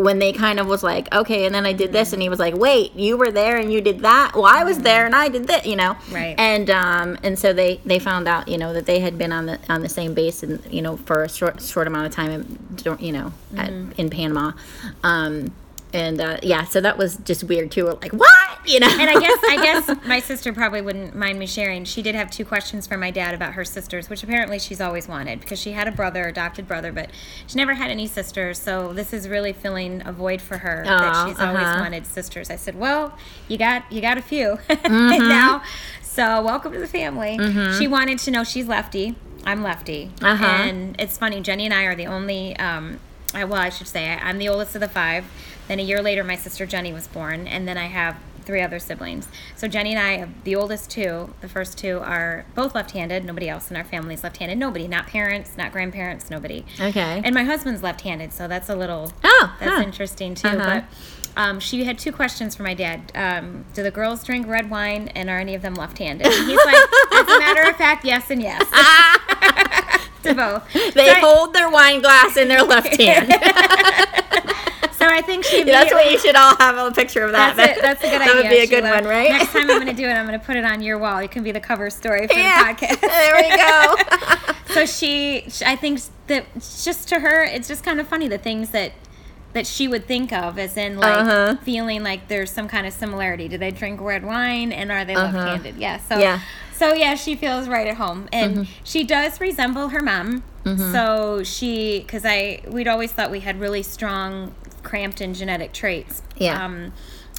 when 0.00 0.18
they 0.18 0.32
kind 0.32 0.58
of 0.58 0.66
was 0.66 0.82
like, 0.82 1.12
okay, 1.14 1.44
and 1.44 1.54
then 1.54 1.66
I 1.66 1.74
did 1.74 1.92
this, 1.92 2.14
and 2.14 2.22
he 2.22 2.30
was 2.30 2.38
like, 2.38 2.54
wait, 2.56 2.94
you 2.94 3.18
were 3.18 3.30
there 3.30 3.58
and 3.58 3.70
you 3.70 3.82
did 3.82 4.00
that. 4.00 4.32
Well, 4.34 4.46
I 4.46 4.64
was 4.64 4.78
there 4.78 5.04
and 5.04 5.14
I 5.14 5.28
did 5.28 5.46
that, 5.48 5.66
you 5.66 5.76
know. 5.76 5.96
Right. 6.10 6.34
And 6.38 6.70
um, 6.70 7.18
and 7.22 7.38
so 7.38 7.52
they 7.52 7.80
they 7.84 7.98
found 7.98 8.26
out, 8.26 8.48
you 8.48 8.56
know, 8.56 8.72
that 8.72 8.86
they 8.86 9.00
had 9.00 9.18
been 9.18 9.32
on 9.32 9.46
the 9.46 9.58
on 9.68 9.82
the 9.82 9.88
same 9.88 10.14
base 10.14 10.42
and 10.42 10.64
you 10.72 10.80
know 10.80 10.96
for 10.96 11.22
a 11.22 11.28
short 11.28 11.60
short 11.62 11.86
amount 11.86 12.06
of 12.06 12.12
time, 12.12 12.30
in, 12.30 12.98
you 12.98 13.12
know, 13.12 13.32
at, 13.56 13.70
in 13.98 14.08
Panama. 14.08 14.52
Um, 15.02 15.52
and 15.92 16.20
uh, 16.20 16.38
yeah, 16.42 16.64
so 16.64 16.80
that 16.80 16.96
was 16.98 17.16
just 17.18 17.44
weird 17.44 17.70
too. 17.70 17.84
We're 17.84 17.94
like, 17.94 18.12
what? 18.12 18.58
You 18.66 18.80
know. 18.80 18.88
and 18.88 19.10
I 19.10 19.18
guess 19.18 19.38
I 19.42 19.56
guess 19.62 20.06
my 20.06 20.20
sister 20.20 20.52
probably 20.52 20.82
wouldn't 20.82 21.14
mind 21.14 21.38
me 21.38 21.46
sharing. 21.46 21.84
She 21.84 22.02
did 22.02 22.14
have 22.14 22.30
two 22.30 22.44
questions 22.44 22.86
for 22.86 22.96
my 22.96 23.10
dad 23.10 23.34
about 23.34 23.54
her 23.54 23.64
sisters, 23.64 24.08
which 24.08 24.22
apparently 24.22 24.58
she's 24.58 24.80
always 24.80 25.08
wanted 25.08 25.40
because 25.40 25.58
she 25.60 25.72
had 25.72 25.88
a 25.88 25.92
brother, 25.92 26.26
adopted 26.26 26.68
brother, 26.68 26.92
but 26.92 27.10
she 27.46 27.56
never 27.56 27.74
had 27.74 27.90
any 27.90 28.06
sisters. 28.06 28.58
So 28.58 28.92
this 28.92 29.12
is 29.12 29.28
really 29.28 29.52
filling 29.52 30.06
a 30.06 30.12
void 30.12 30.40
for 30.40 30.58
her 30.58 30.84
that 30.84 31.28
she's 31.28 31.38
always 31.40 31.64
uh-huh. 31.64 31.80
wanted 31.80 32.06
sisters. 32.06 32.50
I 32.50 32.56
said, 32.56 32.78
well, 32.78 33.16
you 33.48 33.58
got 33.58 33.90
you 33.90 34.00
got 34.00 34.18
a 34.18 34.22
few 34.22 34.58
Mm-hmm. 34.68 35.28
now. 35.28 35.62
So 36.02 36.42
welcome 36.42 36.72
to 36.72 36.78
the 36.78 36.86
family. 36.86 37.38
She 37.78 37.86
wanted 37.86 38.18
to 38.20 38.30
know 38.30 38.44
she's 38.44 38.66
lefty. 38.66 39.16
I'm 39.44 39.62
lefty. 39.62 40.10
Uh-huh. 40.20 40.44
And 40.44 41.00
it's 41.00 41.16
funny. 41.16 41.40
Jenny 41.40 41.64
and 41.64 41.74
I 41.74 41.84
are 41.84 41.94
the 41.94 42.06
only. 42.06 42.56
Um, 42.56 43.00
I, 43.34 43.44
well, 43.44 43.60
I 43.60 43.68
should 43.68 43.88
say 43.88 44.08
I, 44.08 44.16
I'm 44.16 44.38
the 44.38 44.48
oldest 44.48 44.74
of 44.74 44.80
the 44.80 44.88
five. 44.88 45.24
Then 45.68 45.78
a 45.78 45.82
year 45.82 46.02
later, 46.02 46.24
my 46.24 46.36
sister 46.36 46.66
Jenny 46.66 46.92
was 46.92 47.06
born, 47.06 47.46
and 47.46 47.66
then 47.68 47.78
I 47.78 47.86
have 47.86 48.16
three 48.44 48.62
other 48.62 48.80
siblings. 48.80 49.28
So 49.54 49.68
Jenny 49.68 49.94
and 49.94 49.98
I, 50.00 50.28
the 50.44 50.56
oldest 50.56 50.90
two, 50.90 51.32
the 51.40 51.48
first 51.48 51.78
two 51.78 52.00
are 52.00 52.44
both 52.54 52.74
left-handed. 52.74 53.24
Nobody 53.24 53.48
else 53.48 53.70
in 53.70 53.76
our 53.76 53.84
family 53.84 54.14
is 54.14 54.24
left-handed. 54.24 54.58
Nobody, 54.58 54.88
not 54.88 55.06
parents, 55.06 55.56
not 55.56 55.70
grandparents, 55.70 56.30
nobody. 56.30 56.64
Okay. 56.80 57.20
And 57.24 57.34
my 57.34 57.44
husband's 57.44 57.82
left-handed, 57.82 58.32
so 58.32 58.48
that's 58.48 58.68
a 58.68 58.74
little. 58.74 59.12
Oh, 59.22 59.56
that's 59.60 59.76
huh. 59.76 59.82
interesting 59.82 60.34
too. 60.34 60.48
Uh-huh. 60.48 60.80
But 60.80 61.40
um, 61.40 61.60
she 61.60 61.84
had 61.84 61.98
two 61.98 62.12
questions 62.12 62.56
for 62.56 62.64
my 62.64 62.74
dad. 62.74 63.12
Um, 63.14 63.64
do 63.74 63.82
the 63.82 63.90
girls 63.90 64.24
drink 64.24 64.48
red 64.48 64.68
wine, 64.68 65.08
and 65.08 65.30
are 65.30 65.38
any 65.38 65.54
of 65.54 65.62
them 65.62 65.74
left-handed? 65.74 66.26
And 66.26 66.50
he's 66.50 66.64
like, 66.64 66.76
as 67.12 67.28
a 67.28 67.38
matter 67.38 67.70
of 67.70 67.76
fact, 67.76 68.04
yes 68.04 68.30
and 68.30 68.42
yes. 68.42 68.62
to 70.24 70.34
both. 70.34 70.62
They 70.94 71.06
so, 71.06 71.12
I, 71.12 71.20
hold 71.20 71.54
their 71.54 71.70
wine 71.70 72.00
glass 72.00 72.36
in 72.36 72.48
their 72.48 72.62
left 72.62 72.88
hand. 73.00 73.28
so 74.92 75.06
I 75.06 75.22
think 75.24 75.44
she. 75.44 75.62
That's 75.64 75.92
what 75.92 76.10
you 76.10 76.18
should 76.18 76.34
all 76.36 76.56
have 76.56 76.76
a 76.76 76.90
picture 76.94 77.24
of 77.24 77.32
that. 77.32 77.56
That's, 77.56 77.78
a, 77.78 77.82
that's 77.82 78.00
a 78.04 78.06
good 78.10 78.20
that 78.20 78.28
idea. 78.28 78.34
That 78.34 78.42
would 78.42 78.50
be 78.50 78.58
a 78.58 78.66
good 78.66 78.84
one, 78.84 79.04
right? 79.04 79.30
Next 79.30 79.52
time 79.52 79.62
I'm 79.70 79.80
going 79.82 79.86
to 79.86 79.92
do 79.92 80.06
it, 80.08 80.12
I'm 80.12 80.26
going 80.26 80.38
to 80.38 80.44
put 80.44 80.56
it 80.56 80.64
on 80.64 80.82
your 80.82 80.98
wall. 80.98 81.18
It 81.18 81.30
can 81.30 81.42
be 81.42 81.52
the 81.52 81.60
cover 81.60 81.90
story 81.90 82.26
for 82.26 82.34
yeah. 82.34 82.72
the 82.72 82.86
podcast. 82.86 83.00
there 83.00 83.34
we 83.36 83.56
go. 83.56 84.74
so 84.74 84.86
she, 84.86 85.46
I 85.64 85.76
think 85.76 86.00
that 86.26 86.44
just 86.82 87.08
to 87.08 87.20
her, 87.20 87.42
it's 87.44 87.68
just 87.68 87.84
kind 87.84 88.00
of 88.00 88.08
funny 88.08 88.28
the 88.28 88.38
things 88.38 88.70
that 88.70 88.92
that 89.52 89.66
she 89.66 89.88
would 89.88 90.06
think 90.06 90.32
of 90.32 90.58
as 90.60 90.76
in 90.76 90.96
like 90.96 91.12
Uh-huh. 91.18 91.56
feeling 91.64 92.04
like 92.04 92.28
there's 92.28 92.52
some 92.52 92.68
kind 92.68 92.86
of 92.86 92.92
similarity. 92.92 93.48
Do 93.48 93.58
they 93.58 93.72
drink 93.72 94.00
red 94.00 94.24
wine 94.24 94.70
and 94.70 94.92
are 94.92 95.04
they 95.04 95.14
Uh-huh. 95.16 95.36
left-handed? 95.36 95.76
Yeah. 95.76 95.98
So 95.98 96.18
Yeah. 96.18 96.38
So 96.80 96.94
yeah, 96.94 97.14
she 97.14 97.36
feels 97.36 97.68
right 97.68 97.86
at 97.86 97.96
home, 97.96 98.28
and 98.32 98.50
Mm-hmm. 98.56 98.72
she 98.84 99.04
does 99.04 99.38
resemble 99.40 99.88
her 99.90 100.00
mom. 100.00 100.42
So 100.92 101.42
she, 101.42 102.00
because 102.00 102.24
I, 102.24 102.60
we'd 102.68 102.86
always 102.86 103.10
thought 103.12 103.30
we 103.30 103.40
had 103.40 103.58
really 103.58 103.82
strong 103.82 104.54
cramped 104.82 104.84
Crampton 105.18 105.34
genetic 105.34 105.72
traits. 105.72 106.22
Yeah. 106.36 106.64
Um, 106.64 106.92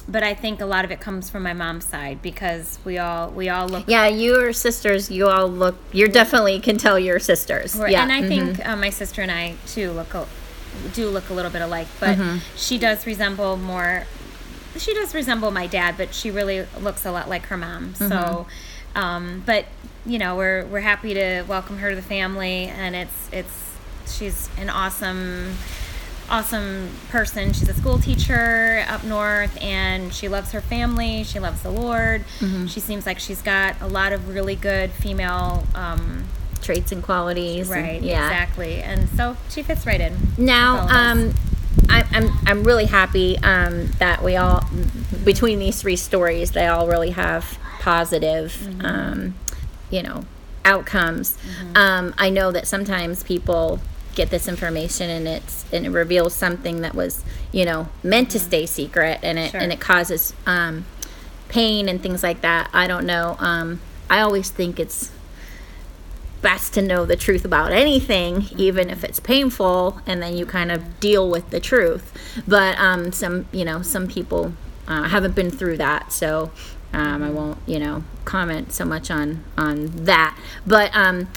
but 0.08 0.22
I 0.22 0.34
think 0.34 0.60
a 0.60 0.66
lot 0.66 0.84
of 0.84 0.90
it 0.90 1.00
comes 1.00 1.30
from 1.30 1.42
my 1.44 1.52
mom's 1.52 1.84
side 1.84 2.20
because 2.20 2.78
we 2.84 2.98
all 2.98 3.30
we 3.30 3.48
all 3.48 3.68
look 3.68 3.84
yeah, 3.86 4.06
your 4.08 4.52
sisters, 4.52 5.10
you 5.10 5.28
all 5.28 5.46
look. 5.48 5.76
You 5.92 6.08
definitely 6.08 6.58
can 6.60 6.76
tell 6.78 6.98
your 6.98 7.20
sisters. 7.20 7.76
Right. 7.76 7.92
Yeah. 7.92 8.02
And 8.02 8.12
I 8.12 8.22
mhm. 8.22 8.28
think 8.28 8.66
uh, 8.68 8.76
my 8.76 8.90
sister 8.90 9.22
and 9.22 9.30
I 9.30 9.54
too 9.66 9.92
look 9.92 10.12
a, 10.14 10.26
do 10.92 11.08
look 11.08 11.30
a 11.30 11.34
little 11.34 11.50
bit 11.52 11.62
alike, 11.62 11.88
but 12.00 12.18
Mm-hmm. 12.18 12.38
she 12.56 12.76
does 12.78 13.06
resemble 13.06 13.56
more. 13.56 14.04
She 14.76 14.92
does 14.94 15.14
resemble 15.14 15.50
my 15.52 15.66
dad, 15.68 15.96
but 15.96 16.12
she 16.14 16.30
really 16.30 16.66
looks 16.80 17.04
a 17.06 17.12
lot 17.12 17.28
like 17.28 17.46
her 17.46 17.56
mom. 17.56 17.94
Mm-hmm. 17.94 18.08
So, 18.08 18.46
um, 18.94 19.42
but 19.46 19.66
you 20.04 20.18
know, 20.18 20.36
we're 20.36 20.64
we're 20.66 20.80
happy 20.80 21.14
to 21.14 21.44
welcome 21.48 21.78
her 21.78 21.90
to 21.90 21.96
the 21.96 22.02
family, 22.02 22.66
and 22.66 22.94
it's 22.96 23.28
it's 23.32 23.76
she's 24.06 24.48
an 24.58 24.68
awesome 24.70 25.54
awesome 26.30 26.88
person. 27.10 27.52
She's 27.52 27.68
a 27.68 27.74
school 27.74 27.98
teacher 27.98 28.84
up 28.88 29.04
north 29.04 29.60
and 29.60 30.14
she 30.14 30.28
loves 30.28 30.52
her 30.52 30.60
family. 30.62 31.24
She 31.24 31.38
loves 31.38 31.62
the 31.62 31.70
Lord. 31.70 32.24
Mm-hmm. 32.38 32.66
She 32.66 32.80
seems 32.80 33.04
like 33.04 33.18
she's 33.18 33.42
got 33.42 33.78
a 33.82 33.86
lot 33.86 34.12
of 34.12 34.28
really 34.28 34.54
good 34.54 34.92
female 34.92 35.64
um, 35.74 36.24
traits 36.62 36.90
and 36.90 37.02
qualities. 37.02 37.70
and- 37.70 37.82
Right, 37.82 38.02
yeah. 38.02 38.24
exactly. 38.24 38.76
And 38.82 39.08
so 39.10 39.36
she 39.50 39.62
fits 39.62 39.84
right 39.84 40.00
in. 40.00 40.16
Now, 40.38 40.86
um, 40.88 41.34
I, 41.90 42.04
I'm 42.12 42.30
I'm 42.46 42.64
really 42.64 42.86
happy 42.86 43.36
um, 43.38 43.88
that 43.98 44.22
we 44.22 44.36
all 44.36 44.64
between 45.24 45.58
these 45.58 45.80
three 45.82 45.96
stories, 45.96 46.52
they 46.52 46.66
all 46.66 46.86
really 46.86 47.10
have 47.10 47.58
positive, 47.82 48.52
Mm-hmm. 48.52 48.86
um, 48.86 49.34
you 49.90 50.02
know, 50.02 50.24
outcomes. 50.64 51.36
Um, 51.74 52.14
I 52.16 52.30
know 52.30 52.50
that 52.52 52.66
sometimes 52.68 53.22
people 53.24 53.80
get 54.14 54.30
this 54.30 54.46
information 54.46 55.10
and 55.10 55.26
it's 55.26 55.64
and 55.72 55.86
it 55.86 55.90
reveals 55.90 56.34
something 56.34 56.82
that 56.82 56.94
was 56.94 57.24
you 57.50 57.64
know 57.64 57.88
meant 58.02 58.30
to 58.30 58.38
stay 58.38 58.66
secret 58.66 59.18
and 59.22 59.38
it 59.38 59.42
Mm-hmm. 59.42 59.50
Sure. 59.52 59.60
and 59.60 59.72
it 59.72 59.80
causes 59.80 60.34
um, 60.46 60.84
pain 61.48 61.88
and 61.88 62.00
things 62.02 62.22
like 62.22 62.40
that. 62.42 62.70
I 62.72 62.86
don't 62.86 63.04
know. 63.06 63.36
Um, 63.40 63.80
I 64.08 64.20
always 64.20 64.50
think 64.50 64.78
it's 64.78 65.10
best 66.42 66.74
to 66.74 66.82
know 66.82 67.04
the 67.06 67.16
truth 67.16 67.44
about 67.44 67.72
anything, 67.72 68.46
even 68.56 68.90
if 68.90 69.04
it's 69.04 69.20
painful, 69.20 70.00
and 70.06 70.20
then 70.22 70.36
you 70.36 70.44
kind 70.46 70.70
of 70.72 70.98
deal 71.00 71.28
with 71.30 71.50
the 71.50 71.60
truth. 71.60 72.12
But 72.48 72.78
um, 72.78 73.12
some, 73.12 73.46
you 73.52 73.64
know, 73.64 73.82
some 73.82 74.08
people 74.08 74.52
uh, 74.88 75.04
haven't 75.04 75.34
been 75.36 75.50
through 75.50 75.76
that, 75.78 76.12
so 76.12 76.50
um, 76.92 77.22
I 77.22 77.30
won't, 77.30 77.58
you 77.66 77.78
know, 77.78 78.04
comment 78.24 78.72
so 78.72 78.84
much 78.84 79.10
on 79.10 79.44
on 79.56 80.04
that. 80.04 80.38
But 80.66 80.90
um, 80.94 81.28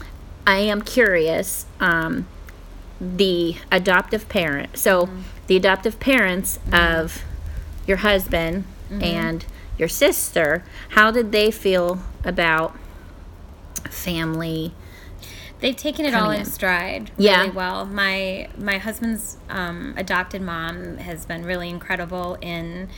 I 0.45 0.57
am 0.57 0.81
curious. 0.81 1.65
Um, 1.79 2.27
the 2.99 3.57
adoptive 3.71 4.29
parent. 4.29 4.77
So 4.77 5.09
the 5.47 5.57
adoptive 5.57 5.99
parents 5.99 6.59
of 6.71 7.23
your 7.85 7.97
husband 7.97 8.65
and 8.89 9.45
your 9.77 9.89
sister, 9.89 10.63
how 10.89 11.11
did 11.11 11.31
they 11.31 11.51
feel 11.51 11.99
about 12.23 12.77
family? 13.89 14.73
They've 15.59 15.75
taken 15.75 16.05
it 16.05 16.13
all 16.13 16.31
in 16.31 16.41
in. 16.41 16.45
stride 16.45 17.11
Yeah. 17.17 17.41
really 17.41 17.51
well. 17.51 17.85
My 17.85 18.49
my 18.57 18.77
husband's 18.77 19.37
um, 19.49 19.93
adopted 19.97 20.41
mom 20.41 20.97
has 20.97 21.25
been 21.25 21.43
really 21.45 21.69
incredible 21.69 22.37
in 22.41 22.89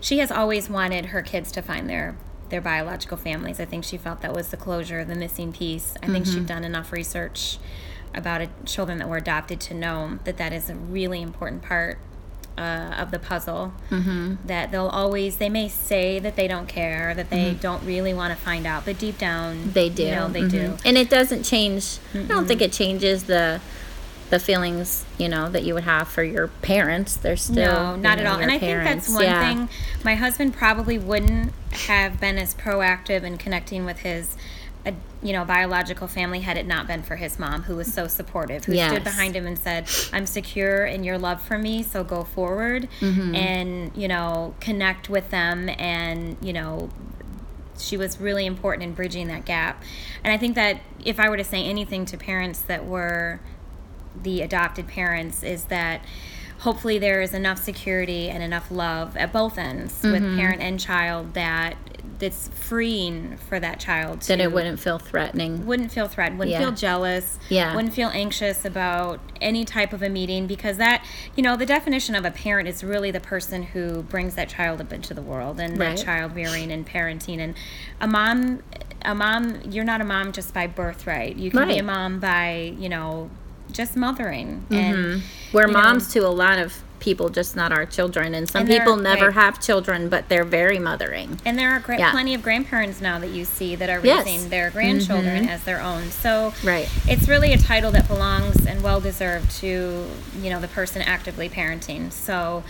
she 0.00 0.18
has 0.18 0.30
always 0.30 0.70
wanted 0.70 1.06
her 1.06 1.22
kids 1.22 1.50
to 1.52 1.62
find 1.62 1.88
their 1.90 2.16
their 2.48 2.60
biological 2.60 3.16
families. 3.16 3.58
I 3.58 3.64
think 3.64 3.82
she 3.84 3.96
felt 3.96 4.20
that 4.22 4.32
was 4.32 4.48
the 4.50 4.56
closure, 4.56 5.04
the 5.04 5.16
missing 5.16 5.52
piece. 5.52 5.94
I 6.02 6.06
think 6.06 6.24
Mm-hmm. 6.26 6.34
she'd 6.34 6.46
done 6.46 6.64
enough 6.64 6.92
research 6.92 7.58
about 8.14 8.40
it, 8.40 8.50
children 8.64 8.98
that 8.98 9.08
were 9.08 9.16
adopted 9.16 9.60
to 9.62 9.74
know 9.74 10.20
that 10.24 10.36
that 10.38 10.52
is 10.52 10.70
a 10.70 10.74
really 10.74 11.20
important 11.20 11.62
part 11.62 11.98
uh, 12.58 12.94
of 12.98 13.10
the 13.10 13.18
puzzle. 13.18 13.72
Mm-hmm. 13.90 14.34
That 14.46 14.70
they'll 14.70 14.88
always, 14.88 15.36
they 15.36 15.48
may 15.50 15.68
say 15.68 16.18
that 16.18 16.36
they 16.36 16.48
don't 16.48 16.66
care, 16.68 17.14
that 17.14 17.30
they 17.30 17.54
don't 17.60 17.84
really 17.84 18.14
want 18.14 18.32
to 18.36 18.42
find 18.42 18.66
out, 18.66 18.84
but 18.84 18.98
deep 18.98 19.18
down, 19.18 19.56
Mm-hmm. 19.56 19.70
They 19.72 19.88
do. 19.88 20.02
You 20.04 20.10
know, 20.12 20.28
they 20.28 20.42
Mhm. 20.42 20.50
do. 20.50 20.76
And 20.84 20.96
it 20.96 21.10
doesn't 21.10 21.42
change. 21.42 21.98
I 22.14 22.22
don't 22.22 22.46
think 22.46 22.60
it 22.62 22.72
changes 22.72 23.24
the 23.24 23.60
the 24.28 24.40
feelings, 24.40 25.04
you 25.18 25.28
know, 25.28 25.48
that 25.48 25.62
you 25.62 25.72
would 25.72 25.84
have 25.84 26.08
for 26.08 26.24
your 26.24 26.48
parents. 26.48 27.14
They're 27.14 27.36
still 27.36 27.94
No, 27.94 27.94
not 27.96 28.18
at 28.18 28.26
all. 28.26 28.40
And 28.40 28.50
I 28.50 28.58
think 28.58 28.82
that's 28.82 29.08
one 29.08 29.22
Yeah. 29.22 29.40
thing. 29.40 29.68
My 30.02 30.16
husband 30.16 30.52
probably 30.52 30.98
wouldn't 30.98 31.52
have 31.86 32.18
been 32.18 32.36
as 32.36 32.52
proactive 32.52 33.22
in 33.22 33.38
connecting 33.38 33.84
with 33.84 34.00
his, 34.00 34.34
uh, 34.86 34.92
you 35.22 35.32
know, 35.32 35.44
biological 35.44 36.06
family 36.06 36.40
had 36.40 36.56
it 36.56 36.66
not 36.66 36.86
been 36.86 37.02
for 37.02 37.16
his 37.16 37.38
mom, 37.38 37.62
who 37.64 37.74
was 37.76 37.92
so 37.92 38.06
supportive, 38.06 38.64
who 38.66 38.72
Yes. 38.74 38.90
stood 38.92 39.04
behind 39.04 39.34
him 39.34 39.46
and 39.46 39.58
said, 39.58 39.88
"I'm 40.12 40.26
secure 40.26 40.86
in 40.86 41.02
your 41.04 41.18
love 41.18 41.42
for 41.42 41.58
me, 41.58 41.82
so 41.82 42.04
go 42.04 42.22
forward 42.24 42.88
Mm-hmm. 43.00 43.34
and 43.34 43.90
you 43.96 44.08
know 44.08 44.54
connect 44.60 45.08
with 45.10 45.30
them 45.30 45.68
and 45.78 46.36
you 46.40 46.52
know." 46.52 46.88
She 47.78 47.98
was 47.98 48.18
really 48.18 48.46
important 48.46 48.84
in 48.84 48.94
bridging 48.94 49.28
that 49.28 49.44
gap. 49.44 49.82
And 50.24 50.32
I 50.32 50.38
think 50.38 50.54
that 50.54 50.80
if 51.04 51.20
I 51.20 51.28
were 51.28 51.36
to 51.36 51.44
say 51.44 51.62
anything 51.62 52.06
to 52.06 52.16
parents 52.16 52.60
that 52.60 52.86
were 52.86 53.38
the 54.22 54.40
adopted 54.40 54.86
parents 54.88 55.42
is 55.42 55.64
that 55.64 56.00
hopefully 56.60 56.98
there 56.98 57.20
is 57.20 57.34
enough 57.34 57.62
security 57.62 58.30
and 58.30 58.42
enough 58.42 58.70
love 58.70 59.14
at 59.18 59.30
both 59.30 59.58
ends 59.58 59.92
Mm-hmm. 60.00 60.10
with 60.10 60.38
parent 60.38 60.62
and 60.62 60.80
child 60.80 61.34
that 61.34 61.76
that's 62.18 62.48
freeing 62.48 63.36
for 63.48 63.60
that 63.60 63.78
child 63.78 64.20
that 64.22 64.40
it 64.40 64.52
wouldn't 64.52 64.80
feel 64.80 64.98
threatening. 64.98 65.66
wouldn't 65.66 65.92
feel 65.92 66.08
threatened, 66.08 66.38
wouldn't 66.38 66.52
Yeah. 66.52 66.60
feel 66.60 66.72
jealous, 66.72 67.38
Yeah. 67.48 67.74
wouldn't 67.74 67.94
feel 67.94 68.10
anxious 68.14 68.64
about 68.64 69.20
any 69.40 69.64
type 69.64 69.92
of 69.92 70.02
a 70.02 70.08
meeting 70.08 70.46
because 70.46 70.76
that, 70.78 71.04
you 71.34 71.42
know, 71.42 71.56
the 71.56 71.66
definition 71.66 72.14
of 72.14 72.24
a 72.24 72.30
parent 72.30 72.68
is 72.68 72.82
really 72.82 73.10
the 73.10 73.20
person 73.20 73.62
who 73.64 74.02
brings 74.02 74.34
that 74.34 74.48
child 74.48 74.80
up 74.80 74.92
into 74.92 75.12
the 75.14 75.22
world 75.22 75.60
and 75.60 75.78
Right. 75.78 75.96
that 75.96 76.04
child 76.04 76.34
rearing 76.34 76.72
and 76.72 76.86
parenting. 76.86 77.38
And 77.38 77.54
a 78.00 78.06
mom, 78.06 78.60
a 79.02 79.14
mom, 79.14 79.58
you're 79.70 79.84
not 79.84 80.00
a 80.00 80.04
mom 80.04 80.32
just 80.32 80.54
by 80.54 80.66
birthright. 80.66 81.36
You 81.36 81.50
can 81.50 81.68
be 81.68 81.78
a 81.78 81.82
mom 81.82 82.18
by, 82.18 82.74
you 82.78 82.88
know, 82.88 83.30
just 83.72 83.96
mothering 83.96 84.64
and 84.70 84.96
mm-hmm. 84.96 85.20
We're 85.52 85.66
you 85.66 85.72
know- 85.72 85.80
moms 85.82 86.12
to 86.12 86.20
a 86.20 86.28
lot 86.30 86.58
of 86.58 86.72
people, 87.06 87.28
just 87.28 87.54
not 87.54 87.70
our 87.70 87.86
children. 87.86 88.34
And 88.34 88.48
some 88.50 88.62
And 88.62 88.68
people 88.68 88.96
never 88.96 89.26
right. 89.26 89.34
have 89.34 89.60
children, 89.62 90.08
but 90.08 90.28
they're 90.28 90.42
very 90.42 90.80
mothering. 90.80 91.40
And 91.44 91.56
there 91.56 91.70
are 91.70 91.78
gra- 91.78 92.00
Yeah. 92.00 92.10
plenty 92.10 92.34
of 92.34 92.42
grandparents 92.42 93.00
now 93.00 93.20
that 93.20 93.30
you 93.30 93.44
see 93.44 93.76
that 93.76 93.88
are 93.88 94.00
Yes. 94.02 94.26
raising 94.26 94.48
their 94.48 94.70
grandchildren 94.70 95.42
mm-hmm. 95.44 95.48
as 95.48 95.62
their 95.62 95.80
own. 95.80 96.10
So 96.10 96.52
Right. 96.64 96.88
it's 97.06 97.28
really 97.28 97.52
a 97.52 97.58
title 97.58 97.92
that 97.92 98.08
belongs 98.08 98.66
and 98.66 98.82
well 98.82 99.00
deserved 99.00 99.52
to 99.60 100.04
you 100.42 100.50
know 100.50 100.58
the 100.60 100.66
person 100.66 101.00
actively 101.00 101.48
parenting. 101.48 102.10
So 102.10 102.64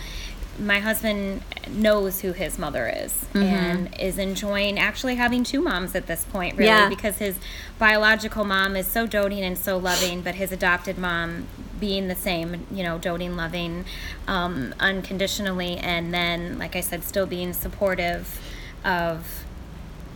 my 0.59 0.79
husband 0.79 1.41
knows 1.69 2.21
who 2.21 2.31
his 2.33 2.57
mother 2.57 2.87
is 2.87 3.13
Mm-hmm. 3.33 3.43
and 3.43 3.99
is 3.99 4.17
enjoying 4.17 4.79
actually 4.79 5.15
having 5.15 5.43
two 5.43 5.61
moms 5.61 5.93
at 5.95 6.07
this 6.07 6.23
point 6.25 6.55
really 6.57 6.69
Yeah. 6.69 6.89
because 6.89 7.17
his 7.17 7.37
biological 7.77 8.43
mom 8.45 8.75
is 8.75 8.87
so 8.87 9.05
doting 9.05 9.43
and 9.43 9.57
so 9.57 9.77
loving 9.77 10.21
but 10.21 10.35
his 10.35 10.51
adopted 10.51 10.97
mom 10.97 11.45
being 11.79 12.07
the 12.07 12.15
same 12.15 12.65
you 12.71 12.83
know 12.83 12.97
doting 12.97 13.35
loving 13.35 13.85
um, 14.27 14.73
unconditionally 14.79 15.77
and 15.77 16.13
then 16.13 16.57
like 16.57 16.75
i 16.75 16.81
said 16.81 17.03
still 17.03 17.25
being 17.27 17.53
supportive 17.53 18.39
of 18.83 19.43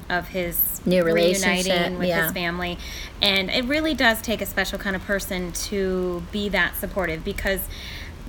of 0.09 0.27
his 0.29 0.81
New 0.85 1.03
reuniting 1.03 1.41
relationship, 1.41 1.99
with 1.99 2.07
yeah. 2.09 2.23
his 2.23 2.33
family. 2.33 2.77
And 3.21 3.49
it 3.49 3.63
really 3.63 3.93
does 3.93 4.21
take 4.21 4.41
a 4.41 4.45
special 4.45 4.77
kind 4.77 4.93
of 4.93 5.01
person 5.05 5.53
to 5.53 6.21
be 6.33 6.49
that 6.49 6.75
supportive 6.75 7.23
because 7.23 7.61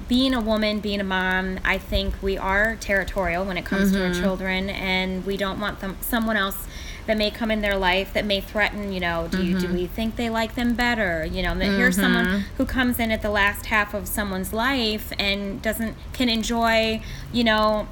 being 0.09 0.35
a 0.35 0.41
woman, 0.41 0.81
being 0.81 1.01
a 1.01 1.05
mom, 1.05 1.59
I 1.65 1.79
think 1.79 2.15
we 2.23 2.37
are 2.39 2.77
territorial 2.77 3.45
when 3.45 3.57
it 3.57 3.65
comes 3.65 3.93
to 3.93 3.99
Mm-hmm. 3.99 4.15
our 4.17 4.23
children, 4.23 4.71
and 4.71 5.25
we 5.27 5.37
don't 5.37 5.61
want 5.61 5.81
them 5.81 5.97
someone 6.01 6.37
else 6.37 6.67
that 7.07 7.17
may 7.19 7.31
come 7.33 7.51
in 7.51 7.63
their 7.63 7.77
life 7.77 8.13
that 8.13 8.25
may 8.25 8.41
threaten. 8.41 8.93
You 8.93 9.01
know, 9.01 9.29
do 9.31 9.43
you, 9.43 9.57
Mm-hmm. 9.57 9.67
do 9.73 9.73
we 9.75 9.87
think 9.87 10.17
they 10.17 10.31
like 10.31 10.55
them 10.55 10.75
better? 10.75 11.25
You 11.25 11.43
know, 11.43 11.55
that 11.57 11.65
here's 11.67 11.97
someone 11.97 12.45
who 12.57 12.65
comes 12.67 12.99
in 13.01 13.11
at 13.11 13.23
the 13.23 13.31
last 13.31 13.67
half 13.67 13.93
of 13.95 14.07
someone's 14.07 14.53
life 14.53 15.13
and 15.19 15.61
doesn't 15.63 15.97
can 16.13 16.29
enjoy. 16.29 17.03
You 17.33 17.45
know, 17.45 17.89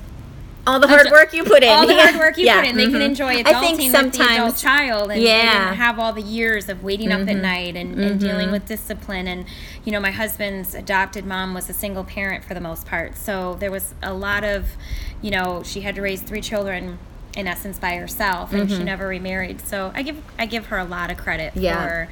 all 0.67 0.79
the 0.79 0.87
hard 0.89 1.11
work 1.11 1.33
you 1.33 1.43
put 1.45 1.63
in. 1.63 1.69
all 1.71 1.87
the 1.87 1.95
hard 2.01 2.15
work 2.19 2.37
you 2.37 2.45
Yeah. 2.47 2.61
put 2.61 2.69
in. 2.71 2.77
They 2.77 2.85
can 2.87 2.95
Mhm. 2.95 3.05
enjoy 3.07 3.43
adulting 3.43 3.47
I 3.55 3.61
think 3.61 3.79
with 3.79 3.93
the 3.93 3.99
adult 3.99 4.15
sometimes 4.15 4.63
child, 4.63 5.11
and 5.11 5.23
Yeah. 5.23 5.67
Mm-hmm. 5.71 5.75
have 5.75 5.99
all 5.99 6.13
the 6.13 6.23
years 6.23 6.69
of 6.69 6.83
waiting 6.83 7.11
up 7.13 7.27
at 7.29 7.37
night 7.37 7.77
and, 7.77 7.99
and 7.99 8.21
dealing 8.21 8.51
with 8.51 8.67
discipline. 8.67 9.27
And 9.27 9.45
you 9.85 9.93
know, 9.93 10.01
my 10.01 10.11
husband's 10.11 10.75
adopted 10.75 11.25
mom 11.27 11.55
was 11.55 11.69
a 11.71 11.73
single 11.73 12.05
parent 12.05 12.45
for 12.45 12.55
the 12.55 12.61
most 12.61 12.87
part, 12.87 13.17
so 13.17 13.57
there 13.59 13.71
was 13.71 13.95
a 14.03 14.13
lot 14.13 14.45
of, 14.45 14.67
you 15.23 15.31
know, 15.31 15.63
she 15.65 15.81
had 15.81 15.95
to 15.95 16.03
raise 16.03 16.21
three 16.21 16.43
children 16.43 16.99
in 17.37 17.47
essence 17.47 17.79
by 17.79 17.95
herself, 17.97 18.53
and 18.53 18.69
Mm-hmm. 18.69 18.79
she 18.79 18.85
never 18.85 19.07
remarried. 19.09 19.61
So 19.67 19.93
I 19.95 20.03
give 20.03 20.17
I 20.39 20.47
give 20.47 20.67
her 20.67 20.79
a 20.79 20.85
lot 20.85 21.11
of 21.11 21.17
credit 21.17 21.53
Yeah. 21.55 21.83
for 21.83 22.09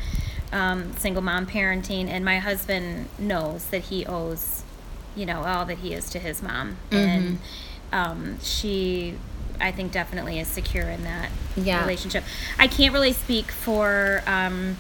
um, 0.50 0.96
single 0.96 1.20
mom 1.22 1.44
parenting, 1.46 2.08
and 2.08 2.24
my 2.24 2.38
husband 2.38 3.08
knows 3.18 3.64
that 3.66 3.82
he 3.84 4.06
owes, 4.06 4.62
you 5.14 5.26
know, 5.26 5.42
all 5.44 5.66
that 5.66 5.78
he 5.78 5.92
is 5.92 6.08
to 6.10 6.18
his 6.18 6.42
mom, 6.42 6.78
Mm-hmm. 6.90 6.96
and 6.96 7.38
um, 7.92 8.38
she, 8.42 9.14
I 9.60 9.72
think, 9.72 9.92
definitely 9.92 10.38
is 10.38 10.48
secure 10.48 10.88
in 10.88 11.04
that 11.04 11.30
Yeah. 11.56 11.80
relationship. 11.80 12.24
I 12.58 12.66
can't 12.68 12.92
really 12.92 13.12
speak 13.12 13.50
for 13.50 14.22
um, 14.26 14.76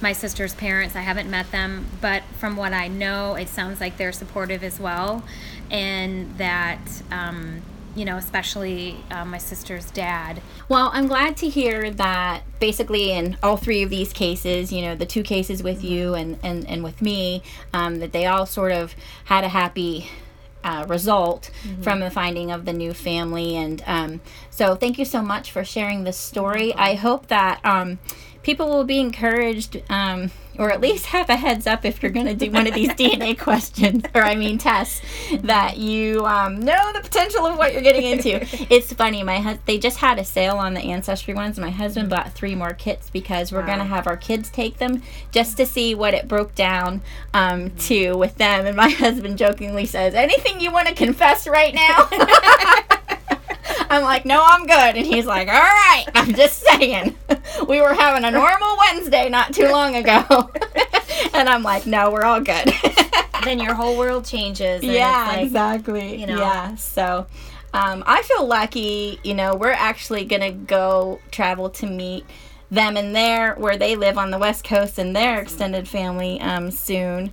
my 0.00 0.12
sister's 0.12 0.54
parents. 0.54 0.96
I 0.96 1.00
haven't 1.02 1.30
met 1.30 1.50
them, 1.52 1.86
but 2.00 2.22
from 2.38 2.56
what 2.56 2.72
I 2.72 2.88
know, 2.88 3.34
it 3.34 3.48
sounds 3.48 3.80
like 3.80 3.96
they're 3.96 4.12
supportive 4.12 4.62
as 4.64 4.80
well, 4.80 5.22
and 5.70 6.36
that. 6.38 7.02
Um, 7.10 7.62
you 7.94 8.06
know, 8.06 8.16
especially 8.16 8.96
uh, 9.10 9.22
my 9.22 9.36
sister's 9.36 9.90
dad. 9.90 10.40
Well, 10.66 10.90
I'm 10.94 11.08
glad 11.08 11.36
to 11.36 11.48
hear 11.50 11.90
that 11.90 12.40
basically 12.58 13.12
in 13.12 13.36
all 13.42 13.58
three 13.58 13.82
of 13.82 13.90
these 13.90 14.14
cases, 14.14 14.72
you 14.72 14.80
know, 14.80 14.94
the 14.94 15.04
two 15.04 15.22
cases 15.22 15.62
with 15.62 15.84
you 15.84 16.14
and, 16.14 16.38
and, 16.42 16.66
and 16.66 16.82
with 16.82 17.02
me, 17.02 17.42
um, 17.74 17.96
that 17.98 18.12
they 18.12 18.24
all 18.24 18.46
sort 18.46 18.72
of 18.72 18.94
had 19.26 19.44
a 19.44 19.50
happy 19.50 20.08
uh, 20.64 20.84
result 20.88 21.50
from 21.82 22.00
the 22.00 22.10
finding 22.10 22.50
of 22.50 22.64
the 22.64 22.72
new 22.72 22.92
family. 22.92 23.56
And 23.56 23.82
um, 23.86 24.20
so 24.50 24.74
thank 24.74 24.98
you 24.98 25.04
so 25.04 25.22
much 25.22 25.50
for 25.50 25.64
sharing 25.64 26.04
this 26.04 26.16
story. 26.16 26.74
I 26.74 26.94
hope 26.94 27.28
that 27.28 27.60
um, 27.64 27.98
people 28.42 28.68
will 28.68 28.84
be 28.84 28.98
encouraged. 28.98 29.82
Um, 29.90 30.30
or 30.58 30.70
at 30.70 30.80
least 30.80 31.06
have 31.06 31.30
a 31.30 31.36
heads 31.36 31.66
up 31.66 31.84
if 31.84 32.02
you're 32.02 32.12
going 32.12 32.26
to 32.26 32.34
do 32.34 32.50
one 32.50 32.66
of 32.66 32.74
these 32.74 32.88
DNA 32.90 33.38
questions, 33.38 34.04
or 34.14 34.22
I 34.22 34.34
mean 34.34 34.58
tests, 34.58 35.00
that 35.42 35.78
you 35.78 36.26
um, 36.26 36.60
know 36.60 36.92
the 36.92 37.00
potential 37.00 37.46
of 37.46 37.56
what 37.56 37.72
you're 37.72 37.82
getting 37.82 38.04
into. 38.04 38.46
It's 38.72 38.92
funny, 38.92 39.22
my 39.22 39.38
hus- 39.38 39.58
they 39.66 39.78
just 39.78 39.98
had 39.98 40.18
a 40.18 40.24
sale 40.24 40.56
on 40.56 40.74
the 40.74 40.80
ancestry 40.80 41.34
ones. 41.34 41.58
My 41.58 41.70
husband 41.70 42.08
bought 42.10 42.32
three 42.32 42.54
more 42.54 42.72
kits 42.72 43.10
because 43.10 43.52
we're 43.52 43.66
going 43.66 43.78
to 43.78 43.84
have 43.84 44.06
our 44.06 44.16
kids 44.16 44.50
take 44.50 44.78
them 44.78 45.02
just 45.30 45.56
to 45.56 45.66
see 45.66 45.94
what 45.94 46.14
it 46.14 46.28
broke 46.28 46.54
down 46.54 47.02
um, 47.34 47.70
to 47.70 48.12
with 48.12 48.36
them. 48.36 48.66
And 48.66 48.76
my 48.76 48.88
husband 49.04 49.38
jokingly 49.38 49.86
says, 49.86 50.14
"Anything 50.14 50.60
you 50.60 50.72
want 50.72 50.88
to 50.88 50.94
confess 50.94 51.46
right 51.46 51.74
now?" 51.74 52.88
I'm 53.92 54.02
like, 54.02 54.24
no, 54.24 54.42
I'm 54.42 54.66
good. 54.66 54.96
And 54.96 55.06
he's 55.06 55.26
like, 55.26 55.48
all 55.48 55.54
right, 55.54 56.06
I'm 56.14 56.34
just 56.34 56.60
saying. 56.60 57.16
We 57.68 57.80
were 57.80 57.92
having 57.92 58.24
a 58.24 58.30
normal 58.30 58.78
Wednesday 58.78 59.28
not 59.28 59.52
too 59.52 59.68
long 59.68 59.96
ago. 59.96 60.50
and 61.34 61.48
I'm 61.48 61.62
like, 61.62 61.86
no, 61.86 62.10
we're 62.10 62.24
all 62.24 62.40
good. 62.40 62.72
then 63.44 63.58
your 63.58 63.74
whole 63.74 63.98
world 63.98 64.24
changes. 64.24 64.82
And 64.82 64.92
yeah, 64.92 65.24
it's 65.26 65.36
like, 65.36 65.46
exactly. 65.46 66.20
you 66.20 66.26
know. 66.26 66.38
Yeah, 66.38 66.74
so 66.76 67.26
um, 67.74 68.02
I 68.06 68.22
feel 68.22 68.46
lucky. 68.46 69.20
You 69.22 69.34
know, 69.34 69.54
we're 69.54 69.70
actually 69.70 70.24
going 70.24 70.42
to 70.42 70.52
go 70.52 71.20
travel 71.30 71.68
to 71.70 71.86
meet 71.86 72.24
them 72.70 72.96
and 72.96 73.14
there 73.14 73.54
where 73.56 73.76
they 73.76 73.96
live 73.96 74.16
on 74.16 74.30
the 74.30 74.38
West 74.38 74.64
Coast 74.64 74.98
and 74.98 75.14
their 75.14 75.40
extended 75.40 75.86
family 75.86 76.40
um, 76.40 76.70
soon. 76.70 77.32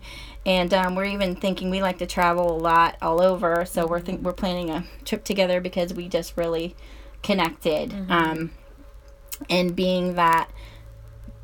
And 0.50 0.74
um, 0.74 0.95
we're 0.95 1.06
even 1.06 1.36
thinking 1.36 1.70
we 1.70 1.84
like 1.84 2.00
to 2.00 2.08
travel 2.08 2.52
a 2.52 2.58
lot 2.58 2.97
all 3.04 3.22
over, 3.22 3.66
so 3.66 3.86
we're 3.86 4.00
think 4.00 4.24
we're 4.24 4.34
planning 4.34 4.72
a 4.72 4.84
trip 5.06 5.24
together 5.24 5.62
because 5.62 5.93
we 5.93 6.10
just 6.10 6.36
really 6.38 6.76
connected. 7.22 7.93
Um, 8.10 8.52
and 9.47 9.76
being 9.76 10.16
that 10.16 10.50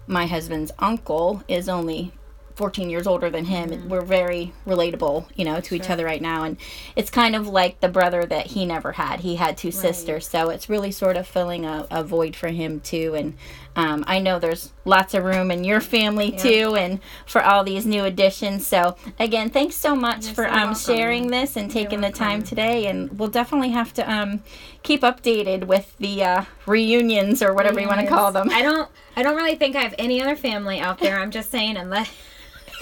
my 0.07 0.25
husband's 0.25 0.71
uncle 0.79 1.43
is 1.47 1.69
only 1.69 2.13
14 2.55 2.89
years 2.89 3.05
older 3.05 3.29
than 3.29 3.45
him 3.45 3.89
we're 3.89 4.01
very 4.01 4.53
relatable 4.65 5.25
you 5.35 5.43
know 5.43 5.59
to 5.59 5.75
each 5.75 5.89
other 5.89 6.03
right 6.03 6.21
now. 6.21 6.43
And 6.43 6.57
it's 6.95 7.11
kind 7.11 7.35
of 7.35 7.47
like 7.47 7.81
the 7.81 7.89
brother 7.89 8.25
that 8.25 8.47
he 8.47 8.65
never 8.65 8.93
had. 8.93 9.19
He 9.19 9.35
had 9.35 9.55
two 9.55 9.71
sisters. 9.71 10.27
So 10.27 10.49
it's 10.49 10.67
really 10.67 10.91
sort 10.91 11.15
of 11.15 11.27
filling 11.27 11.63
a, 11.63 11.85
a 11.91 12.03
void 12.03 12.35
for 12.35 12.47
him 12.47 12.79
too. 12.79 13.13
And 13.13 13.37
um, 13.75 14.03
i 14.07 14.19
know 14.19 14.39
there's 14.39 14.71
lots 14.85 15.13
of 15.13 15.23
room 15.23 15.51
in 15.51 15.63
your 15.63 15.81
family 15.81 16.31
too 16.31 16.75
and 16.75 16.99
for 17.25 17.43
all 17.43 17.63
these 17.63 17.85
new 17.85 18.03
additions 18.03 18.65
so 18.65 18.95
again 19.19 19.49
thanks 19.49 19.75
so 19.75 19.95
much 19.95 20.27
for 20.27 20.45
so 20.45 20.49
um, 20.49 20.55
welcome. 20.55 20.75
sharing 20.75 21.27
this 21.27 21.55
and 21.55 21.69
taking 21.69 22.01
the 22.01 22.11
time 22.11 22.41
today 22.41 22.87
and 22.87 23.19
we'll 23.19 23.29
definitely 23.29 23.69
have 23.69 23.93
to 23.93 24.11
um, 24.11 24.41
keep 24.83 25.01
updated 25.01 25.65
with 25.65 25.95
the 25.97 26.23
uh, 26.23 26.45
reunions 26.65 27.41
or 27.41 27.53
whatever 27.53 27.79
you 27.79 27.87
want 27.87 28.01
to 28.01 28.07
call 28.07 28.31
them 28.31 28.49
I 28.51 28.61
don't. 28.61 28.89
I 29.15 29.23
don't 29.23 29.35
really 29.35 29.55
think 29.55 29.75
I 29.75 29.81
have 29.81 29.95
any 29.97 30.21
other 30.21 30.35
family 30.35 30.79
out 30.79 30.99
there. 30.99 31.19
I'm 31.19 31.31
just 31.31 31.49
saying, 31.49 31.77
unless 31.77 32.11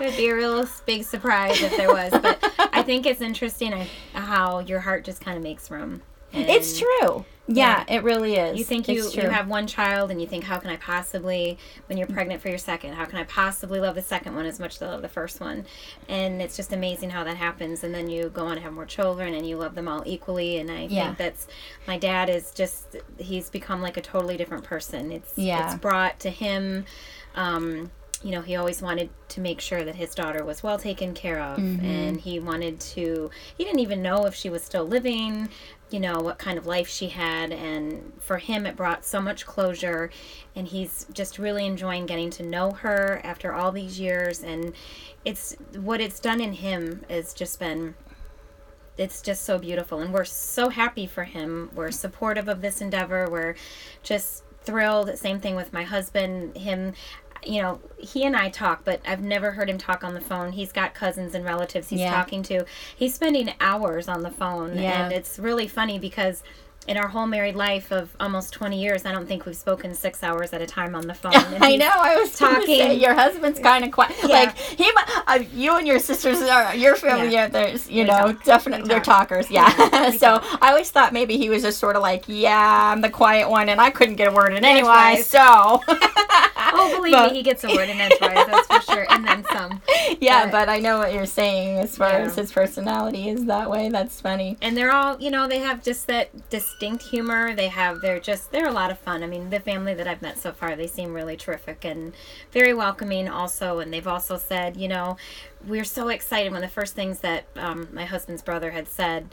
it'd 0.00 0.16
be 0.16 0.28
a 0.28 0.34
real 0.34 0.66
big 0.86 1.04
surprise 1.04 1.60
if 1.60 1.76
there 1.76 1.88
was. 1.92 2.10
But 2.10 2.38
I 2.58 2.82
think 2.82 3.06
it's 3.06 3.20
interesting 3.20 3.86
how 4.12 4.60
your 4.60 4.80
heart 4.80 5.04
just 5.04 5.20
kind 5.20 5.36
of 5.36 5.42
makes 5.42 5.70
room. 5.70 6.02
It's 6.32 6.78
true. 6.78 7.24
Yeah, 7.50 7.84
it 7.88 8.02
really 8.04 8.36
is. 8.36 8.58
You 8.58 8.64
think 8.64 8.88
you, 8.88 9.08
you 9.10 9.30
have 9.30 9.48
one 9.48 9.66
child 9.66 10.10
and 10.10 10.20
you 10.20 10.26
think, 10.26 10.44
how 10.44 10.58
can 10.58 10.68
I 10.70 10.76
possibly, 10.76 11.58
when 11.86 11.96
you're 11.96 12.06
pregnant 12.06 12.42
for 12.42 12.50
your 12.50 12.58
second, 12.58 12.92
how 12.92 13.06
can 13.06 13.18
I 13.18 13.24
possibly 13.24 13.80
love 13.80 13.94
the 13.94 14.02
second 14.02 14.36
one 14.36 14.44
as 14.44 14.60
much 14.60 14.76
as 14.76 14.82
I 14.82 14.88
love 14.88 15.00
the 15.00 15.08
first 15.08 15.40
one? 15.40 15.64
And 16.08 16.42
it's 16.42 16.56
just 16.56 16.72
amazing 16.74 17.08
how 17.10 17.24
that 17.24 17.38
happens. 17.38 17.82
And 17.84 17.94
then 17.94 18.10
you 18.10 18.28
go 18.28 18.46
on 18.46 18.56
to 18.56 18.60
have 18.60 18.74
more 18.74 18.84
children 18.84 19.32
and 19.32 19.48
you 19.48 19.56
love 19.56 19.74
them 19.74 19.88
all 19.88 20.02
equally. 20.04 20.58
And 20.58 20.70
I 20.70 20.88
Yeah. 20.90 21.06
think 21.06 21.18
that's, 21.18 21.46
my 21.86 21.96
dad 21.96 22.28
is 22.28 22.52
just, 22.52 22.96
he's 23.18 23.48
become 23.48 23.80
like 23.80 23.96
a 23.96 24.02
totally 24.02 24.36
different 24.36 24.64
person. 24.64 25.10
It's, 25.10 25.32
Yeah. 25.36 25.64
it's 25.72 25.80
brought 25.80 26.20
to 26.20 26.30
him, 26.30 26.84
um, 27.34 27.90
you 28.22 28.32
know, 28.32 28.40
he 28.40 28.56
always 28.56 28.82
wanted 28.82 29.10
to 29.28 29.40
make 29.40 29.60
sure 29.60 29.84
that 29.84 29.94
his 29.94 30.14
daughter 30.14 30.44
was 30.44 30.62
well 30.62 30.78
taken 30.78 31.14
care 31.14 31.40
of. 31.40 31.58
Mm-hmm. 31.58 31.84
And 31.84 32.20
he 32.20 32.40
wanted 32.40 32.80
to, 32.80 33.30
he 33.56 33.64
didn't 33.64 33.80
even 33.80 34.02
know 34.02 34.26
if 34.26 34.34
she 34.34 34.50
was 34.50 34.62
still 34.64 34.84
living, 34.84 35.48
you 35.90 36.00
know, 36.00 36.20
what 36.20 36.38
kind 36.38 36.58
of 36.58 36.66
life 36.66 36.88
she 36.88 37.08
had. 37.08 37.52
And 37.52 38.12
for 38.18 38.38
him, 38.38 38.66
it 38.66 38.76
brought 38.76 39.04
so 39.04 39.20
much 39.20 39.46
closure. 39.46 40.10
And 40.56 40.66
he's 40.66 41.06
just 41.12 41.38
really 41.38 41.64
enjoying 41.64 42.06
getting 42.06 42.30
to 42.30 42.42
know 42.42 42.72
her 42.72 43.20
after 43.22 43.52
all 43.52 43.70
these 43.70 44.00
years. 44.00 44.42
And 44.42 44.72
it's 45.24 45.54
what 45.76 46.00
it's 46.00 46.18
done 46.18 46.40
in 46.40 46.54
him 46.54 47.04
has 47.08 47.32
just 47.32 47.58
been 47.60 47.94
it's 48.96 49.22
just 49.22 49.44
so 49.44 49.58
beautiful 49.58 50.00
and 50.00 50.12
we're 50.12 50.24
so 50.24 50.70
happy 50.70 51.06
for 51.06 51.22
him 51.22 51.70
we're 51.72 51.92
supportive 51.92 52.48
of 52.48 52.60
this 52.60 52.80
endeavor 52.80 53.30
we're 53.30 53.54
just 54.02 54.42
thrilled 54.62 55.16
same 55.16 55.38
thing 55.38 55.54
with 55.54 55.72
my 55.72 55.84
husband 55.84 56.56
him 56.56 56.92
you 57.44 57.60
know 57.62 57.80
he 57.98 58.24
and 58.24 58.36
i 58.36 58.48
talk 58.48 58.84
but 58.84 59.00
i've 59.06 59.20
never 59.22 59.52
heard 59.52 59.68
him 59.70 59.78
talk 59.78 60.02
on 60.04 60.14
the 60.14 60.20
phone 60.20 60.52
he's 60.52 60.72
got 60.72 60.94
cousins 60.94 61.34
and 61.34 61.44
relatives 61.44 61.88
he's 61.88 62.00
Yeah. 62.00 62.14
talking 62.14 62.42
to 62.44 62.64
he's 62.96 63.14
spending 63.14 63.52
hours 63.60 64.08
on 64.08 64.22
the 64.22 64.30
phone 64.30 64.76
Yeah. 64.78 65.04
and 65.04 65.12
it's 65.12 65.38
really 65.38 65.68
funny 65.68 65.98
because 65.98 66.42
in 66.86 66.96
our 66.96 67.08
whole 67.08 67.26
married 67.26 67.54
life 67.54 67.90
of 67.92 68.16
almost 68.18 68.52
20 68.54 68.80
years 68.80 69.04
i 69.04 69.12
don't 69.12 69.26
think 69.26 69.44
we've 69.44 69.54
spoken 69.56 69.94
six 69.94 70.22
hours 70.22 70.52
at 70.54 70.62
a 70.62 70.66
time 70.66 70.94
on 70.94 71.06
the 71.06 71.12
phone 71.12 71.32
I 71.60 71.76
know. 71.76 71.90
I 71.92 72.16
was 72.16 72.34
talking. 72.38 72.64
Say, 72.66 72.94
your 72.94 73.12
husband's 73.14 73.60
kind 73.60 73.84
of 73.84 73.90
quiet. 73.90 74.16
Like 74.24 74.56
he, 74.56 74.90
uh, 75.26 75.40
you 75.54 75.76
and 75.76 75.86
your 75.86 75.98
sisters 75.98 76.40
are 76.40 76.74
your 76.74 76.96
family. 76.96 77.26
Yeah. 77.26 77.42
Yeah. 77.42 77.48
There's, 77.48 77.90
you 77.90 78.02
We 78.04 78.08
know, 78.08 78.32
talk. 78.32 78.44
definitely 78.44 78.88
they're 78.88 79.00
talk. 79.00 79.28
talkers. 79.28 79.50
Yeah. 79.50 79.70
Yeah, 79.76 80.10
so 80.12 80.38
talk. 80.38 80.58
I 80.62 80.70
always 80.70 80.90
thought 80.90 81.12
maybe 81.12 81.36
he 81.36 81.50
was 81.50 81.62
just 81.62 81.78
sort 81.78 81.96
of 81.96 82.02
like, 82.02 82.24
yeah, 82.26 82.92
I'm 82.92 83.00
the 83.02 83.10
quiet 83.10 83.50
one, 83.50 83.68
and 83.68 83.80
I 83.80 83.90
couldn't 83.90 84.16
get 84.16 84.28
a 84.28 84.30
word 84.32 84.54
in 84.54 84.64
anyway. 84.64 84.88
right. 84.88 85.24
So. 85.24 85.82
oh 86.74 86.92
believe 86.96 87.12
But- 87.12 87.30
me 87.32 87.38
he 87.38 87.42
gets 87.42 87.64
a 87.64 87.68
word 87.68 87.88
in 87.88 88.00
edgewise 88.00 88.46
that's 88.46 88.66
for 88.66 88.80
sure 88.92 89.06
and 89.10 89.26
then 89.26 89.44
some 89.52 89.80
yeah, 90.20 90.44
But- 90.44 90.52
but 90.52 90.68
I 90.68 90.78
know 90.78 90.98
what 90.98 91.12
you're 91.12 91.26
saying 91.26 91.78
as 91.78 91.96
far 91.96 92.10
Yeah. 92.10 92.18
as 92.26 92.36
his 92.36 92.52
personality 92.52 93.28
is 93.28 93.44
that 93.46 93.70
way. 93.70 93.88
That's 93.88 94.20
funny. 94.20 94.56
and 94.62 94.76
they're 94.76 94.92
all 94.92 95.20
you 95.20 95.30
know 95.30 95.46
they 95.48 95.58
have 95.60 95.82
just 95.82 96.06
that 96.08 96.48
distinct 96.50 97.02
humor 97.04 97.54
they 97.54 97.68
have 97.68 98.00
they're 98.00 98.20
just 98.20 98.50
they're 98.52 98.66
a 98.68 98.72
lot 98.72 98.90
of 98.90 98.98
fun 98.98 99.22
i 99.22 99.26
mean 99.26 99.50
the 99.50 99.60
family 99.60 99.94
that 99.94 100.06
i've 100.06 100.22
met 100.22 100.38
so 100.38 100.52
far 100.52 100.74
they 100.76 100.86
seem 100.86 101.12
really 101.12 101.36
terrific 101.36 101.84
and 101.84 102.12
very 102.52 102.72
welcoming 102.74 103.28
also 103.28 103.78
and 103.78 103.92
they've 103.92 104.06
also 104.06 104.36
said 104.36 104.76
you 104.76 104.88
know 104.88 105.16
we're 105.66 105.84
so 105.84 106.08
excited 106.08 106.52
when 106.52 106.60
the 106.60 106.68
first 106.68 106.94
things 106.94 107.18
that 107.20 107.44
um, 107.56 107.88
my 107.92 108.04
husband's 108.04 108.42
brother 108.42 108.70
had 108.70 108.86
said 108.88 109.28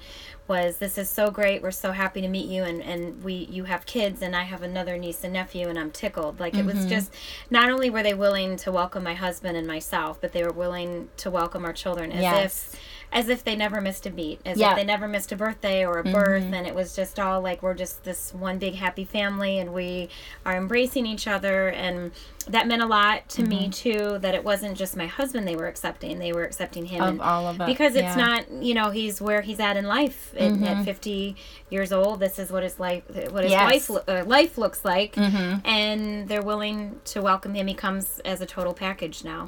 was 0.48 0.78
this 0.78 0.98
is 0.98 1.10
so 1.10 1.32
great 1.32 1.62
we're 1.64 1.72
so 1.72 1.92
happy 1.92 2.22
to 2.22 2.28
meet 2.28 2.48
you 2.48 2.64
and, 2.64 2.82
and 2.84 3.24
we 3.24 3.34
you 3.50 3.64
have 3.64 3.86
kids 3.86 4.22
and 4.22 4.36
i 4.36 4.44
have 4.44 4.62
another 4.62 4.98
niece 4.98 5.24
and 5.24 5.34
nephew 5.34 5.68
and 5.68 5.80
i'm 5.80 5.90
tickled 5.92 6.40
like 6.40 6.54
it 6.56 6.66
was 6.66 6.76
Mm-hmm. 6.76 6.90
just 6.90 7.14
not 7.50 7.70
only 7.70 7.90
were 7.90 8.04
they 8.04 8.14
willing 8.14 8.56
to 8.58 8.72
welcome 8.72 9.04
my 9.04 9.16
husband 9.16 9.58
and 9.58 9.66
myself 9.66 10.20
but 10.22 10.34
they 10.34 10.44
were 10.44 10.52
willing 10.54 11.10
to 11.18 11.32
welcome 11.32 11.66
our 11.66 11.74
children 11.74 12.12
as 12.12 12.22
Yes. 12.22 12.74
if 12.74 12.80
as 13.16 13.30
if 13.30 13.44
they 13.44 13.56
never 13.56 13.80
missed 13.82 14.06
a 14.06 14.10
beat 14.12 14.40
as 14.46 14.58
Yeah. 14.60 14.68
Mm-hmm. 14.68 14.72
if 14.74 14.82
they 14.82 14.86
never 14.86 15.08
missed 15.08 15.32
a 15.32 15.36
birthday 15.36 15.84
or 15.86 15.98
a 16.00 16.04
birth 16.04 16.44
and 16.44 16.68
it 16.68 16.76
was 16.76 16.96
just 16.96 17.20
all 17.20 17.42
like 17.42 17.64
we're 17.64 17.74
just 17.74 18.04
this 18.04 18.34
one 18.34 18.60
big 18.60 18.76
happy 18.76 19.06
family 19.06 19.58
and 19.58 19.74
we 19.74 20.10
are 20.46 20.56
embracing 20.58 21.06
each 21.08 21.28
other 21.28 21.70
and 21.70 22.12
that 22.48 22.68
meant 22.68 22.84
a 22.84 22.86
lot 22.86 23.28
to 23.30 23.42
me 23.42 23.70
too 23.70 24.20
that 24.20 24.36
it 24.36 24.44
wasn't 24.44 24.78
just 24.78 24.96
my 24.96 25.08
husband 25.08 25.48
they 25.48 25.56
were 25.56 25.66
accepting 25.68 26.20
they 26.20 26.32
were 26.34 26.44
accepting 26.44 26.86
him 26.86 27.02
Of 27.02 27.10
and- 27.10 27.22
all 27.22 27.48
of 27.48 27.60
it, 27.62 27.66
because 27.66 27.96
it's 27.96 28.16
yeah. 28.18 28.26
not 28.28 28.52
you 28.52 28.74
know 28.76 28.92
he's 28.92 29.20
where 29.22 29.42
he's 29.42 29.60
at 29.60 29.78
in 29.78 29.86
life 29.86 30.34
at, 30.38 30.62
at 30.62 30.84
50 30.86 31.36
years 31.72 31.92
old 31.94 32.20
this 32.20 32.38
is 32.38 32.52
what 32.52 32.62
his 32.64 32.80
life 32.80 33.04
what 33.32 33.44
his 33.44 33.52
Yes. 33.52 33.90
life 33.90 34.04
uh, 34.10 34.24
life 34.26 34.58
looks 34.58 34.84
like 34.84 35.18
and 35.18 36.28
they're 36.28 36.42
willing 36.44 37.00
to 37.06 37.22
welcome 37.22 37.54
him 37.54 37.68
he 37.68 37.74
comes 37.74 38.20
as 38.26 38.42
a 38.42 38.46
total 38.46 38.74
package 38.74 39.24
now 39.24 39.46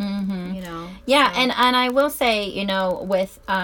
you 0.55 0.61
know 0.61 0.87
Yeah, 1.05 1.33
and 1.35 1.51
and 1.55 1.75
I 1.75 1.89
will 1.89 2.09
say, 2.09 2.45
you 2.47 2.65
know, 2.65 3.03
with 3.03 3.39
um, 3.47 3.56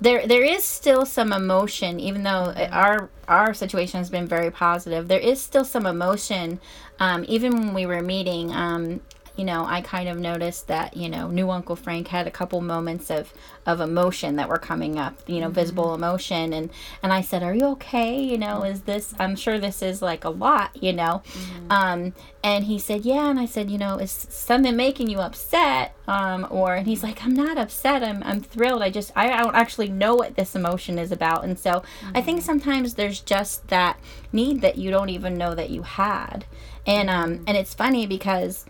there 0.00 0.26
there 0.26 0.44
is 0.44 0.64
still 0.64 1.06
some 1.06 1.32
emotion, 1.32 1.98
even 2.00 2.22
though 2.22 2.52
our 2.70 3.08
our 3.28 3.54
situation 3.54 3.98
has 3.98 4.10
been 4.10 4.26
very 4.26 4.50
positive. 4.50 5.08
There 5.08 5.18
is 5.18 5.40
still 5.40 5.64
some 5.64 5.86
emotion, 5.86 6.60
um, 6.98 7.24
even 7.28 7.52
when 7.52 7.74
we 7.74 7.86
were 7.86 8.02
meeting. 8.02 8.52
Um, 8.52 9.00
you 9.36 9.44
know, 9.44 9.64
I 9.66 9.82
kind 9.82 10.08
of 10.08 10.18
noticed 10.18 10.66
that 10.68 10.96
you 10.96 11.08
know, 11.08 11.28
new 11.28 11.50
Uncle 11.50 11.76
Frank 11.76 12.08
had 12.08 12.26
a 12.26 12.30
couple 12.30 12.60
moments 12.60 13.10
of 13.10 13.32
of 13.66 13.80
emotion 13.80 14.36
that 14.36 14.48
were 14.48 14.58
coming 14.58 14.98
up. 14.98 15.14
You 15.26 15.40
know, 15.40 15.48
visible 15.48 15.94
emotion, 15.94 16.52
and 16.52 16.70
and 17.02 17.12
I 17.12 17.20
said, 17.20 17.42
"Are 17.42 17.54
you 17.54 17.66
okay? 17.66 18.18
You 18.20 18.38
know, 18.38 18.62
is 18.62 18.82
this? 18.82 19.14
I'm 19.18 19.36
sure 19.36 19.58
this 19.58 19.82
is 19.82 20.00
like 20.02 20.24
a 20.24 20.30
lot. 20.30 20.82
You 20.82 20.92
know." 20.92 21.22
Um, 21.70 22.14
and 22.42 22.64
he 22.64 22.78
said, 22.78 23.04
"Yeah." 23.04 23.28
And 23.28 23.38
I 23.38 23.46
said, 23.46 23.70
"You 23.70 23.78
know, 23.78 23.98
is 23.98 24.10
something 24.30 24.74
making 24.76 25.10
you 25.10 25.18
upset?" 25.18 25.94
Um, 26.08 26.46
or 26.50 26.74
and 26.74 26.86
he's 26.86 27.02
like, 27.02 27.24
"I'm 27.24 27.34
not 27.34 27.58
upset. 27.58 28.02
I'm 28.02 28.22
I'm 28.22 28.40
thrilled. 28.40 28.82
I 28.82 28.90
just 28.90 29.12
I, 29.16 29.30
I 29.32 29.42
don't 29.42 29.54
actually 29.54 29.88
know 29.88 30.14
what 30.14 30.36
this 30.36 30.54
emotion 30.54 30.98
is 30.98 31.12
about." 31.12 31.44
And 31.44 31.58
so 31.58 31.82
I 32.14 32.22
think 32.22 32.42
sometimes 32.42 32.94
there's 32.94 33.20
just 33.20 33.68
that 33.68 33.98
need 34.32 34.60
that 34.62 34.78
you 34.78 34.90
don't 34.90 35.10
even 35.10 35.36
know 35.36 35.54
that 35.54 35.70
you 35.70 35.82
had, 35.82 36.46
and 36.86 37.10
um 37.10 37.44
and 37.46 37.56
it's 37.56 37.74
funny 37.74 38.06
because 38.06 38.64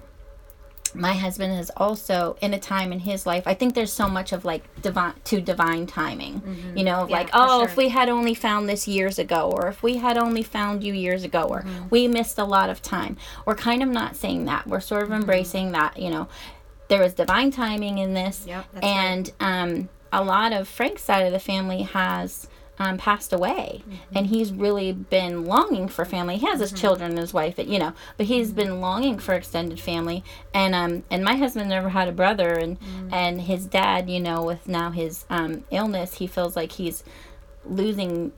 my 0.97 1.13
husband 1.15 1.59
is 1.61 1.71
also 1.77 2.37
in 2.41 2.55
a 2.55 2.59
time 2.59 2.93
in 2.93 2.99
his 3.01 3.27
life. 3.27 3.45
I 3.47 3.55
think 3.55 3.75
there's 3.75 3.93
so 3.93 4.09
much 4.09 4.33
of 4.33 4.45
like 4.45 4.65
divine 4.83 5.15
to 5.25 5.41
divine 5.41 5.87
timing. 5.87 6.43
You 6.77 6.85
know, 6.85 6.97
Mm-hmm. 7.03 7.11
Yeah, 7.11 7.17
like 7.17 7.31
oh, 7.33 7.61
sure. 7.61 7.69
if 7.69 7.77
we 7.77 7.89
had 7.91 8.09
only 8.09 8.35
found 8.35 8.69
this 8.69 8.89
years 8.89 9.19
ago, 9.19 9.51
or 9.55 9.69
if 9.69 9.83
we 9.83 9.97
had 9.99 10.17
only 10.19 10.43
found 10.43 10.83
you 10.83 10.93
years 10.93 11.23
ago, 11.25 11.43
or 11.43 11.63
Mm-hmm. 11.63 11.89
we 11.91 12.09
missed 12.09 12.39
a 12.39 12.45
lot 12.45 12.71
of 12.71 12.83
time. 12.83 13.17
We're 13.45 13.55
kind 13.57 13.83
of 13.83 13.89
not 13.89 14.17
saying 14.17 14.47
that. 14.47 14.67
We're 14.67 14.81
sort 14.81 15.03
of 15.03 15.09
Mm-hmm. 15.11 15.21
embracing 15.21 15.73
that. 15.73 15.99
You 15.99 16.11
know, 16.11 16.29
there 16.89 17.01
was 17.03 17.15
divine 17.15 17.51
timing 17.51 17.99
in 17.99 18.15
this, 18.15 18.45
Yep, 18.47 18.65
that's 18.73 18.85
right. 18.85 18.91
and 18.95 19.33
um, 19.41 19.89
a 20.13 20.23
lot 20.25 20.53
of 20.53 20.69
Frank's 20.69 21.03
side 21.05 21.27
of 21.27 21.33
the 21.33 21.41
family 21.41 21.83
has. 21.83 22.49
Um, 22.79 22.99
passed 22.99 23.33
away, 23.33 23.83
Mm-hmm. 23.89 24.17
and 24.19 24.27
he's 24.27 24.53
really 24.53 24.93
been 24.93 25.47
longing 25.47 25.89
for 25.89 26.05
family. 26.05 26.37
He 26.37 26.45
has 26.47 26.61
his 26.61 26.73
children 26.73 27.11
and 27.13 27.19
his 27.19 27.33
wife, 27.33 27.59
you 27.59 27.79
know, 27.79 27.95
but 28.19 28.27
he's 28.27 28.49
Mm-hmm. 28.49 28.57
been 28.57 28.81
longing 28.83 29.19
for 29.19 29.33
extended 29.35 29.81
family. 29.81 30.23
And 30.53 30.75
um, 30.75 31.03
and 31.11 31.25
my 31.25 31.37
husband 31.37 31.71
never 31.71 31.89
had 31.89 32.07
a 32.07 32.13
brother, 32.13 32.53
and 32.53 32.79
Mm. 32.81 33.13
and 33.13 33.41
his 33.43 33.65
dad, 33.65 34.11
you 34.11 34.21
know, 34.21 34.43
with 34.43 34.69
now 34.69 34.91
his 34.91 35.25
um, 35.31 35.65
illness, 35.71 36.15
he 36.17 36.27
feels 36.27 36.55
like 36.55 36.73
he's 36.73 37.03
losing 37.65 38.33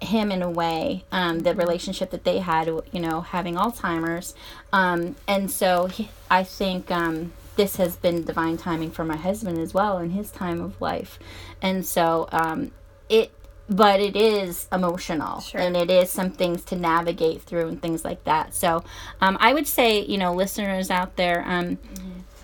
him 0.00 0.32
in 0.32 0.42
a 0.42 0.50
way 0.50 1.04
um, 1.12 1.40
the 1.40 1.54
relationship 1.54 2.10
that 2.10 2.24
they 2.24 2.38
had 2.38 2.66
you 2.66 3.00
know 3.00 3.20
having 3.20 3.54
alzheimer's 3.54 4.34
um, 4.72 5.14
and 5.28 5.48
so 5.48 5.86
he, 5.86 6.08
i 6.28 6.42
think 6.42 6.90
um, 6.90 7.32
this 7.54 7.76
has 7.76 7.94
been 7.96 8.24
divine 8.24 8.56
timing 8.56 8.90
for 8.90 9.04
my 9.04 9.14
husband 9.16 9.58
as 9.58 9.72
well 9.72 9.98
in 9.98 10.10
his 10.10 10.30
time 10.32 10.60
of 10.60 10.80
life 10.80 11.20
and 11.60 11.86
so 11.86 12.28
um, 12.32 12.72
it 13.08 13.30
but 13.68 14.00
it 14.00 14.16
is 14.16 14.68
emotional 14.72 15.40
Sure. 15.40 15.60
and 15.60 15.76
it 15.76 15.90
is 15.90 16.10
some 16.10 16.30
things 16.30 16.64
to 16.66 16.76
navigate 16.76 17.42
through 17.42 17.68
and 17.68 17.80
things 17.80 18.04
like 18.04 18.22
that 18.24 18.54
so 18.54 18.84
um, 19.20 19.36
i 19.40 19.54
would 19.54 19.66
say 19.66 20.04
you 20.04 20.18
know 20.18 20.34
listeners 20.34 20.90
out 20.90 21.16
there 21.16 21.44
um, 21.46 21.78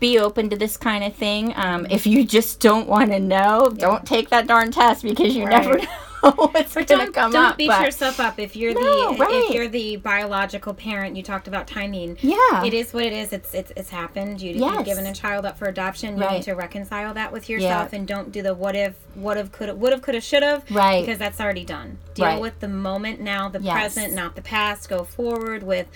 be 0.00 0.18
open 0.18 0.50
to 0.50 0.56
this 0.56 0.76
kind 0.76 1.04
of 1.04 1.14
thing. 1.14 1.52
Um, 1.56 1.86
if 1.90 2.06
you 2.06 2.24
just 2.24 2.60
don't 2.60 2.88
want 2.88 3.10
to 3.10 3.18
know, 3.20 3.70
don't 3.76 4.06
take 4.06 4.30
that 4.30 4.46
darn 4.46 4.70
test 4.70 5.02
because 5.02 5.34
you 5.36 5.44
never 5.44 5.78
know 5.78 5.84
what's 6.20 6.74
going 6.74 6.86
to 6.86 6.96
don't, 6.96 7.14
come 7.14 7.30
don't 7.32 7.56
beat 7.56 7.68
but- 7.68 7.80
yourself 7.84 8.18
up 8.18 8.40
if 8.40 8.56
you're 8.56 8.74
No, 8.74 9.12
the 9.12 9.18
right. 9.20 9.30
if 9.44 9.54
you're 9.54 9.68
the 9.68 9.96
biological 9.96 10.74
parent 10.74 11.16
you 11.16 11.22
talked 11.22 11.46
about 11.46 11.68
timing 11.68 12.18
Yeah. 12.20 12.64
it 12.64 12.74
is 12.74 12.92
what 12.92 13.04
it 13.04 13.12
is 13.12 13.32
it's 13.32 13.54
it's, 13.54 13.70
it's 13.76 13.88
happened 13.90 14.40
you, 14.42 14.50
Yes. 14.54 14.74
you've 14.78 14.84
given 14.84 15.06
a 15.06 15.14
child 15.14 15.44
up 15.46 15.56
for 15.56 15.68
adoption 15.68 16.16
you 16.16 16.24
Right. 16.24 16.32
need 16.38 16.42
to 16.42 16.54
reconcile 16.54 17.14
that 17.14 17.30
with 17.32 17.48
yourself 17.48 17.90
Yeah. 17.92 17.98
and 18.00 18.08
don't 18.08 18.32
do 18.32 18.42
the 18.42 18.52
what 18.52 18.74
if 18.74 18.94
what 19.14 19.36
if 19.36 19.52
could 19.52 19.68
have 19.68 19.78
would 19.78 19.92
have 19.92 20.02
could 20.02 20.16
have 20.16 20.24
should 20.24 20.42
have 20.42 20.68
Right. 20.72 21.02
because 21.06 21.18
that's 21.18 21.40
already 21.40 21.64
done 21.64 21.98
deal 22.14 22.24
Right. 22.26 22.40
with 22.40 22.58
the 22.58 22.68
moment 22.68 23.20
now 23.20 23.48
the 23.48 23.60
Yes. 23.62 23.72
present 23.74 24.12
not 24.12 24.34
the 24.34 24.42
past 24.42 24.88
go 24.88 25.04
forward 25.04 25.62
with 25.62 25.86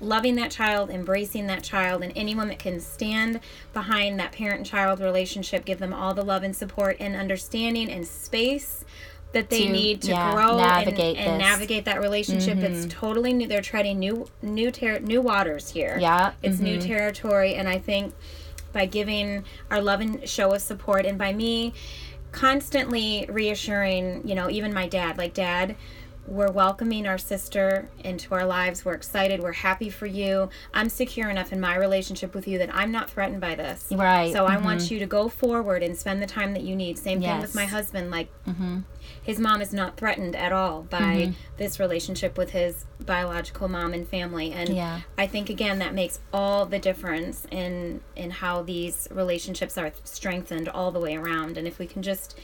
loving 0.00 0.36
that 0.36 0.50
child 0.50 0.90
embracing 0.90 1.46
that 1.46 1.62
child 1.62 2.02
and 2.02 2.12
anyone 2.16 2.48
that 2.48 2.58
can 2.58 2.78
stand 2.80 3.40
behind 3.72 4.18
that 4.20 4.32
parent 4.32 4.58
and 4.58 4.66
child 4.66 5.00
relationship 5.00 5.64
give 5.64 5.78
them 5.78 5.92
all 5.92 6.14
the 6.14 6.22
love 6.24 6.42
and 6.42 6.54
support 6.54 6.96
and 7.00 7.16
understanding 7.16 7.90
and 7.90 8.06
space 8.06 8.84
that 9.32 9.50
they 9.50 9.66
To, 9.66 9.72
need 9.72 10.02
to 10.02 10.10
yeah, 10.12 10.32
grow 10.32 10.56
navigate 10.56 11.16
and, 11.16 11.26
and. 11.26 11.28
Mm-hmm. 11.42 11.50
navigate 11.50 11.84
that 11.84 12.00
relationship 12.00 12.58
It's 12.58 12.86
totally 12.92 13.32
new 13.34 13.46
they're 13.46 13.60
treading 13.60 13.98
new 13.98 14.26
new 14.40 14.70
ter- 14.70 15.00
new 15.00 15.20
waters 15.20 15.68
here 15.70 15.98
Yeah, 16.00 16.32
it's 16.42 16.60
new 16.60 16.78
mhm. 16.78 16.86
territory 16.86 17.54
and 17.54 17.68
i 17.68 17.78
think 17.78 18.14
by 18.72 18.86
giving 18.86 19.44
our 19.70 19.80
love 19.82 20.00
and 20.00 20.28
show 20.28 20.52
of 20.54 20.62
support 20.62 21.04
and 21.06 21.18
by 21.18 21.32
me 21.32 21.72
constantly 22.32 23.26
reassuring 23.30 24.26
you 24.26 24.34
know 24.34 24.48
even 24.50 24.72
my 24.72 24.86
dad 24.86 25.16
like 25.18 25.34
dad 25.34 25.74
we're 26.28 26.50
welcoming 26.50 27.06
our 27.06 27.18
sister 27.18 27.88
into 28.04 28.34
our 28.34 28.44
lives. 28.44 28.84
We're 28.84 28.94
excited. 28.94 29.42
We're 29.42 29.52
happy 29.52 29.88
for 29.88 30.06
you. 30.06 30.50
I'm 30.74 30.88
secure 30.88 31.30
enough 31.30 31.52
in 31.52 31.60
my 31.60 31.76
relationship 31.76 32.34
with 32.34 32.46
you 32.46 32.58
that 32.58 32.74
i'm 32.74 32.92
not 32.92 33.10
threatened 33.10 33.40
by 33.40 33.54
this. 33.54 33.86
Right, 33.90 34.32
so 34.32 34.46
i 34.46 34.56
mm-hmm. 34.56 34.64
want 34.64 34.90
you 34.90 34.98
to 34.98 35.06
go 35.06 35.28
forward 35.28 35.82
and 35.82 35.96
spend 35.96 36.22
the 36.22 36.26
time 36.26 36.52
that 36.52 36.62
you 36.62 36.76
need. 36.76 36.98
Same 36.98 37.20
thing 37.20 37.40
with 37.40 37.54
my 37.54 37.64
husband 37.64 38.10
like 38.10 38.28
mm-hmm. 38.46 38.80
his 39.22 39.38
mom 39.38 39.62
is 39.62 39.72
not 39.72 39.96
threatened 39.96 40.36
at 40.36 40.52
all 40.52 40.82
by 40.82 40.98
mm-hmm. 41.00 41.32
this 41.56 41.80
relationship 41.80 42.36
with 42.36 42.50
his 42.50 42.84
biological 43.00 43.68
mom 43.68 43.94
and 43.94 44.06
family. 44.06 44.52
And 44.52 44.68
Yeah. 44.68 45.00
i 45.16 45.26
think 45.26 45.48
again 45.48 45.78
that 45.78 45.94
makes 45.94 46.20
all 46.32 46.66
the 46.66 46.78
difference 46.78 47.46
in 47.50 48.00
in 48.16 48.30
how 48.30 48.62
these 48.62 49.08
relationships 49.10 49.78
are 49.78 49.92
strengthened 50.04 50.68
all 50.68 50.90
the 50.90 51.00
way 51.00 51.16
around. 51.16 51.56
And 51.56 51.66
if 51.66 51.78
we 51.78 51.86
can 51.86 52.02
just 52.02 52.38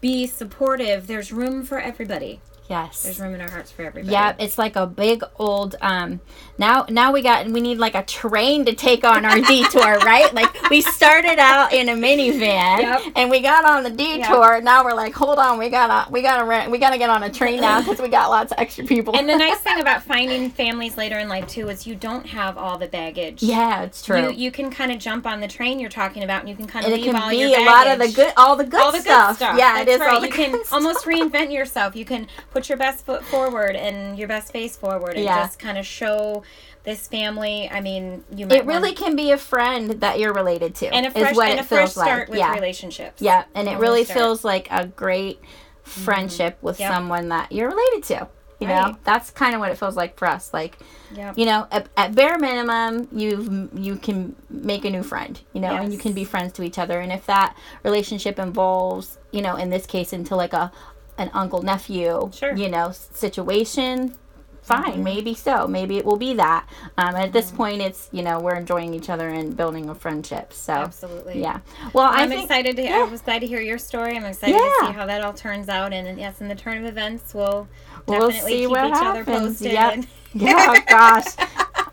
be 0.00 0.26
supportive 0.26 1.06
there's 1.06 1.32
room 1.32 1.64
for 1.64 1.78
everybody 1.78 2.40
yes. 2.72 3.02
there's 3.04 3.20
room 3.20 3.34
in 3.34 3.40
our 3.40 3.50
hearts 3.50 3.70
for 3.70 3.82
everybody 3.82 4.12
Yeah, 4.12 4.34
it's 4.38 4.58
like 4.58 4.74
a 4.76 4.86
big 4.86 5.22
old 5.38 5.76
um 5.80 6.20
now 6.58 6.86
now 6.88 7.12
we 7.12 7.22
got 7.22 7.46
we 7.48 7.60
need 7.60 7.78
like 7.78 7.94
a 7.94 8.02
train 8.04 8.64
to 8.66 8.74
take 8.74 9.04
on 9.04 9.24
our 9.24 9.40
detour, 9.52 9.98
right? 10.00 10.32
Like 10.34 10.70
we 10.70 10.80
started 10.80 11.38
out 11.38 11.72
in 11.72 11.88
a 11.88 11.92
minivan 11.94 12.80
Yep. 12.82 13.00
and 13.16 13.30
we 13.30 13.40
got 13.40 13.64
on 13.64 13.82
the 13.82 13.90
detour. 13.90 14.60
Now 14.60 14.84
we're 14.84 14.94
like, 14.94 15.12
hold 15.14 15.38
on, 15.38 15.58
we 15.58 15.68
gotta 15.68 16.10
we 16.10 16.22
gotta 16.22 16.44
rent 16.44 16.70
we 16.70 16.78
gotta 16.78 16.98
get 16.98 17.10
on 17.10 17.22
a 17.22 17.30
train 17.30 17.60
now 17.60 17.80
because 17.84 18.00
we 18.00 18.08
got 18.08 18.30
lots 18.30 18.52
of 18.52 18.58
extra 18.58 18.84
people. 18.84 19.16
and 19.16 19.28
the 19.28 19.36
nice 19.36 19.58
thing 19.66 19.80
about 19.80 20.02
finding 20.02 20.50
families 20.50 20.96
later 20.96 21.18
in 21.18 21.28
life 21.28 21.46
too 21.48 21.68
is 21.68 21.86
you 21.86 21.94
don't 21.94 22.26
have 22.26 22.56
all 22.58 22.78
the 22.78 22.88
baggage 22.88 23.42
yeah, 23.42 23.82
it's 23.82 24.02
true. 24.04 24.30
you 24.30 24.30
you 24.30 24.50
can 24.50 24.70
kind 24.70 24.90
of 24.92 24.98
jump 24.98 25.26
on 25.26 25.40
the 25.40 25.48
train 25.48 25.78
you're 25.78 25.90
talking 25.90 26.22
about 26.22 26.40
and 26.40 26.48
you 26.48 26.56
can 26.56 26.66
kind 26.66 26.84
of 26.86 26.92
it 26.92 26.96
leave 26.96 27.04
can 27.06 27.16
all 27.16 27.30
be 27.30 27.36
your 27.38 27.60
a 27.60 27.64
lot 27.64 27.86
of 27.86 27.98
the 27.98 28.10
good 28.12 28.32
all 28.36 28.56
the 28.56 28.64
good 28.64 28.80
all 28.80 28.92
the 28.92 29.00
stuff. 29.00 29.30
good 29.30 29.36
stuff. 29.36 29.58
Yeah, 29.58 29.74
That's 29.84 29.88
it 29.88 29.92
is 29.94 30.00
right. 30.00 30.14
all 30.14 30.20
the 30.20 30.26
you 30.28 30.32
can 30.32 30.50
stuff. 30.64 30.72
almost 30.72 31.04
reinvent 31.04 31.52
yourself. 31.52 31.94
You 31.96 32.04
can 32.04 32.26
put 32.50 32.61
your 32.68 32.78
best 32.78 33.04
foot 33.06 33.24
forward 33.24 33.76
and 33.76 34.18
your 34.18 34.28
best 34.28 34.52
face 34.52 34.76
forward, 34.76 35.14
and 35.14 35.24
Yeah. 35.24 35.44
just 35.44 35.58
kind 35.58 35.78
of 35.78 35.86
show 35.86 36.42
this 36.84 37.06
family. 37.06 37.68
I 37.70 37.80
mean, 37.80 38.24
you 38.34 38.46
might 38.46 38.56
It 38.60 38.66
really 38.66 38.88
want- 38.90 38.96
can 38.96 39.16
be 39.16 39.30
a 39.30 39.38
friend 39.38 39.90
that 40.00 40.18
you're 40.18 40.32
related 40.32 40.74
to. 40.76 40.92
and 40.92 41.06
a 41.06 41.10
fresh 41.10 41.30
is 41.32 41.36
what 41.36 41.50
and 41.50 41.58
it 41.60 41.62
a 41.62 41.66
fresh 41.66 41.78
feels 41.80 41.92
start 41.92 42.20
like. 42.20 42.28
with 42.30 42.38
yeah. 42.38 42.54
relationships. 42.54 43.22
Yeah, 43.22 43.44
and 43.54 43.68
it 43.68 43.78
really 43.78 44.04
start. 44.04 44.18
feels 44.18 44.44
like 44.44 44.68
a 44.70 44.86
great 44.86 45.40
mm-hmm. 45.42 46.00
friendship 46.02 46.58
with 46.60 46.80
Yep. 46.80 46.92
someone 46.92 47.28
that 47.28 47.52
you're 47.52 47.68
related 47.70 48.02
to. 48.04 48.28
You 48.60 48.68
know, 48.68 48.74
Right. 48.74 49.04
that's 49.04 49.30
kind 49.30 49.54
of 49.54 49.60
what 49.60 49.72
it 49.72 49.78
feels 49.78 49.96
like 49.96 50.16
for 50.16 50.28
us. 50.28 50.54
Like, 50.54 50.78
Yep. 51.16 51.36
you 51.36 51.46
know, 51.46 51.66
at, 51.72 51.88
at 51.96 52.14
bare 52.14 52.38
minimum, 52.38 53.08
you 53.10 53.68
you 53.74 53.96
can 53.96 54.36
make 54.48 54.84
a 54.84 54.90
new 54.90 55.02
friend. 55.02 55.40
You 55.52 55.60
know, 55.60 55.74
and 55.74 55.92
you 55.92 55.98
can 55.98 56.12
be 56.12 56.22
friends 56.24 56.52
to 56.54 56.62
each 56.62 56.78
other. 56.78 57.00
And 57.00 57.10
if 57.12 57.26
that 57.26 57.56
relationship 57.82 58.38
involves, 58.38 59.18
you 59.32 59.42
know, 59.42 59.56
in 59.56 59.70
this 59.70 59.84
case, 59.84 60.12
into 60.12 60.36
like 60.36 60.52
a 60.52 60.70
an 61.18 61.30
uncle 61.34 61.62
nephew, 61.62 62.30
Sure. 62.32 62.54
you 62.56 62.68
know, 62.68 62.92
situation, 62.92 64.14
fine, 64.62 65.02
maybe 65.02 65.34
so. 65.34 65.66
Maybe 65.66 65.98
it 65.98 66.04
will 66.04 66.16
be 66.16 66.34
that. 66.34 66.66
Um, 66.96 67.14
at 67.16 67.32
this 67.32 67.50
point, 67.50 67.80
it's 67.82 68.08
you 68.12 68.22
know 68.22 68.40
we're 68.40 68.54
enjoying 68.54 68.94
each 68.94 69.10
other 69.10 69.28
and 69.28 69.56
building 69.56 69.88
a 69.90 69.94
friendship. 69.94 70.52
So 70.52 70.72
Absolutely. 70.72 71.40
yeah. 71.40 71.60
Well, 71.92 72.06
I 72.06 72.22
I'm 72.22 72.28
think, 72.28 72.44
excited 72.44 72.76
to. 72.76 72.82
yeah. 72.82 73.02
I'm 73.04 73.12
excited 73.12 73.40
to 73.40 73.46
hear 73.46 73.60
your 73.60 73.78
story. 73.78 74.16
I'm 74.16 74.24
excited 74.24 74.54
Yeah. 74.54 74.58
to 74.80 74.86
see 74.86 74.92
how 74.92 75.06
that 75.06 75.22
all 75.22 75.32
turns 75.34 75.68
out. 75.68 75.92
And 75.92 76.18
yes, 76.18 76.40
in 76.40 76.48
the 76.48 76.54
turn 76.54 76.78
of 76.78 76.84
events, 76.84 77.34
we'll 77.34 77.68
We'll 78.06 78.30
see 78.32 78.60
keep 78.60 78.70
what 78.70 78.86
each 78.86 78.94
other 78.94 79.24
happens. 79.24 79.58
posted. 79.58 79.72
Yep. 79.72 80.04
Yeah, 80.34 80.80
gosh. 80.88 81.26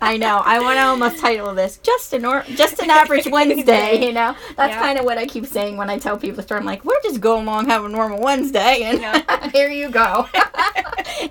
I 0.02 0.18
know. 0.18 0.42
I 0.46 0.60
want 0.60 0.78
to 0.78 0.84
almost 0.84 1.20
title 1.20 1.54
this 1.54 1.78
just 1.78 2.14
an 2.14 2.26
or, 2.26 2.44
just 2.56 2.80
an 2.80 2.90
average 2.90 3.28
Wednesday. 3.32 4.06
You 4.06 4.14
know, 4.14 4.36
that's 4.56 4.74
Yeah. 4.74 4.80
kind 4.80 4.98
of 5.00 5.06
what 5.06 5.18
I 5.18 5.26
keep 5.26 5.46
saying 5.46 5.78
when 5.78 5.90
I 5.90 5.98
tell 5.98 6.18
people 6.18 6.38
the 6.38 6.44
story. 6.44 6.60
I'm 6.60 6.66
like, 6.66 6.86
we're 6.86 7.02
just 7.04 7.20
going 7.22 7.48
along 7.48 7.68
have 7.68 7.84
a 7.86 7.90
normal 7.90 8.22
Wednesday, 8.22 8.84
and 8.84 9.00
Yeah. 9.02 9.50
here 9.54 9.70
you 9.70 9.90
go. 9.90 10.28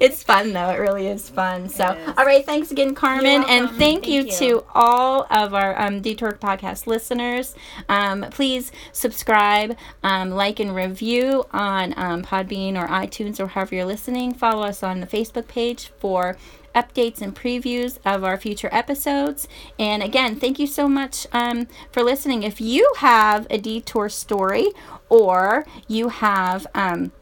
it's 0.01 0.23
fun 0.23 0.53
though. 0.53 0.71
It 0.71 0.79
really 0.79 1.07
is 1.09 1.29
fun. 1.29 1.69
So, 1.69 1.87
is. 1.93 2.15
all 2.19 2.25
right. 2.25 2.45
Thanks 2.45 2.71
again, 2.71 2.95
Carmen, 2.95 3.45
and 3.49 3.69
thank, 3.71 3.79
Thank 3.79 4.09
you, 4.09 4.23
you. 4.25 4.33
to 4.33 4.65
all 4.75 5.27
of 5.31 5.55
our 5.55 5.81
um, 5.81 6.01
Detour 6.01 6.33
podcast 6.33 6.87
listeners. 6.87 7.55
Um, 7.89 8.27
please 8.31 8.71
subscribe, 8.93 9.77
um, 10.03 10.31
like, 10.31 10.61
and 10.61 10.75
review 10.75 11.45
on 11.53 11.95
um, 11.97 12.23
Podbean 12.23 12.75
or 12.77 12.87
iTunes 12.89 13.41
or 13.41 13.47
however 13.49 13.75
you're 13.77 13.85
listening. 13.87 14.35
Follow 14.35 14.65
us 14.65 14.83
on 14.83 15.01
the 15.01 15.07
Facebook 15.07 15.49
page 15.49 15.91
for 15.99 16.37
updates 16.75 17.21
and 17.21 17.35
previews 17.35 17.99
of 18.05 18.25
our 18.25 18.37
future 18.37 18.69
episodes. 18.73 19.49
And 19.79 20.03
again, 20.03 20.37
thank 20.37 20.59
you 20.59 20.67
so 20.67 20.89
much 20.89 21.27
um, 21.33 21.67
for 21.93 22.03
listening. 22.03 22.43
If 22.43 22.61
you 22.61 22.93
have 22.99 23.47
a 23.51 23.59
detour 23.59 24.09
story 24.09 24.69
or 25.09 25.67
you 25.87 26.09
have 26.09 26.67
um, 26.75 27.13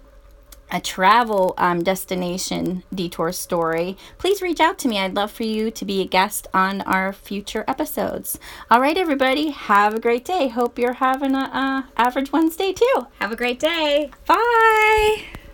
a 0.71 0.81
travel 0.81 1.55
um, 1.59 1.83
destination 1.83 2.83
detour 2.93 3.33
story, 3.33 3.97
please 4.19 4.43
reach 4.43 4.61
out 4.61 4.79
to 4.81 4.89
me. 4.89 4.99
I'd 4.99 5.15
love 5.15 5.31
for 5.31 5.45
you 5.45 5.71
to 5.71 5.85
be 5.85 6.01
a 6.01 6.07
guest 6.07 6.47
on 6.53 6.81
our 6.83 7.13
future 7.13 7.65
episodes. 7.69 8.39
All 8.71 8.81
right, 8.81 8.97
everybody, 8.97 9.51
have 9.51 9.95
a 9.95 10.01
great 10.01 10.25
day. 10.25 10.49
Hope 10.49 10.79
you're 10.79 10.95
having 10.95 11.35
a 11.35 11.51
uh, 11.53 11.83
average 11.97 12.33
Wednesday 12.33 12.73
too. 12.73 13.07
Have 13.21 13.33
a 13.33 13.37
great 13.37 13.61
day. 13.61 14.11
Bye. 14.27 15.46